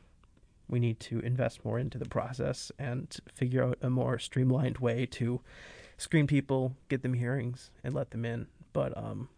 we 0.68 0.80
need 0.80 1.00
to 1.00 1.20
invest 1.20 1.66
more 1.66 1.80
into 1.80 1.98
the 1.98 2.08
process 2.08 2.72
and 2.78 3.16
figure 3.34 3.64
out 3.64 3.78
a 3.82 3.90
more 3.90 4.20
streamlined 4.20 4.78
way 4.78 5.06
to 5.08 5.42
screen 6.00 6.26
people, 6.26 6.76
get 6.88 7.04
them 7.04 7.14
hearings, 7.14 7.70
and 7.84 7.94
let 7.94 8.12
them 8.12 8.26
in. 8.26 8.48
But 8.74 8.98
um, 8.98 9.30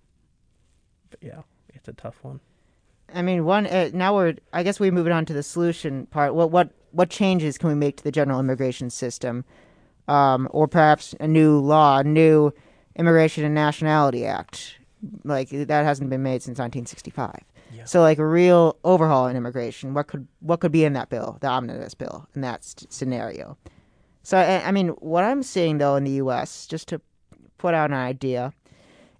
but 1.10 1.22
yeah, 1.22 1.42
it's 1.74 1.88
a 1.88 1.94
tough 1.94 2.20
one. 2.22 2.40
I 3.14 3.22
mean, 3.22 3.44
one 3.44 3.68
uh, 3.68 3.90
now 3.94 4.16
we're 4.16 4.36
I 4.54 4.64
guess 4.64 4.80
we're 4.80 4.92
moving 4.92 5.12
on 5.12 5.26
to 5.26 5.34
the 5.34 5.44
solution 5.44 6.06
part. 6.06 6.34
What 6.34 6.52
what 6.52 6.70
what 6.92 7.10
changes 7.10 7.58
can 7.58 7.70
we 7.70 7.76
make 7.76 7.98
to 7.98 8.04
the 8.04 8.12
general 8.12 8.40
immigration 8.40 8.90
system, 8.90 9.44
um, 10.08 10.48
or 10.52 10.68
perhaps 10.68 11.14
a 11.20 11.28
new 11.28 11.60
law, 11.60 12.00
a 12.00 12.04
new 12.04 12.54
Immigration 12.96 13.46
and 13.46 13.56
Nationality 13.56 14.26
Act, 14.26 14.78
like 15.24 15.50
that 15.50 15.86
hasn't 15.86 16.10
been 16.10 16.24
made 16.24 16.42
since 16.42 16.60
1965. 16.60 17.40
Yeah. 17.74 17.86
So 17.86 18.02
like 18.02 18.18
a 18.18 18.26
real 18.26 18.78
overhaul 18.84 19.28
in 19.28 19.38
immigration. 19.38 19.94
What 19.94 20.08
could 20.08 20.28
what 20.40 20.60
could 20.60 20.72
be 20.72 20.84
in 20.84 20.94
that 20.94 21.10
bill, 21.10 21.38
the 21.42 21.48
omnibus 21.48 21.94
bill, 21.94 22.28
in 22.36 22.42
that 22.42 22.64
st- 22.64 22.92
scenario? 22.92 23.58
So 24.24 24.38
I, 24.38 24.72
mean, 24.72 24.90
what 24.90 25.24
I'm 25.24 25.44
seeing 25.44 25.78
though 25.78 25.96
in 25.96 26.04
the 26.04 26.12
U.S. 26.12 26.68
just 26.68 26.88
to 26.90 27.02
put 27.58 27.74
out 27.74 27.90
an 27.90 27.98
idea 27.98 28.54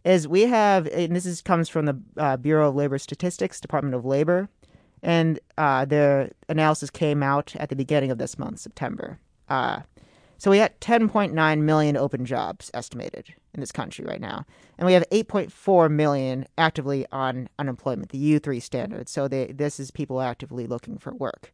is 0.04 0.28
we 0.28 0.42
have, 0.42 0.88
and 0.88 1.16
this 1.16 1.26
is 1.26 1.42
comes 1.42 1.70
from 1.70 1.86
the 1.86 2.00
uh, 2.18 2.38
Bureau 2.38 2.70
of 2.70 2.76
Labor 2.76 2.98
Statistics, 2.98 3.60
Department 3.60 3.96
of 3.96 4.06
Labor, 4.06 4.50
and 5.04 5.40
uh, 5.58 5.86
their 5.86 6.32
analysis 6.50 6.90
came 6.90 7.24
out 7.24 7.56
at 7.58 7.70
the 7.70 7.76
beginning 7.76 8.12
of 8.12 8.18
this 8.18 8.38
month, 8.38 8.60
September. 8.60 9.20
Uh, 9.50 9.82
so 10.38 10.50
we 10.50 10.58
had 10.58 10.80
10.9 10.82 11.62
million 11.62 11.98
open 11.98 12.26
jobs 12.26 12.72
estimated 12.74 13.34
in 13.54 13.60
this 13.60 13.72
country 13.72 14.06
right 14.06 14.22
now, 14.22 14.46
and 14.78 14.88
we 14.88 14.94
have 14.94 15.08
8.4 15.12 15.92
million 15.92 16.48
actively 16.58 17.06
on 17.12 17.48
unemployment, 17.60 18.10
the 18.10 18.40
U3 18.40 18.62
standard. 18.62 19.08
So 19.08 19.28
they, 19.28 19.48
this 19.48 19.80
is 19.80 19.92
people 19.92 20.20
actively 20.20 20.66
looking 20.66 20.98
for 20.98 21.14
work. 21.14 21.54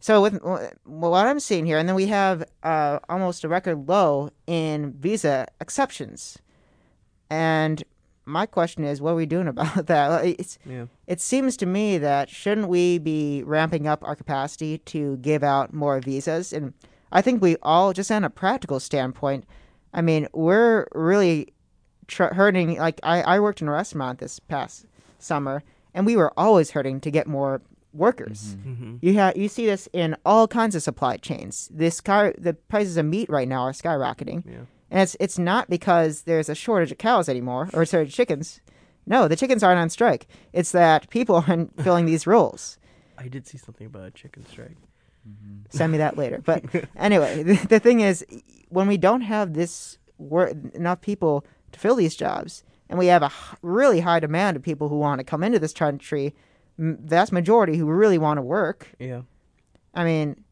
So 0.00 0.22
with 0.22 0.40
what 0.84 1.26
I'm 1.26 1.40
seeing 1.40 1.66
here, 1.66 1.78
and 1.78 1.88
then 1.88 1.94
we 1.96 2.06
have 2.06 2.42
uh, 2.62 3.00
almost 3.08 3.44
a 3.44 3.48
record 3.48 3.86
low 3.88 4.30
in 4.46 4.92
visa 4.92 5.46
exceptions. 5.60 6.38
And 7.28 7.82
my 8.24 8.46
question 8.46 8.84
is, 8.84 9.00
what 9.00 9.12
are 9.12 9.16
we 9.16 9.26
doing 9.26 9.46
about 9.54 9.86
that? 9.86 10.24
It's, 10.24 10.58
Yeah. 10.64 10.86
it 11.06 11.20
seems 11.20 11.56
to 11.58 11.66
me 11.66 11.98
that 11.98 12.30
shouldn't 12.30 12.68
we 12.68 12.98
be 12.98 13.42
ramping 13.44 13.86
up 13.86 14.02
our 14.04 14.16
capacity 14.16 14.78
to 14.78 15.18
give 15.18 15.42
out 15.42 15.72
more 15.74 16.00
visas? 16.00 16.52
And 16.52 16.72
I 17.12 17.20
think 17.22 17.42
we 17.42 17.56
all, 17.62 17.92
just 17.92 18.10
on 18.10 18.24
a 18.24 18.30
practical 18.30 18.80
standpoint, 18.80 19.44
I 19.92 20.00
mean, 20.00 20.28
we're 20.32 20.86
really 20.94 21.52
tr- 22.06 22.32
hurting. 22.34 22.78
Like 22.78 23.00
I, 23.02 23.22
I 23.22 23.40
worked 23.40 23.60
in 23.60 23.68
a 23.68 23.72
restaurant 23.72 24.18
this 24.20 24.38
past 24.38 24.86
summer, 25.18 25.62
and 25.92 26.06
we 26.06 26.16
were 26.16 26.32
always 26.38 26.70
hurting 26.70 27.00
to 27.00 27.10
get 27.10 27.26
more 27.26 27.60
workers. 27.92 28.56
Mm-hmm. 28.66 28.96
You 29.00 29.14
have 29.14 29.36
you 29.36 29.48
see 29.48 29.66
this 29.66 29.88
in 29.92 30.16
all 30.24 30.46
kinds 30.48 30.74
of 30.74 30.82
supply 30.82 31.16
chains. 31.16 31.68
This 31.72 31.96
sky, 31.96 32.32
the 32.38 32.54
prices 32.54 32.96
of 32.96 33.06
meat 33.06 33.28
right 33.28 33.48
now 33.48 33.62
are 33.62 33.72
skyrocketing. 33.72 34.44
Yeah. 34.46 34.64
And 34.90 35.00
it's 35.02 35.16
it's 35.20 35.38
not 35.38 35.68
because 35.70 36.22
there's 36.22 36.48
a 36.48 36.54
shortage 36.54 36.92
of 36.92 36.98
cows 36.98 37.28
anymore 37.28 37.68
or 37.72 37.84
sorry, 37.84 38.06
chickens. 38.08 38.60
No, 39.06 39.26
the 39.28 39.36
chickens 39.36 39.62
aren't 39.62 39.80
on 39.80 39.88
strike. 39.90 40.26
It's 40.52 40.72
that 40.72 41.08
people 41.10 41.44
aren't 41.48 41.82
filling 41.82 42.06
these 42.06 42.26
roles. 42.26 42.78
I 43.18 43.28
did 43.28 43.46
see 43.46 43.58
something 43.58 43.86
about 43.86 44.04
a 44.06 44.10
chicken 44.10 44.46
strike. 44.46 44.76
Send 45.68 45.92
me 45.92 45.98
that 45.98 46.16
later. 46.16 46.40
But 46.44 46.64
anyway, 46.96 47.42
the, 47.42 47.54
the 47.66 47.78
thing 47.80 48.00
is, 48.00 48.24
when 48.68 48.88
we 48.88 48.96
don't 48.96 49.20
have 49.20 49.52
this 49.52 49.98
wor- 50.18 50.52
enough 50.74 51.00
people 51.02 51.44
to 51.72 51.78
fill 51.78 51.94
these 51.96 52.16
jobs, 52.16 52.64
and 52.88 52.98
we 52.98 53.06
have 53.06 53.22
a 53.22 53.26
h- 53.26 53.58
really 53.62 54.00
high 54.00 54.20
demand 54.20 54.56
of 54.56 54.62
people 54.62 54.88
who 54.88 54.98
want 54.98 55.18
to 55.18 55.24
come 55.24 55.44
into 55.44 55.58
this 55.58 55.74
country, 55.74 56.26
m- 56.26 56.32
vast 56.80 57.32
majority 57.32 57.76
who 57.76 57.86
really 57.86 58.18
want 58.18 58.38
to 58.38 58.42
work. 58.42 58.90
Yeah. 58.98 59.22
I 59.94 60.04
mean, 60.04 60.44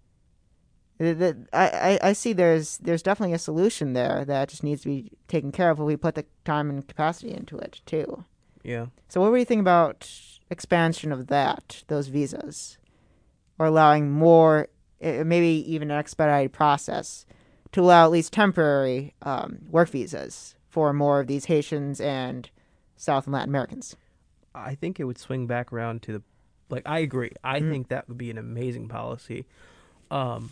the, 0.98 1.14
the, 1.14 1.46
I, 1.52 1.98
I, 2.02 2.12
see 2.12 2.32
there's 2.32 2.78
there's 2.78 3.02
definitely 3.02 3.34
a 3.34 3.38
solution 3.38 3.92
there 3.92 4.24
that 4.24 4.48
just 4.48 4.64
needs 4.64 4.82
to 4.82 4.88
be 4.88 5.12
taken 5.28 5.52
care 5.52 5.70
of 5.70 5.78
if 5.78 5.84
we 5.84 5.96
put 5.96 6.16
the 6.16 6.26
time 6.44 6.68
and 6.68 6.86
capacity 6.86 7.32
into 7.32 7.56
it 7.56 7.80
too. 7.86 8.24
Yeah. 8.64 8.86
So 9.08 9.20
what 9.20 9.30
do 9.30 9.36
you 9.36 9.44
think 9.44 9.60
about 9.60 10.10
expansion 10.50 11.12
of 11.12 11.28
that, 11.28 11.84
those 11.86 12.08
visas, 12.08 12.78
or 13.58 13.66
allowing 13.66 14.10
more, 14.10 14.68
eh, 15.00 15.22
maybe 15.22 15.64
even 15.72 15.90
an 15.90 15.98
expedited 15.98 16.52
process 16.52 17.24
to 17.72 17.82
allow 17.82 18.04
at 18.04 18.10
least 18.10 18.32
temporary 18.32 19.14
um, 19.22 19.60
work 19.70 19.90
visas 19.90 20.56
for 20.68 20.92
more 20.92 21.20
of 21.20 21.28
these 21.28 21.44
Haitians 21.44 22.00
and 22.00 22.50
South 22.96 23.26
and 23.26 23.34
Latin 23.34 23.50
Americans? 23.50 23.96
I 24.66 24.74
think 24.74 24.98
it 25.00 25.04
would 25.04 25.18
swing 25.18 25.46
back 25.46 25.72
around 25.72 26.02
to 26.02 26.12
the 26.12 26.22
like 26.70 26.82
I 26.86 26.98
agree. 26.98 27.32
I 27.42 27.60
Mm. 27.60 27.70
think 27.70 27.88
that 27.88 28.08
would 28.08 28.18
be 28.18 28.30
an 28.30 28.38
amazing 28.38 28.88
policy. 28.88 29.46
Um 30.10 30.50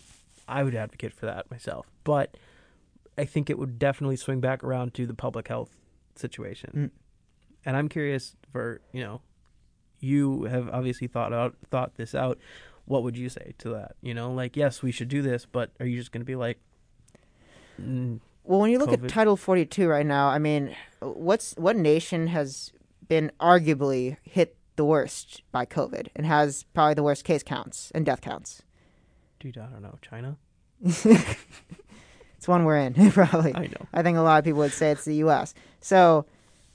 I 0.49 0.63
would 0.63 0.75
advocate 0.75 1.13
for 1.13 1.27
that 1.27 1.51
myself. 1.51 1.87
But 2.05 2.37
I 3.19 3.25
think 3.25 3.49
it 3.51 3.59
would 3.59 3.79
definitely 3.79 4.17
swing 4.17 4.41
back 4.41 4.63
around 4.63 4.95
to 4.95 5.07
the 5.07 5.15
public 5.15 5.49
health 5.49 5.71
situation. 6.15 6.71
Mm. 6.75 6.91
And 7.65 7.77
I'm 7.77 7.89
curious 7.89 8.37
for, 8.53 8.81
you 8.93 9.03
know, 9.03 9.23
you 10.01 10.45
have 10.45 10.69
obviously 10.69 11.07
thought 11.09 11.33
out 11.33 11.55
thought 11.71 11.97
this 11.97 12.15
out. 12.15 12.39
What 12.85 13.03
would 13.03 13.17
you 13.19 13.29
say 13.29 13.55
to 13.59 13.71
that? 13.71 13.97
You 14.03 14.15
know, 14.15 14.31
like 14.33 14.57
yes, 14.57 14.83
we 14.83 14.93
should 14.93 15.09
do 15.09 15.21
this, 15.23 15.47
but 15.47 15.71
are 15.81 15.87
you 15.87 15.99
just 15.99 16.13
going 16.13 16.21
to 16.21 16.27
be 16.27 16.37
like 16.37 16.59
mm, 17.81 18.21
Well, 18.45 18.61
when 18.61 18.71
you 18.71 18.79
look 18.79 18.91
COVID. 18.91 19.05
at 19.05 19.09
Title 19.11 19.37
42 19.37 19.89
right 19.89 20.07
now, 20.07 20.29
I 20.29 20.39
mean, 20.39 20.75
what's 21.01 21.55
what 21.57 21.77
nation 21.77 22.29
has 22.29 22.73
been 23.09 23.33
arguably 23.41 24.17
hit 24.23 24.57
the 24.77 24.85
worst 24.85 25.43
by 25.53 25.65
COVID 25.65 26.09
and 26.15 26.27
has 26.27 26.65
probably 26.75 26.95
the 26.95 27.03
worst 27.03 27.25
case 27.25 27.43
counts 27.43 27.91
and 27.95 28.05
death 28.05 28.21
counts? 28.21 28.63
dude, 29.39 29.59
I 29.59 29.67
don't 29.67 29.83
know, 29.83 29.99
China? 30.03 30.37
It's 32.37 32.47
one 32.49 32.65
we're 32.65 32.77
in, 32.77 33.11
probably. 33.13 33.55
I 33.55 33.63
know. 33.67 33.87
I 33.93 34.03
think 34.03 34.19
a 34.19 34.21
lot 34.21 34.39
of 34.39 34.45
people 34.45 34.61
would 34.61 34.73
say 34.73 34.91
it's 34.91 35.05
the 35.05 35.17
U.S. 35.17 35.55
So, 35.81 36.27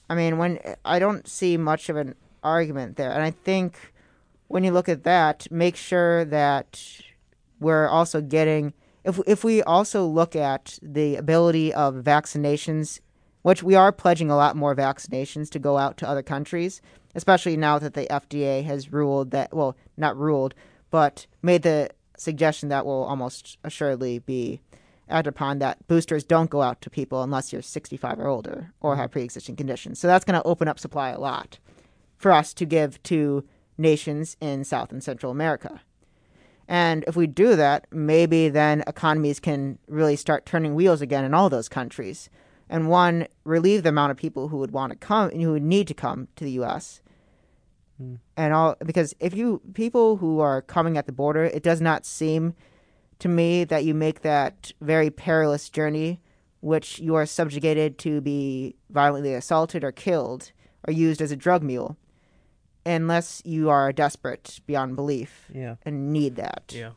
I 0.10 0.16
mean, 0.16 0.38
when 0.38 0.60
I 0.84 1.00
don't 1.00 1.28
see 1.28 1.56
much 1.56 1.88
of 1.88 1.98
an 1.98 2.16
argument 2.44 2.98
there, 2.98 3.12
and 3.12 3.22
I 3.22 3.32
think 3.32 3.94
when 4.48 4.64
you 4.64 4.72
look 4.72 4.90
at 4.90 5.04
that, 5.04 5.48
make 5.52 5.76
sure 5.76 6.26
that 6.26 7.02
we're 7.60 7.88
also 7.88 8.22
getting 8.22 8.74
if 9.04 9.20
if 9.26 9.44
we 9.44 9.64
also 9.64 10.06
look 10.06 10.36
at 10.36 10.78
the 10.82 11.16
ability 11.16 11.74
of 11.74 11.96
vaccinations, 11.96 13.00
which 13.42 13.64
we 13.64 13.76
are 13.76 13.92
pledging 13.92 14.30
a 14.30 14.36
lot 14.36 14.56
more 14.56 14.76
vaccinations 14.76 15.50
to 15.52 15.60
go 15.60 15.78
out 15.78 15.98
to 15.98 16.08
other 16.08 16.24
countries, 16.24 16.82
especially 17.16 17.58
now 17.58 17.80
that 17.80 17.94
the 17.94 18.08
FDA 18.10 18.64
has 18.64 18.92
ruled 18.92 19.32
that 19.32 19.54
well, 19.54 19.76
not 19.98 20.18
ruled, 20.18 20.54
but 20.90 21.26
made 21.42 21.64
the 21.64 21.90
suggestion 22.18 22.70
that 22.70 22.86
will 22.86 23.04
almost 23.04 23.58
assuredly 23.64 24.20
be 24.20 24.62
acted 25.10 25.30
upon 25.30 25.60
that 25.60 25.86
boosters 25.88 26.24
don't 26.24 26.50
go 26.50 26.62
out 26.62 26.82
to 26.82 26.90
people 26.90 27.22
unless 27.22 27.52
you're 27.52 27.62
65 27.62 28.20
or 28.20 28.28
older 28.28 28.72
or 28.80 28.96
have 28.96 29.06
mm-hmm. 29.06 29.14
pre-existing 29.14 29.56
conditions. 29.56 30.00
So 30.00 30.08
that's 30.08 30.26
going 30.26 30.40
to 30.40 30.48
open 30.48 30.68
up 30.68 30.80
supply 30.80 31.10
a 31.10 31.20
lot 31.20 31.60
for 32.18 32.32
us 32.32 32.54
to 32.54 32.66
give 32.66 33.02
to 33.04 33.44
nations 33.78 34.38
in 34.40 34.64
South 34.64 34.92
and 34.92 35.04
Central 35.04 35.32
America. 35.32 35.82
And 36.68 37.04
if 37.08 37.16
we 37.16 37.28
do 37.28 37.56
that, 37.56 37.88
maybe 37.92 38.48
then 38.48 38.84
economies 38.88 39.40
can 39.40 39.78
really 39.88 40.16
start 40.16 40.46
turning 40.46 40.76
wheels 40.76 41.02
again 41.02 41.26
in 41.26 41.34
all 41.34 41.50
those 41.50 41.68
countries. 41.68 42.30
And 42.72 42.88
one, 42.90 43.28
relieve 43.44 43.84
the 43.84 43.90
amount 43.90 44.12
of 44.12 44.18
people 44.18 44.48
who 44.48 44.58
would 44.58 44.72
want 44.72 44.92
to 44.94 44.98
come, 44.98 45.30
and 45.30 45.42
who 45.42 45.52
would 45.52 45.62
need 45.62 45.88
to 45.90 45.94
come 45.94 46.30
to 46.38 46.46
the 46.46 46.52
U.S. 46.52 47.02
Hmm. 47.98 48.16
And 48.38 48.54
all 48.54 48.76
because 48.84 49.14
if 49.20 49.36
you 49.36 49.62
people 49.74 50.16
who 50.18 50.40
are 50.40 50.62
coming 50.62 50.98
at 50.98 51.06
the 51.06 51.12
border, 51.12 51.44
it 51.44 51.64
does 51.64 51.82
not 51.82 52.06
seem 52.06 52.54
to 53.20 53.28
me 53.28 53.66
that 53.66 53.84
you 53.84 53.94
make 53.94 54.22
that 54.22 54.72
very 54.82 55.10
perilous 55.12 55.70
journey, 55.70 56.22
which 56.62 56.98
you 57.00 57.14
are 57.16 57.26
subjugated 57.26 57.98
to 58.00 58.22
be 58.22 58.76
violently 58.90 59.34
assaulted 59.34 59.84
or 59.84 59.92
killed 59.92 60.52
or 60.88 60.94
used 60.94 61.22
as 61.22 61.32
a 61.32 61.36
drug 61.36 61.62
mule, 61.62 61.98
unless 62.86 63.42
you 63.46 63.70
are 63.70 63.92
desperate 63.92 64.62
beyond 64.66 64.96
belief 64.96 65.52
Yeah. 65.54 65.76
and 65.86 66.12
need 66.14 66.38
that. 66.38 66.72
Yeah. 66.74 66.92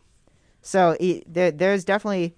So 0.62 0.96
e 1.00 1.22
there, 1.26 1.50
there's 1.50 1.84
definitely 1.84 2.34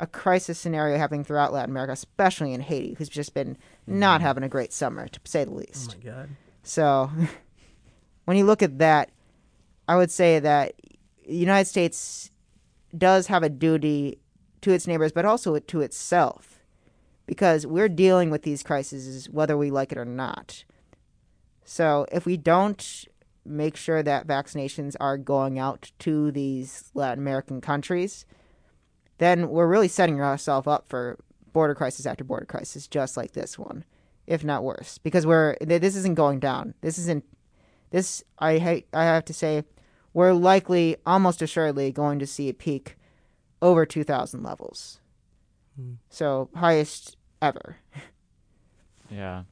a 0.00 0.06
crisis 0.06 0.58
scenario 0.58 0.96
happening 0.96 1.22
throughout 1.22 1.52
Latin 1.52 1.70
America, 1.70 1.92
especially 1.92 2.54
in 2.54 2.62
Haiti, 2.62 2.94
who's 2.94 3.08
just 3.08 3.34
been 3.34 3.56
not 3.86 4.20
mm. 4.20 4.24
having 4.24 4.42
a 4.42 4.48
great 4.48 4.72
summer, 4.72 5.06
to 5.06 5.20
say 5.24 5.44
the 5.44 5.52
least. 5.52 5.94
Oh 5.94 5.98
my 5.98 6.10
god. 6.12 6.30
So 6.62 7.10
when 8.24 8.38
you 8.38 8.44
look 8.44 8.62
at 8.62 8.78
that, 8.78 9.10
I 9.86 9.96
would 9.96 10.10
say 10.10 10.38
that 10.38 10.74
the 11.26 11.36
United 11.36 11.68
States 11.68 12.30
does 12.96 13.26
have 13.26 13.42
a 13.42 13.50
duty 13.50 14.18
to 14.62 14.72
its 14.72 14.86
neighbors, 14.86 15.12
but 15.12 15.26
also 15.26 15.58
to 15.58 15.80
itself, 15.82 16.62
because 17.26 17.66
we're 17.66 17.88
dealing 17.88 18.30
with 18.30 18.42
these 18.42 18.62
crises 18.62 19.28
whether 19.30 19.56
we 19.56 19.70
like 19.70 19.92
it 19.92 19.98
or 19.98 20.06
not. 20.06 20.64
So 21.64 22.06
if 22.10 22.24
we 22.24 22.38
don't 22.38 23.04
make 23.44 23.76
sure 23.76 24.02
that 24.02 24.26
vaccinations 24.26 24.96
are 24.98 25.18
going 25.18 25.58
out 25.58 25.92
to 26.00 26.32
these 26.32 26.90
Latin 26.94 27.22
American 27.22 27.60
countries, 27.60 28.24
then 29.20 29.48
we're 29.50 29.66
really 29.66 29.88
setting 29.88 30.20
ourselves 30.20 30.66
up 30.66 30.88
for 30.88 31.18
border 31.52 31.74
crisis 31.74 32.06
after 32.06 32.24
border 32.24 32.46
crisis, 32.46 32.88
just 32.88 33.16
like 33.16 33.32
this 33.32 33.58
one, 33.58 33.84
if 34.26 34.42
not 34.42 34.64
worse. 34.64 34.98
Because 34.98 35.26
we're 35.26 35.56
this 35.60 35.94
isn't 35.94 36.14
going 36.14 36.40
down. 36.40 36.74
This 36.80 36.98
isn't 36.98 37.24
this. 37.90 38.24
I 38.38 38.58
ha- 38.58 38.86
I 38.92 39.04
have 39.04 39.24
to 39.26 39.34
say, 39.34 39.64
we're 40.14 40.32
likely, 40.32 40.96
almost 41.04 41.42
assuredly, 41.42 41.92
going 41.92 42.18
to 42.18 42.26
see 42.26 42.48
a 42.48 42.54
peak 42.54 42.96
over 43.62 43.84
2,000 43.84 44.42
levels. 44.42 45.00
Hmm. 45.76 45.94
So, 46.08 46.48
highest 46.54 47.16
ever. 47.40 47.76
Yeah. 49.12 49.42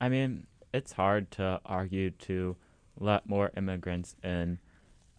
I 0.00 0.08
mean, 0.08 0.46
it's 0.72 0.92
hard 0.92 1.32
to 1.32 1.60
argue 1.66 2.10
to 2.10 2.54
let 3.00 3.28
more 3.28 3.50
immigrants 3.56 4.14
in, 4.22 4.60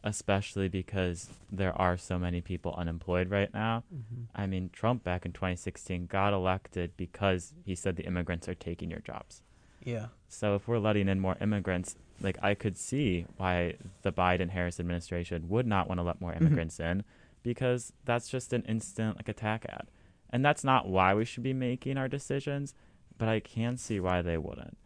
especially 0.05 0.69
because 0.69 1.29
there 1.51 1.73
are 1.73 1.97
so 1.97 2.19
many 2.19 2.39
people 2.39 2.75
unemployed 2.77 3.31
right 3.31 3.51
now. 3.51 3.83
Mm-hmm. 3.93 4.23
I 4.35 4.45
mean, 4.45 4.69
Trump 4.71 5.03
back 5.03 5.25
in 5.25 5.33
2016 5.33 6.05
got 6.05 6.31
elected 6.31 6.91
because 6.95 7.53
he 7.65 7.73
said 7.73 7.95
the 7.95 8.05
immigrants 8.05 8.47
are 8.47 8.53
taking 8.53 8.91
your 8.91 8.99
jobs. 8.99 9.41
Yeah. 9.83 10.07
So 10.27 10.53
if 10.55 10.67
we're 10.67 10.77
letting 10.77 11.09
in 11.09 11.19
more 11.19 11.37
immigrants, 11.41 11.95
like 12.21 12.37
I 12.43 12.53
could 12.53 12.77
see 12.77 13.25
why 13.37 13.77
the 14.03 14.11
Biden 14.11 14.51
Harris 14.51 14.79
administration 14.79 15.49
would 15.49 15.65
not 15.65 15.87
want 15.87 15.99
to 15.99 16.03
let 16.03 16.21
more 16.21 16.33
immigrants 16.33 16.79
in 16.79 17.03
because 17.41 17.91
that's 18.05 18.29
just 18.29 18.53
an 18.53 18.61
instant 18.63 19.17
like 19.17 19.27
attack 19.27 19.65
ad. 19.67 19.87
And 20.29 20.45
that's 20.45 20.63
not 20.63 20.87
why 20.87 21.15
we 21.15 21.25
should 21.25 21.43
be 21.43 21.53
making 21.53 21.97
our 21.97 22.07
decisions, 22.07 22.75
but 23.17 23.27
I 23.27 23.39
can 23.39 23.75
see 23.77 23.99
why 23.99 24.21
they 24.21 24.37
wouldn't. 24.37 24.77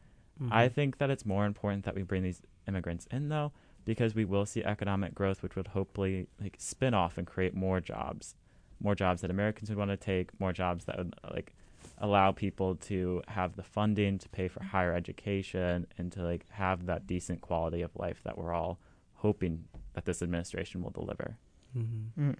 Mm-hmm. 0.41 0.53
I 0.53 0.69
think 0.69 0.97
that 0.99 1.09
it's 1.09 1.25
more 1.25 1.45
important 1.45 1.83
that 1.83 1.95
we 1.95 2.03
bring 2.03 2.23
these 2.23 2.41
immigrants 2.67 3.05
in 3.11 3.27
though 3.27 3.51
because 3.85 4.15
we 4.15 4.25
will 4.25 4.45
see 4.45 4.63
economic 4.63 5.15
growth 5.15 5.41
which 5.41 5.55
would 5.55 5.67
hopefully 5.67 6.27
like 6.41 6.55
spin 6.59 6.93
off 6.93 7.17
and 7.17 7.25
create 7.25 7.53
more 7.53 7.79
jobs. 7.79 8.35
More 8.81 8.95
jobs 8.95 9.21
that 9.21 9.31
Americans 9.31 9.69
would 9.69 9.77
want 9.77 9.91
to 9.91 9.97
take, 9.97 10.39
more 10.39 10.53
jobs 10.53 10.85
that 10.85 10.97
would 10.97 11.15
like 11.31 11.53
allow 11.97 12.31
people 12.31 12.75
to 12.75 13.21
have 13.27 13.55
the 13.55 13.63
funding 13.63 14.17
to 14.17 14.29
pay 14.29 14.47
for 14.47 14.63
higher 14.63 14.93
education 14.93 15.85
and 15.97 16.11
to 16.13 16.23
like 16.23 16.45
have 16.49 16.85
that 16.85 17.05
decent 17.07 17.41
quality 17.41 17.81
of 17.81 17.95
life 17.95 18.21
that 18.23 18.37
we're 18.37 18.53
all 18.53 18.79
hoping 19.15 19.65
that 19.93 20.05
this 20.05 20.21
administration 20.21 20.81
will 20.81 20.91
deliver. 20.91 21.37
Mm-hmm. 21.77 22.29
Mm. 22.29 22.35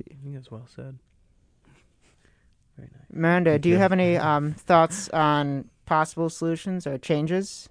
I 0.00 0.14
think 0.22 0.34
that's 0.34 0.50
well 0.50 0.66
said. 0.66 0.98
Very 2.76 2.88
nice. 2.92 3.06
Miranda, 3.12 3.50
Thank 3.52 3.62
do 3.62 3.68
you 3.68 3.74
you. 3.74 3.80
have 3.80 3.92
any 3.92 4.16
um, 4.30 4.52
thoughts 4.52 5.08
on 5.10 5.68
possible 5.86 6.30
solutions 6.30 6.86
or 6.86 6.96
changes? 6.98 7.68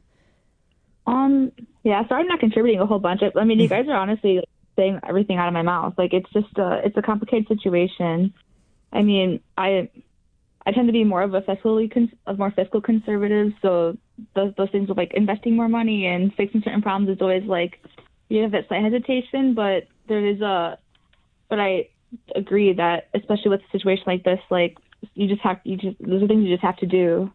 Um, 1.10 1.52
yeah, 1.84 2.08
sorry 2.08 2.22
I'm 2.22 2.28
not 2.28 2.40
contributing 2.40 2.80
a 2.80 2.86
whole 2.86 3.00
bunch. 3.00 3.22
I 3.36 3.44
mean, 3.44 3.60
you 3.60 3.68
guys 3.76 3.88
are 3.88 3.96
honestly 3.96 4.44
saying 4.76 5.00
everything 5.08 5.38
out 5.38 5.48
of 5.48 5.54
my 5.54 5.62
mouth. 5.62 5.96
Like 5.98 6.14
it's 6.14 6.32
just 6.32 6.58
a 6.58 6.82
it's 6.86 6.98
a 6.98 7.02
complicated 7.02 7.48
situation. 7.48 8.34
I 8.94 9.02
mean, 9.02 9.42
I 9.58 9.90
I 10.66 10.72
tend 10.72 10.88
to 10.88 10.94
be 10.94 11.04
more 11.04 11.24
of 11.24 11.34
a 11.34 11.42
fiscally 11.42 11.92
cons- 11.92 12.14
of 12.28 12.38
more 12.38 12.52
fiscal 12.52 12.82
conservative, 12.82 13.54
so 13.62 13.98
those 14.36 14.54
those 14.56 14.70
things 14.70 14.90
of 14.90 14.98
like 14.98 15.14
investing 15.14 15.56
more 15.56 15.68
money 15.68 16.06
and 16.06 16.34
fixing 16.36 16.62
certain 16.62 16.82
problems 16.82 17.10
is 17.16 17.22
always 17.22 17.44
like 17.44 17.84
you 18.30 18.44
have 18.44 18.52
that 18.52 18.68
slight 18.68 18.84
hesitation, 18.84 19.56
but 19.56 19.88
there 20.08 20.26
is 20.26 20.42
a 20.42 20.78
but 21.50 21.60
I 21.60 21.90
agree 22.36 22.74
that 22.74 23.10
especially 23.16 23.50
with 23.50 23.62
a 23.62 23.72
situation 23.72 24.04
like 24.06 24.24
this, 24.24 24.40
like 24.52 24.78
you 25.16 25.28
just 25.28 25.42
have 25.42 25.60
you 25.64 25.76
just 25.76 25.98
those 26.00 26.22
are 26.22 26.28
things 26.28 26.46
you 26.46 26.54
just 26.54 26.64
have 26.64 26.78
to 26.78 26.86
do. 26.86 27.32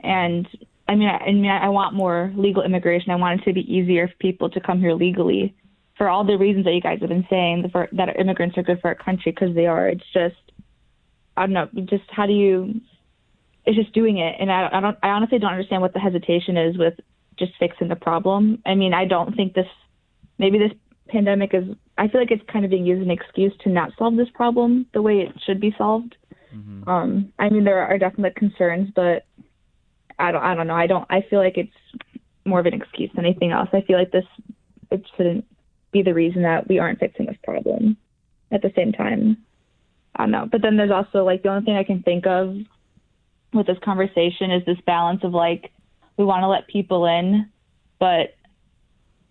And 0.00 0.48
I 0.92 0.94
mean, 0.94 1.08
I, 1.08 1.16
I 1.16 1.32
mean, 1.32 1.46
I 1.46 1.70
want 1.70 1.94
more 1.94 2.30
legal 2.36 2.62
immigration. 2.62 3.12
I 3.12 3.16
want 3.16 3.40
it 3.40 3.44
to 3.44 3.54
be 3.54 3.60
easier 3.62 4.08
for 4.08 4.14
people 4.20 4.50
to 4.50 4.60
come 4.60 4.78
here 4.78 4.92
legally, 4.92 5.54
for 5.96 6.06
all 6.06 6.22
the 6.22 6.36
reasons 6.36 6.66
that 6.66 6.74
you 6.74 6.82
guys 6.82 6.98
have 7.00 7.08
been 7.08 7.26
saying 7.30 7.70
for, 7.72 7.88
that 7.92 8.20
immigrants 8.20 8.58
are 8.58 8.62
good 8.62 8.78
for 8.82 8.88
our 8.88 8.94
country 8.94 9.32
because 9.32 9.54
they 9.54 9.64
are. 9.64 9.88
It's 9.88 10.04
just, 10.12 10.36
I 11.34 11.46
don't 11.46 11.54
know, 11.54 11.68
just 11.86 12.04
how 12.10 12.26
do 12.26 12.34
you? 12.34 12.82
It's 13.64 13.76
just 13.76 13.94
doing 13.94 14.18
it, 14.18 14.34
and 14.38 14.52
I, 14.52 14.68
I 14.70 14.80
don't. 14.80 14.98
I 15.02 15.08
honestly 15.08 15.38
don't 15.38 15.52
understand 15.52 15.80
what 15.80 15.94
the 15.94 16.00
hesitation 16.00 16.58
is 16.58 16.76
with 16.76 16.94
just 17.38 17.52
fixing 17.58 17.88
the 17.88 17.96
problem. 17.96 18.60
I 18.66 18.74
mean, 18.74 18.92
I 18.92 19.06
don't 19.06 19.34
think 19.34 19.54
this. 19.54 19.66
Maybe 20.36 20.58
this 20.58 20.72
pandemic 21.08 21.54
is. 21.54 21.64
I 21.96 22.08
feel 22.08 22.20
like 22.20 22.32
it's 22.32 22.42
kind 22.52 22.66
of 22.66 22.70
being 22.70 22.84
used 22.84 23.00
as 23.00 23.06
an 23.06 23.10
excuse 23.10 23.52
to 23.64 23.70
not 23.70 23.92
solve 23.98 24.16
this 24.16 24.28
problem 24.34 24.86
the 24.92 25.00
way 25.00 25.20
it 25.20 25.32
should 25.46 25.60
be 25.60 25.74
solved. 25.78 26.16
Mm-hmm. 26.54 26.86
Um, 26.86 27.32
I 27.38 27.48
mean, 27.48 27.64
there 27.64 27.78
are 27.78 27.96
definite 27.96 28.36
concerns, 28.36 28.90
but 28.94 29.24
I 30.18 30.32
don't, 30.32 30.42
I 30.42 30.54
don't 30.54 30.66
know. 30.66 30.74
I 30.74 30.86
don't, 30.86 31.06
I 31.10 31.22
feel 31.28 31.38
like 31.38 31.56
it's 31.56 31.72
more 32.44 32.60
of 32.60 32.66
an 32.66 32.74
excuse 32.74 33.10
than 33.14 33.24
anything 33.24 33.52
else. 33.52 33.68
I 33.72 33.82
feel 33.82 33.98
like 33.98 34.10
this, 34.10 34.24
it 34.90 35.04
shouldn't 35.16 35.44
be 35.92 36.02
the 36.02 36.14
reason 36.14 36.42
that 36.42 36.68
we 36.68 36.78
aren't 36.78 36.98
fixing 36.98 37.26
this 37.26 37.36
problem 37.44 37.96
at 38.50 38.62
the 38.62 38.72
same 38.74 38.92
time. 38.92 39.38
I 40.16 40.24
don't 40.24 40.30
know. 40.30 40.48
But 40.50 40.62
then 40.62 40.76
there's 40.76 40.90
also 40.90 41.24
like 41.24 41.42
the 41.42 41.50
only 41.50 41.64
thing 41.64 41.76
I 41.76 41.84
can 41.84 42.02
think 42.02 42.26
of 42.26 42.56
with 43.52 43.66
this 43.66 43.78
conversation 43.84 44.50
is 44.50 44.64
this 44.64 44.80
balance 44.86 45.22
of 45.24 45.32
like, 45.32 45.72
we 46.16 46.24
want 46.24 46.42
to 46.42 46.48
let 46.48 46.66
people 46.66 47.06
in, 47.06 47.50
but 47.98 48.34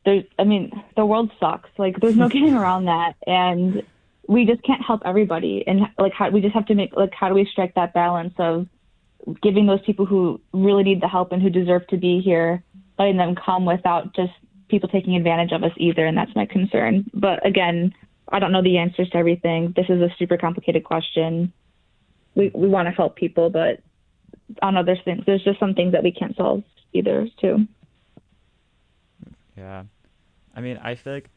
there's, 0.05 0.23
I 0.39 0.43
mean, 0.43 0.71
the 0.95 1.05
world 1.05 1.31
sucks. 1.39 1.69
Like, 1.77 1.99
there's 1.99 2.15
no 2.15 2.29
getting 2.35 2.55
around 2.55 2.85
that. 2.85 3.15
And 3.27 3.83
we 4.27 4.45
just 4.45 4.63
can't 4.63 4.81
help 4.83 5.01
everybody. 5.05 5.63
And 5.67 5.81
like, 5.97 6.13
how, 6.13 6.29
we 6.29 6.41
just 6.41 6.53
have 6.53 6.65
to 6.67 6.75
make, 6.75 6.95
like, 6.95 7.13
how 7.13 7.29
do 7.29 7.35
we 7.35 7.45
strike 7.45 7.75
that 7.75 7.93
balance 7.93 8.33
of, 8.37 8.67
giving 9.41 9.65
those 9.65 9.81
people 9.85 10.05
who 10.05 10.39
really 10.53 10.83
need 10.83 11.01
the 11.01 11.07
help 11.07 11.31
and 11.31 11.41
who 11.41 11.49
deserve 11.49 11.87
to 11.87 11.97
be 11.97 12.21
here, 12.21 12.63
letting 12.97 13.17
them 13.17 13.35
come 13.35 13.65
without 13.65 14.15
just 14.15 14.33
people 14.67 14.89
taking 14.89 15.15
advantage 15.15 15.51
of 15.51 15.63
us 15.63 15.71
either. 15.77 16.05
And 16.05 16.17
that's 16.17 16.35
my 16.35 16.45
concern. 16.45 17.09
But 17.13 17.45
again, 17.45 17.93
I 18.29 18.39
don't 18.39 18.51
know 18.51 18.63
the 18.63 18.77
answers 18.77 19.09
to 19.09 19.17
everything. 19.17 19.73
This 19.75 19.87
is 19.89 20.01
a 20.01 20.09
super 20.17 20.37
complicated 20.37 20.83
question. 20.83 21.51
We 22.35 22.49
we 22.53 22.67
want 22.67 22.87
to 22.87 22.91
help 22.91 23.15
people, 23.17 23.49
but 23.49 23.81
know. 24.63 24.83
There's 24.83 25.01
things. 25.03 25.23
There's 25.25 25.43
just 25.43 25.59
some 25.59 25.73
things 25.73 25.91
that 25.91 26.03
we 26.03 26.11
can't 26.11 26.35
solve 26.35 26.63
either 26.93 27.27
too. 27.39 27.67
Yeah. 29.57 29.83
I 30.55 30.61
mean, 30.61 30.77
I 30.77 30.95
feel 30.95 31.13
like 31.13 31.29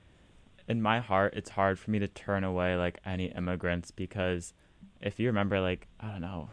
in 0.68 0.80
my 0.80 1.00
heart, 1.00 1.34
it's 1.36 1.50
hard 1.50 1.78
for 1.78 1.90
me 1.90 1.98
to 1.98 2.08
turn 2.08 2.44
away 2.44 2.76
like 2.76 3.00
any 3.04 3.26
immigrants 3.26 3.90
because 3.90 4.54
if 5.00 5.20
you 5.20 5.26
remember, 5.26 5.60
like, 5.60 5.86
I 6.00 6.10
don't 6.10 6.20
know, 6.20 6.48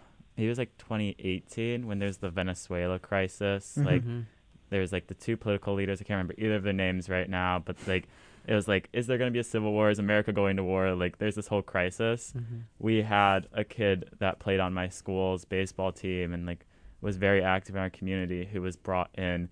it 0.46 0.50
was 0.50 0.58
like 0.58 0.78
2018 0.78 1.88
when 1.88 2.00
there's 2.00 2.18
the 2.18 2.30
Venezuela 2.30 3.00
crisis. 3.00 3.78
Like, 3.78 4.04
Mhm. 4.04 4.26
there's 4.70 4.92
like 4.92 5.08
the 5.08 5.14
two 5.14 5.38
political 5.38 5.74
leaders. 5.74 6.02
I 6.02 6.04
can't 6.06 6.18
remember 6.18 6.36
either 6.38 6.56
of 6.56 6.64
their 6.64 6.74
names 6.74 7.10
right 7.10 7.30
now, 7.30 7.60
but 7.60 7.76
like, 7.88 8.08
it 8.48 8.56
was 8.56 8.68
like, 8.68 8.90
is 8.94 9.08
there 9.08 9.18
going 9.18 9.30
to 9.30 9.34
be 9.34 9.40
a 9.40 9.44
civil 9.44 9.72
war? 9.72 9.90
Is 9.90 10.00
America 10.00 10.32
going 10.34 10.56
to 10.58 10.64
war? 10.64 10.94
Like, 10.96 11.20
there's 11.20 11.36
this 11.36 11.48
whole 11.48 11.62
crisis. 11.62 12.34
Mhm. 12.36 12.62
We 12.80 13.02
had 13.04 13.48
a 13.54 13.64
kid 13.64 14.10
that 14.20 14.40
played 14.40 14.60
on 14.60 14.74
my 14.74 14.88
school's 14.90 15.46
baseball 15.46 15.92
team 15.92 16.34
and 16.34 16.46
like 16.46 16.66
was 17.02 17.18
very 17.18 17.44
active 17.44 17.76
in 17.76 17.82
our 17.82 17.90
community 17.90 18.46
who 18.52 18.62
was 18.62 18.76
brought 18.78 19.10
in 19.18 19.50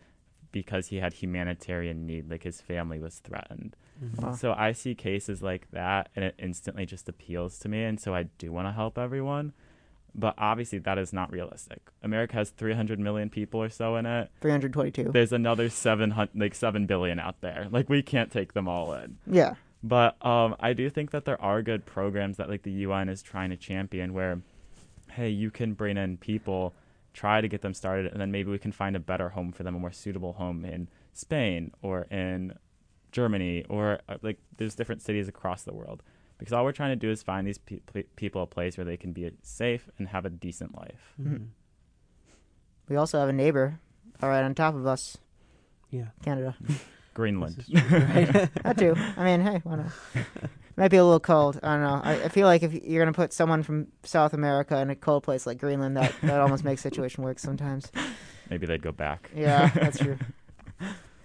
because 0.52 0.88
he 0.88 0.98
had 0.98 1.14
humanitarian 1.14 2.08
need, 2.08 2.30
like 2.32 2.44
his 2.44 2.62
family 2.62 3.00
was 3.00 3.20
threatened. 3.20 3.76
Mhm. 4.04 4.22
Wow. 4.24 4.32
So 4.32 4.54
I 4.54 4.72
see 4.72 4.96
cases 4.96 5.44
like 5.44 5.70
that 5.72 6.10
and 6.16 6.26
it 6.26 6.34
instantly 6.40 6.86
just 6.88 7.08
appeals 7.10 7.60
to 7.60 7.70
me 7.70 7.84
and 7.84 8.00
so 8.00 8.16
I 8.16 8.24
do 8.24 8.52
want 8.52 8.68
to 8.68 8.72
help 8.72 8.98
everyone. 8.98 9.54
But 10.16 10.36
obviously 10.38 10.80
that 10.80 10.98
is 10.98 11.14
not 11.14 11.32
realistic. 11.32 11.82
America 12.04 12.36
has 12.36 12.50
300 12.52 13.00
million 13.00 13.30
people 13.30 13.62
or 13.62 13.70
so 13.70 13.96
in 13.96 14.06
it. 14.06 14.30
322. 14.42 15.12
There's 15.12 15.32
another 15.32 15.70
700 15.70 16.30
like 16.36 16.56
7 16.56 16.86
billion 16.86 17.20
out 17.20 17.42
there. 17.42 17.68
Like 17.72 17.90
we 17.90 18.02
can't 18.02 18.32
take 18.32 18.54
them 18.54 18.68
all 18.68 18.94
in. 18.94 19.18
Yeah. 19.28 19.56
But 19.82 20.24
um, 20.26 20.56
I 20.60 20.74
do 20.74 20.90
think 20.90 21.12
that 21.12 21.26
there 21.26 21.42
are 21.42 21.62
good 21.62 21.86
programs 21.86 22.38
that 22.38 22.50
like 22.50 22.64
the 22.64 22.72
UN 22.72 23.10
is 23.10 23.22
trying 23.22 23.50
to 23.52 23.56
champion 23.56 24.14
where, 24.14 24.42
hey, 25.12 25.30
you 25.30 25.52
can 25.52 25.74
bring 25.74 25.98
in 25.98 26.18
people, 26.18 26.74
try 27.14 27.40
to 27.40 27.48
get 27.48 27.62
them 27.62 27.74
started, 27.74 28.12
and 28.12 28.20
then 28.20 28.32
maybe 28.32 28.52
we 28.52 28.60
can 28.60 28.72
find 28.72 28.96
a 28.96 29.00
better 29.00 29.30
home 29.30 29.52
for 29.52 29.64
them, 29.64 29.76
a 29.76 29.80
more 29.80 29.92
suitable 29.92 30.34
home 30.34 30.66
in 30.66 30.90
Spain 31.14 31.72
or 31.82 32.04
in 32.12 32.54
Germany 33.12 33.66
or 33.70 34.00
uh, 34.08 34.18
like 34.22 34.38
there's 34.58 34.76
different 34.76 35.02
cities 35.02 35.28
across 35.28 35.64
the 35.64 35.74
world. 35.74 36.04
Because 36.40 36.54
all 36.54 36.64
we're 36.64 36.72
trying 36.72 36.92
to 36.92 36.96
do 36.96 37.12
is 37.12 37.22
find 37.22 37.46
these 37.46 37.58
pe- 37.60 37.80
pe- 37.94 38.04
people 38.16 38.42
a 38.42 38.48
place 38.48 38.78
where 38.78 38.86
they 38.86 38.98
can 38.98 39.12
be 39.14 39.30
safe 39.44 39.88
and 40.00 40.08
have 40.08 40.26
a 40.26 40.30
decent 40.30 40.76
life. 40.76 41.14
Mhm. 41.22 41.50
We 42.88 42.96
also 42.96 43.20
have 43.20 43.30
a 43.30 43.34
neighbor 43.34 43.80
all 44.22 44.30
right 44.30 44.44
on 44.44 44.56
top 44.56 44.74
of 44.76 44.86
us, 44.88 45.18
Yeah. 45.92 46.08
Canada. 46.24 46.56
Greenland. 47.14 47.56
This 47.58 47.70
is 47.70 47.82
true, 47.90 48.00
right? 48.00 48.50
That 48.64 48.78
too. 48.78 48.96
I 49.18 49.24
mean, 49.26 49.42
hey, 49.42 49.60
why 49.64 49.76
not? 49.78 49.92
Might 50.78 50.92
be 50.92 50.98
a 50.98 51.04
little 51.04 51.20
cold. 51.20 51.60
I 51.62 51.74
don't 51.74 51.82
know. 51.84 52.02
I, 52.02 52.14
I 52.24 52.28
feel 52.30 52.48
like 52.48 52.64
if 52.64 52.74
you're 52.74 53.04
gonna 53.04 53.12
put 53.14 53.34
someone 53.34 53.62
from 53.64 53.88
South 54.04 54.34
America 54.34 54.78
in 54.80 54.90
a 54.90 54.96
cold 54.96 55.24
place 55.24 55.46
like 55.46 55.58
Greenland, 55.58 55.98
that 55.98 56.14
that 56.24 56.40
almost 56.40 56.64
makes 56.64 56.82
situation 56.82 57.22
work 57.24 57.38
sometimes. 57.40 57.92
maybe 58.50 58.66
they'd 58.66 58.82
go 58.82 58.94
back. 58.94 59.30
Yeah, 59.36 59.70
that's 59.76 59.98
true. 59.98 60.18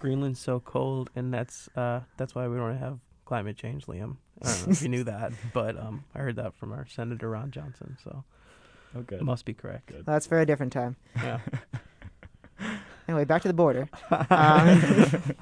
Greenland's 0.00 0.40
so 0.40 0.58
cold, 0.58 1.10
and 1.14 1.32
that's 1.32 1.68
uh, 1.76 2.00
that's 2.16 2.34
why 2.34 2.48
we 2.48 2.56
don't 2.56 2.76
have 2.78 2.98
climate 3.24 3.56
change, 3.56 3.86
Liam. 3.86 4.16
I 4.44 4.52
don't 4.52 4.66
know 4.66 4.72
if 4.72 4.82
you 4.82 4.88
knew 4.88 5.04
that, 5.04 5.32
but 5.52 5.76
um, 5.78 6.04
I 6.14 6.18
heard 6.20 6.36
that 6.36 6.54
from 6.54 6.72
our 6.72 6.86
Senator 6.86 7.30
Ron 7.30 7.50
Johnson, 7.50 7.96
so 8.02 8.24
Oh, 8.96 9.04
it 9.10 9.22
must 9.22 9.44
be 9.44 9.54
correct. 9.54 9.86
Good. 9.86 10.06
That's 10.06 10.26
for 10.26 10.38
a 10.40 10.46
different 10.46 10.72
time. 10.72 10.96
Yeah. 11.16 11.40
Anyway, 13.06 13.24
back 13.26 13.42
to 13.42 13.48
the 13.48 13.54
border. 13.54 13.88
Um, 14.30 15.34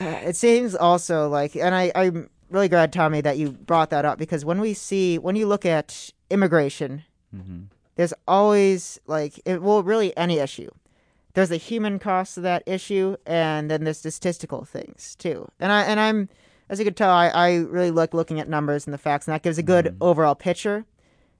it 0.00 0.36
seems 0.36 0.74
also 0.74 1.28
like, 1.28 1.54
and 1.56 1.74
I, 1.74 1.92
I'm 1.94 2.28
really 2.50 2.68
glad, 2.68 2.92
Tommy, 2.92 3.20
that 3.20 3.38
you 3.38 3.52
brought 3.52 3.90
that 3.90 4.04
up 4.04 4.18
because 4.18 4.44
when 4.44 4.60
we 4.60 4.74
see, 4.74 5.18
when 5.18 5.36
you 5.36 5.46
look 5.46 5.64
at 5.66 6.10
immigration, 6.30 7.04
hmm 7.34 7.62
there's 7.96 8.12
always 8.26 8.98
like, 9.06 9.40
it, 9.44 9.62
well, 9.62 9.80
really 9.84 10.16
any 10.16 10.38
issue. 10.40 10.68
there's 11.34 11.48
the 11.50 11.56
human 11.56 12.00
cost 12.00 12.36
of 12.36 12.42
that 12.42 12.64
issue, 12.66 13.16
and 13.24 13.70
then 13.70 13.84
there's 13.84 14.02
the 14.02 14.10
statistical 14.10 14.64
things 14.64 15.14
too. 15.16 15.46
And 15.60 15.70
I 15.70 15.82
and 15.84 16.00
I'm 16.00 16.28
as 16.68 16.78
you 16.78 16.84
can 16.84 16.94
tell, 16.94 17.10
I, 17.10 17.28
I 17.28 17.54
really 17.56 17.90
like 17.90 18.14
looking 18.14 18.40
at 18.40 18.48
numbers 18.48 18.86
and 18.86 18.94
the 18.94 18.98
facts, 18.98 19.26
and 19.26 19.34
that 19.34 19.42
gives 19.42 19.58
a 19.58 19.62
good 19.62 19.86
Mhm. 19.86 19.96
overall 20.00 20.34
picture. 20.34 20.84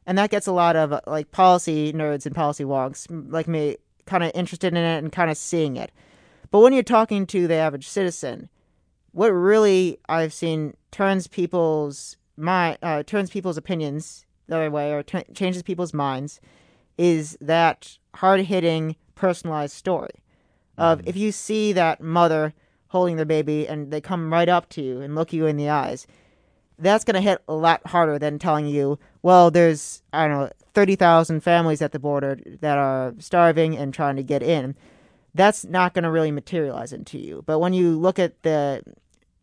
And 0.07 0.19
that 0.19 0.31
gets 0.31 0.47
a 0.47 0.53
lot 0.53 0.77
of 0.77 1.01
like 1.07 1.31
policy 1.31 1.93
nerds 1.93 2.27
and 2.27 2.35
policy 2.35 2.65
wonks 2.65 3.07
like 3.33 3.49
me 3.49 3.77
kind 4.05 4.23
of 4.23 4.31
interested 4.35 4.75
in 4.75 4.77
it 4.79 4.99
and 4.99 5.11
kind 5.11 5.31
of 5.31 5.37
seeing 5.39 5.77
it. 5.77 5.91
But 6.51 6.61
when 6.61 6.75
you're 6.75 6.83
talking 6.83 7.27
to 7.29 7.47
the 7.47 7.55
average 7.55 7.89
citizen, 7.89 8.51
what 9.13 9.29
really 9.29 9.99
I've 10.09 10.33
seen 10.35 10.77
turns 10.91 11.27
people's 11.27 12.17
mind, 12.37 12.77
uh, 12.83 13.03
turns 13.03 13.31
people's 13.31 13.57
opinions 13.57 14.27
the 14.47 14.57
other 14.57 14.71
way, 14.71 14.93
or 14.93 15.03
t- 15.03 15.25
changes 15.33 15.63
people's 15.63 15.95
minds, 15.95 16.39
is 16.99 17.39
that 17.41 17.97
hard 18.17 18.41
hitting, 18.43 18.97
personalized 19.15 19.75
story 19.75 20.11
of 20.77 20.99
Mhm. 21.01 21.09
if 21.09 21.17
you 21.17 21.33
see 21.33 21.73
that 21.73 22.01
mother 22.03 22.53
holding 22.95 23.17
their 23.17 23.25
baby 23.25 23.67
and 23.67 23.91
they 23.91 24.01
come 24.01 24.33
right 24.33 24.49
up 24.49 24.69
to 24.69 24.81
you 24.81 25.01
and 25.01 25.17
look 25.17 25.33
you 25.33 25.47
in 25.47 25.57
the 25.57 25.69
eyes, 25.69 26.07
that's 26.79 27.03
going 27.05 27.17
to 27.17 27.21
hit 27.21 27.43
a 27.49 27.53
lot 27.55 27.85
harder 27.89 28.21
than 28.21 28.39
telling 28.39 28.69
you, 28.69 29.01
well, 29.21 29.51
there's, 29.51 30.01
I 30.13 30.29
don't 30.29 30.39
know, 30.39 30.51
30,000 30.75 31.41
families 31.41 31.83
at 31.83 31.91
the 31.91 31.99
border 31.99 32.39
that 32.61 32.79
are 32.79 33.13
starving 33.19 33.77
and 33.77 33.93
trying 33.93 34.15
to 34.15 34.23
get 34.23 34.45
in. 34.45 34.77
That's 35.35 35.65
not 35.65 35.93
going 35.93 36.05
to 36.05 36.11
really 36.11 36.31
materialize 36.31 36.93
into 36.93 37.19
you. 37.19 37.43
But 37.45 37.59
when 37.59 37.73
you 37.73 37.99
look 37.99 38.21
at 38.21 38.41
the, 38.45 38.83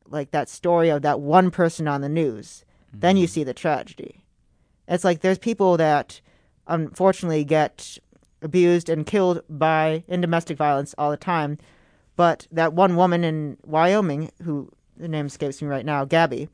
like 0.08 0.32
that 0.32 0.48
story 0.48 0.88
of 0.88 1.02
that 1.02 1.20
one 1.20 1.52
person 1.52 1.90
on 1.90 2.00
the 2.00 2.08
news, 2.10 2.64
then 2.94 3.18
you 3.18 3.28
Mhm. 3.28 3.32
see 3.32 3.44
the 3.44 3.54
tragedy. 3.54 4.24
It's 4.88 5.04
like 5.04 5.20
there's 5.20 5.38
people 5.38 5.76
that 5.76 6.22
unfortunately 6.68 7.44
get 7.44 7.98
abused 8.42 8.88
and 8.88 9.06
killed 9.06 9.42
by 9.50 10.04
in 10.08 10.22
domestic 10.22 10.58
violence 10.58 10.96
all 10.98 11.12
the 11.12 11.18
time. 11.18 11.58
But 12.22 12.46
that 12.52 12.74
one 12.74 12.98
woman 12.98 13.24
in 13.24 13.58
Wyoming, 13.66 14.30
who 14.44 14.70
the 14.96 15.08
name 15.08 15.26
escapes 15.26 15.60
me 15.60 15.68
right 15.68 15.84
now, 15.84 16.06
Gabby, 16.06 16.50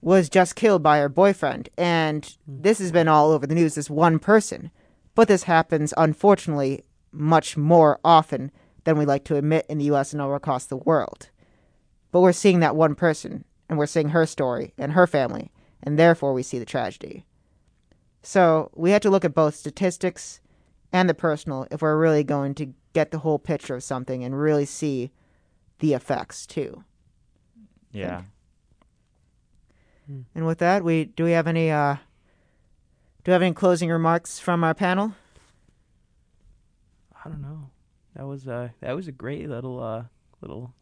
was 0.00 0.28
just 0.28 0.56
killed 0.56 0.82
by 0.82 0.98
her 0.98 1.08
boyfriend. 1.08 1.68
And 1.78 2.36
this 2.48 2.80
has 2.80 2.90
been 2.90 3.06
all 3.06 3.30
over 3.30 3.46
the 3.46 3.54
news, 3.54 3.76
this 3.76 3.88
one 3.88 4.18
person. 4.18 4.72
But 5.14 5.28
this 5.28 5.44
happens, 5.44 5.94
unfortunately, 5.96 6.82
much 7.12 7.56
more 7.56 8.00
often 8.04 8.50
than 8.82 8.98
we 8.98 9.04
like 9.04 9.22
to 9.26 9.36
admit 9.36 9.66
in 9.68 9.78
the 9.78 9.84
US 9.84 10.12
and 10.12 10.20
all 10.20 10.34
across 10.34 10.66
the 10.66 10.76
world. 10.76 11.28
But 12.10 12.22
we're 12.22 12.32
seeing 12.32 12.58
that 12.58 12.74
one 12.74 12.96
person, 12.96 13.44
and 13.68 13.78
we're 13.78 13.86
seeing 13.86 14.08
her 14.08 14.26
story 14.26 14.74
and 14.76 14.94
her 14.94 15.06
family, 15.06 15.52
and 15.80 15.96
therefore 15.96 16.32
we 16.32 16.42
see 16.42 16.58
the 16.58 16.64
tragedy. 16.64 17.24
So 18.24 18.72
we 18.74 18.90
have 18.90 19.02
to 19.02 19.10
look 19.10 19.24
at 19.24 19.32
both 19.32 19.54
statistics 19.54 20.40
and 20.92 21.08
the 21.08 21.14
personal 21.14 21.68
if 21.70 21.82
we're 21.82 21.96
really 21.96 22.24
going 22.24 22.56
to 22.56 22.74
get 22.98 23.12
the 23.12 23.18
whole 23.18 23.38
picture 23.38 23.76
of 23.76 23.84
something 23.84 24.24
and 24.24 24.36
really 24.36 24.64
see 24.64 25.12
the 25.78 25.94
effects 25.94 26.46
too. 26.46 26.82
Yeah. 27.92 28.22
And 30.34 30.46
with 30.46 30.58
that, 30.58 30.82
we 30.82 31.04
do 31.04 31.22
we 31.22 31.30
have 31.32 31.46
any 31.46 31.70
uh 31.70 31.96
do 33.22 33.30
we 33.30 33.32
have 33.32 33.42
any 33.42 33.54
closing 33.54 33.88
remarks 33.88 34.40
from 34.40 34.64
our 34.64 34.74
panel? 34.74 35.14
I 37.24 37.28
don't 37.28 37.42
know. 37.42 37.70
That 38.16 38.26
was 38.26 38.48
uh 38.48 38.70
that 38.80 38.96
was 38.96 39.06
a 39.06 39.12
great 39.12 39.48
little 39.48 39.80
uh 39.80 40.04
little 40.40 40.74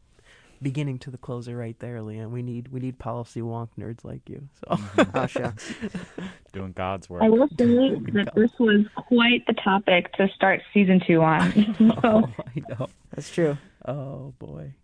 beginning 0.62 0.98
to 1.00 1.10
the 1.10 1.18
closer 1.18 1.56
right 1.56 1.78
there, 1.78 1.98
Liam. 2.00 2.30
We 2.30 2.42
need 2.42 2.68
we 2.68 2.80
need 2.80 2.98
policy 2.98 3.40
wonk 3.40 3.68
nerds 3.78 4.04
like 4.04 4.28
you. 4.28 4.48
So 4.54 4.78
Oh 5.14 5.26
shucks. 5.26 5.72
Doing 6.52 6.72
God's 6.72 7.08
work. 7.08 7.22
I 7.22 7.28
will 7.28 7.48
say 7.48 7.54
that 8.12 8.32
this 8.34 8.50
was 8.58 8.86
quite 8.96 9.46
the 9.46 9.54
topic 9.54 10.12
to 10.14 10.28
start 10.34 10.62
season 10.72 11.00
two 11.06 11.22
on. 11.22 11.52
so, 11.78 12.00
oh, 12.04 12.32
I 12.38 12.62
know. 12.68 12.88
That's 13.14 13.30
true. 13.30 13.58
Oh 13.86 14.34
boy. 14.38 14.74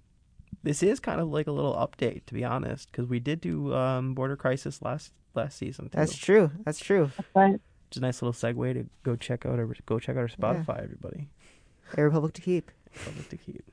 This 0.62 0.82
is 0.82 1.00
kind 1.00 1.20
of 1.20 1.28
like 1.28 1.48
a 1.48 1.52
little 1.52 1.74
update, 1.74 2.26
to 2.26 2.34
be 2.34 2.44
honest, 2.44 2.90
because 2.90 3.08
we 3.08 3.18
did 3.18 3.40
do 3.40 3.74
um, 3.74 4.14
Border 4.14 4.36
Crisis 4.36 4.80
last 4.82 5.12
last 5.34 5.58
season. 5.58 5.86
Too. 5.86 5.98
That's 5.98 6.16
true. 6.16 6.50
That's 6.64 6.78
true. 6.78 7.10
but 7.34 7.60
It's 7.88 7.96
a 7.96 8.00
nice 8.00 8.22
little 8.22 8.32
segue 8.32 8.74
to 8.74 8.86
go 9.02 9.16
check 9.16 9.44
out 9.46 9.58
our 9.58 9.68
go 9.86 9.98
check 9.98 10.16
out 10.16 10.20
our 10.20 10.28
Spotify, 10.28 10.82
everybody. 10.82 11.28
A 11.96 12.02
Republic 12.02 12.32
to 12.34 12.40
keep. 12.40 12.70
Republic 12.94 13.28
to 13.30 13.36
keep. 13.36 13.64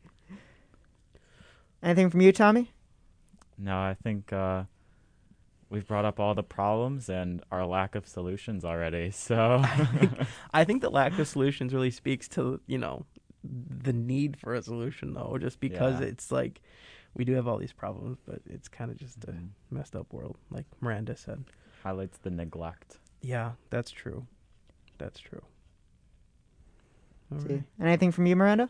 Anything 1.82 2.10
from 2.10 2.22
you, 2.22 2.32
Tommy? 2.32 2.72
No, 3.58 3.78
I 3.78 3.96
think 4.04 4.32
uh, 4.34 4.64
we've 5.70 5.88
brought 5.88 6.06
up 6.06 6.20
all 6.20 6.34
the 6.36 6.44
problems 6.44 7.10
and 7.10 7.42
our 7.52 7.66
lack 7.66 7.96
of 7.96 8.08
solutions 8.08 8.64
already. 8.66 9.12
So 9.14 9.62
I 10.54 10.64
think 10.64 10.82
the 10.82 10.90
lack 10.90 11.18
of 11.20 11.28
solutions 11.28 11.74
really 11.74 11.92
speaks 11.92 12.28
to 12.30 12.60
you 12.68 12.78
know 12.78 13.06
the 13.44 13.94
need 13.94 14.38
for 14.38 14.54
a 14.56 14.62
solution, 14.62 15.14
though, 15.14 15.38
just 15.40 15.60
because 15.60 16.00
Yeah. 16.02 16.08
it's 16.08 16.32
like 16.32 16.62
we 17.16 17.24
do 17.26 17.34
have 17.34 17.48
all 17.48 17.58
these 17.58 17.72
problems, 17.74 18.18
but 18.26 18.42
it's 18.46 18.68
kind 18.68 18.92
of 18.92 18.98
just 18.98 19.24
a 19.26 19.32
Mhm. 19.32 19.50
messed 19.72 19.96
up 19.96 20.12
world, 20.14 20.38
like 20.52 20.66
Miranda 20.82 21.16
said. 21.16 21.44
highlights 21.84 22.18
the 22.18 22.30
neglect. 22.30 22.98
Yeah, 23.22 23.54
that's 23.70 23.90
true. 23.92 24.28
That's 24.98 25.20
true. 25.20 25.42
All 27.32 27.40
See. 27.40 27.54
right. 27.54 27.64
Anything 27.82 28.12
from 28.12 28.26
you, 28.26 28.36
Miranda? 28.36 28.70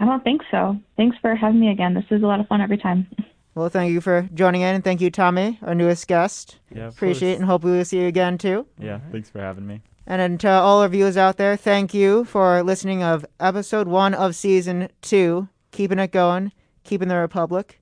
I 0.00 0.04
don't 0.04 0.24
think 0.24 0.42
so. 0.50 0.76
Thanks 0.96 1.16
for 1.20 1.34
having 1.34 1.60
me 1.60 1.70
again. 1.70 1.94
This 1.94 2.04
is 2.10 2.22
a 2.22 2.26
lot 2.26 2.40
of 2.40 2.48
fun 2.48 2.60
every 2.60 2.78
time. 2.78 3.06
Well, 3.54 3.68
thank 3.68 3.92
you 3.92 4.00
for 4.00 4.28
joining 4.34 4.62
in, 4.62 4.74
and 4.74 4.82
thank 4.82 5.00
you, 5.00 5.10
Tommy, 5.10 5.58
our 5.62 5.74
newest 5.76 6.08
guest. 6.08 6.58
Yeah, 6.74 6.86
of 6.86 6.94
Appreciate 6.94 7.28
it, 7.28 7.32
course. 7.34 7.40
and 7.40 7.48
hope 7.48 7.62
we 7.62 7.70
will 7.70 7.84
see 7.84 8.00
you 8.00 8.06
again 8.08 8.36
too. 8.36 8.66
Yeah, 8.78 8.94
Alright. 8.94 9.12
thanks 9.12 9.30
for 9.30 9.38
having 9.40 9.66
me. 9.66 9.80
And 10.06 10.20
then 10.20 10.38
to 10.38 10.50
all 10.50 10.82
our 10.82 10.88
viewers 10.88 11.16
out 11.16 11.36
there, 11.36 11.56
thank 11.56 11.94
you 11.94 12.24
for 12.24 12.62
listening 12.64 13.02
of 13.02 13.24
episode 13.38 13.86
one 13.86 14.12
of 14.12 14.34
season 14.34 14.88
two, 15.00 15.48
keeping 15.70 15.98
it 16.00 16.10
going, 16.10 16.50
keeping 16.82 17.08
the 17.08 17.16
Republic. 17.16 17.80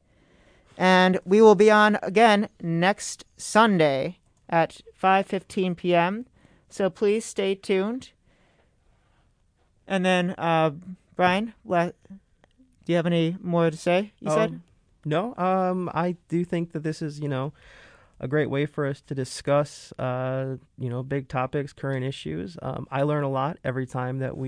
And 0.77 1.19
we 1.25 1.41
will 1.41 1.55
be 1.55 1.71
on 1.71 1.99
again 2.03 2.49
next 2.63 3.25
Sunday 3.39 4.19
at 4.49 4.83
5:15 5.03 5.77
p.m. 5.77 6.27
So 6.69 6.91
please 6.91 7.25
stay 7.25 7.55
tuned. 7.55 8.11
And 9.89 10.05
then, 10.05 10.35
uh, 10.39 10.73
Brian, 11.17 11.55
la- 11.65 11.91
do 12.85 12.93
you 12.93 12.97
have 12.97 13.07
any 13.07 13.37
more 13.41 13.71
to 13.71 13.77
say? 13.77 14.13
You 14.21 14.31
said. 14.31 14.51
Um, 14.51 14.63
no. 15.05 15.35
Um, 15.37 15.91
I 15.93 16.17
do 16.29 16.45
think 16.45 16.73
that 16.73 16.83
this 16.83 17.03
is, 17.03 17.21
you 17.21 17.29
know, 17.29 17.53
a 18.21 18.29
great 18.29 18.49
way 18.49 18.67
for 18.67 18.87
us 18.87 19.01
to 19.03 19.15
discuss, 19.15 19.93
uh, 19.99 20.57
you 20.79 20.89
know, 20.89 21.03
big 21.03 21.29
topics, 21.29 21.73
current 21.73 22.05
issues. 22.05 22.57
Um, 22.63 22.87
I 22.91 23.03
learn 23.03 23.25
a 23.25 23.29
lot 23.29 23.59
every 23.65 23.87
time 23.87 24.21
that 24.21 24.37
we 24.37 24.41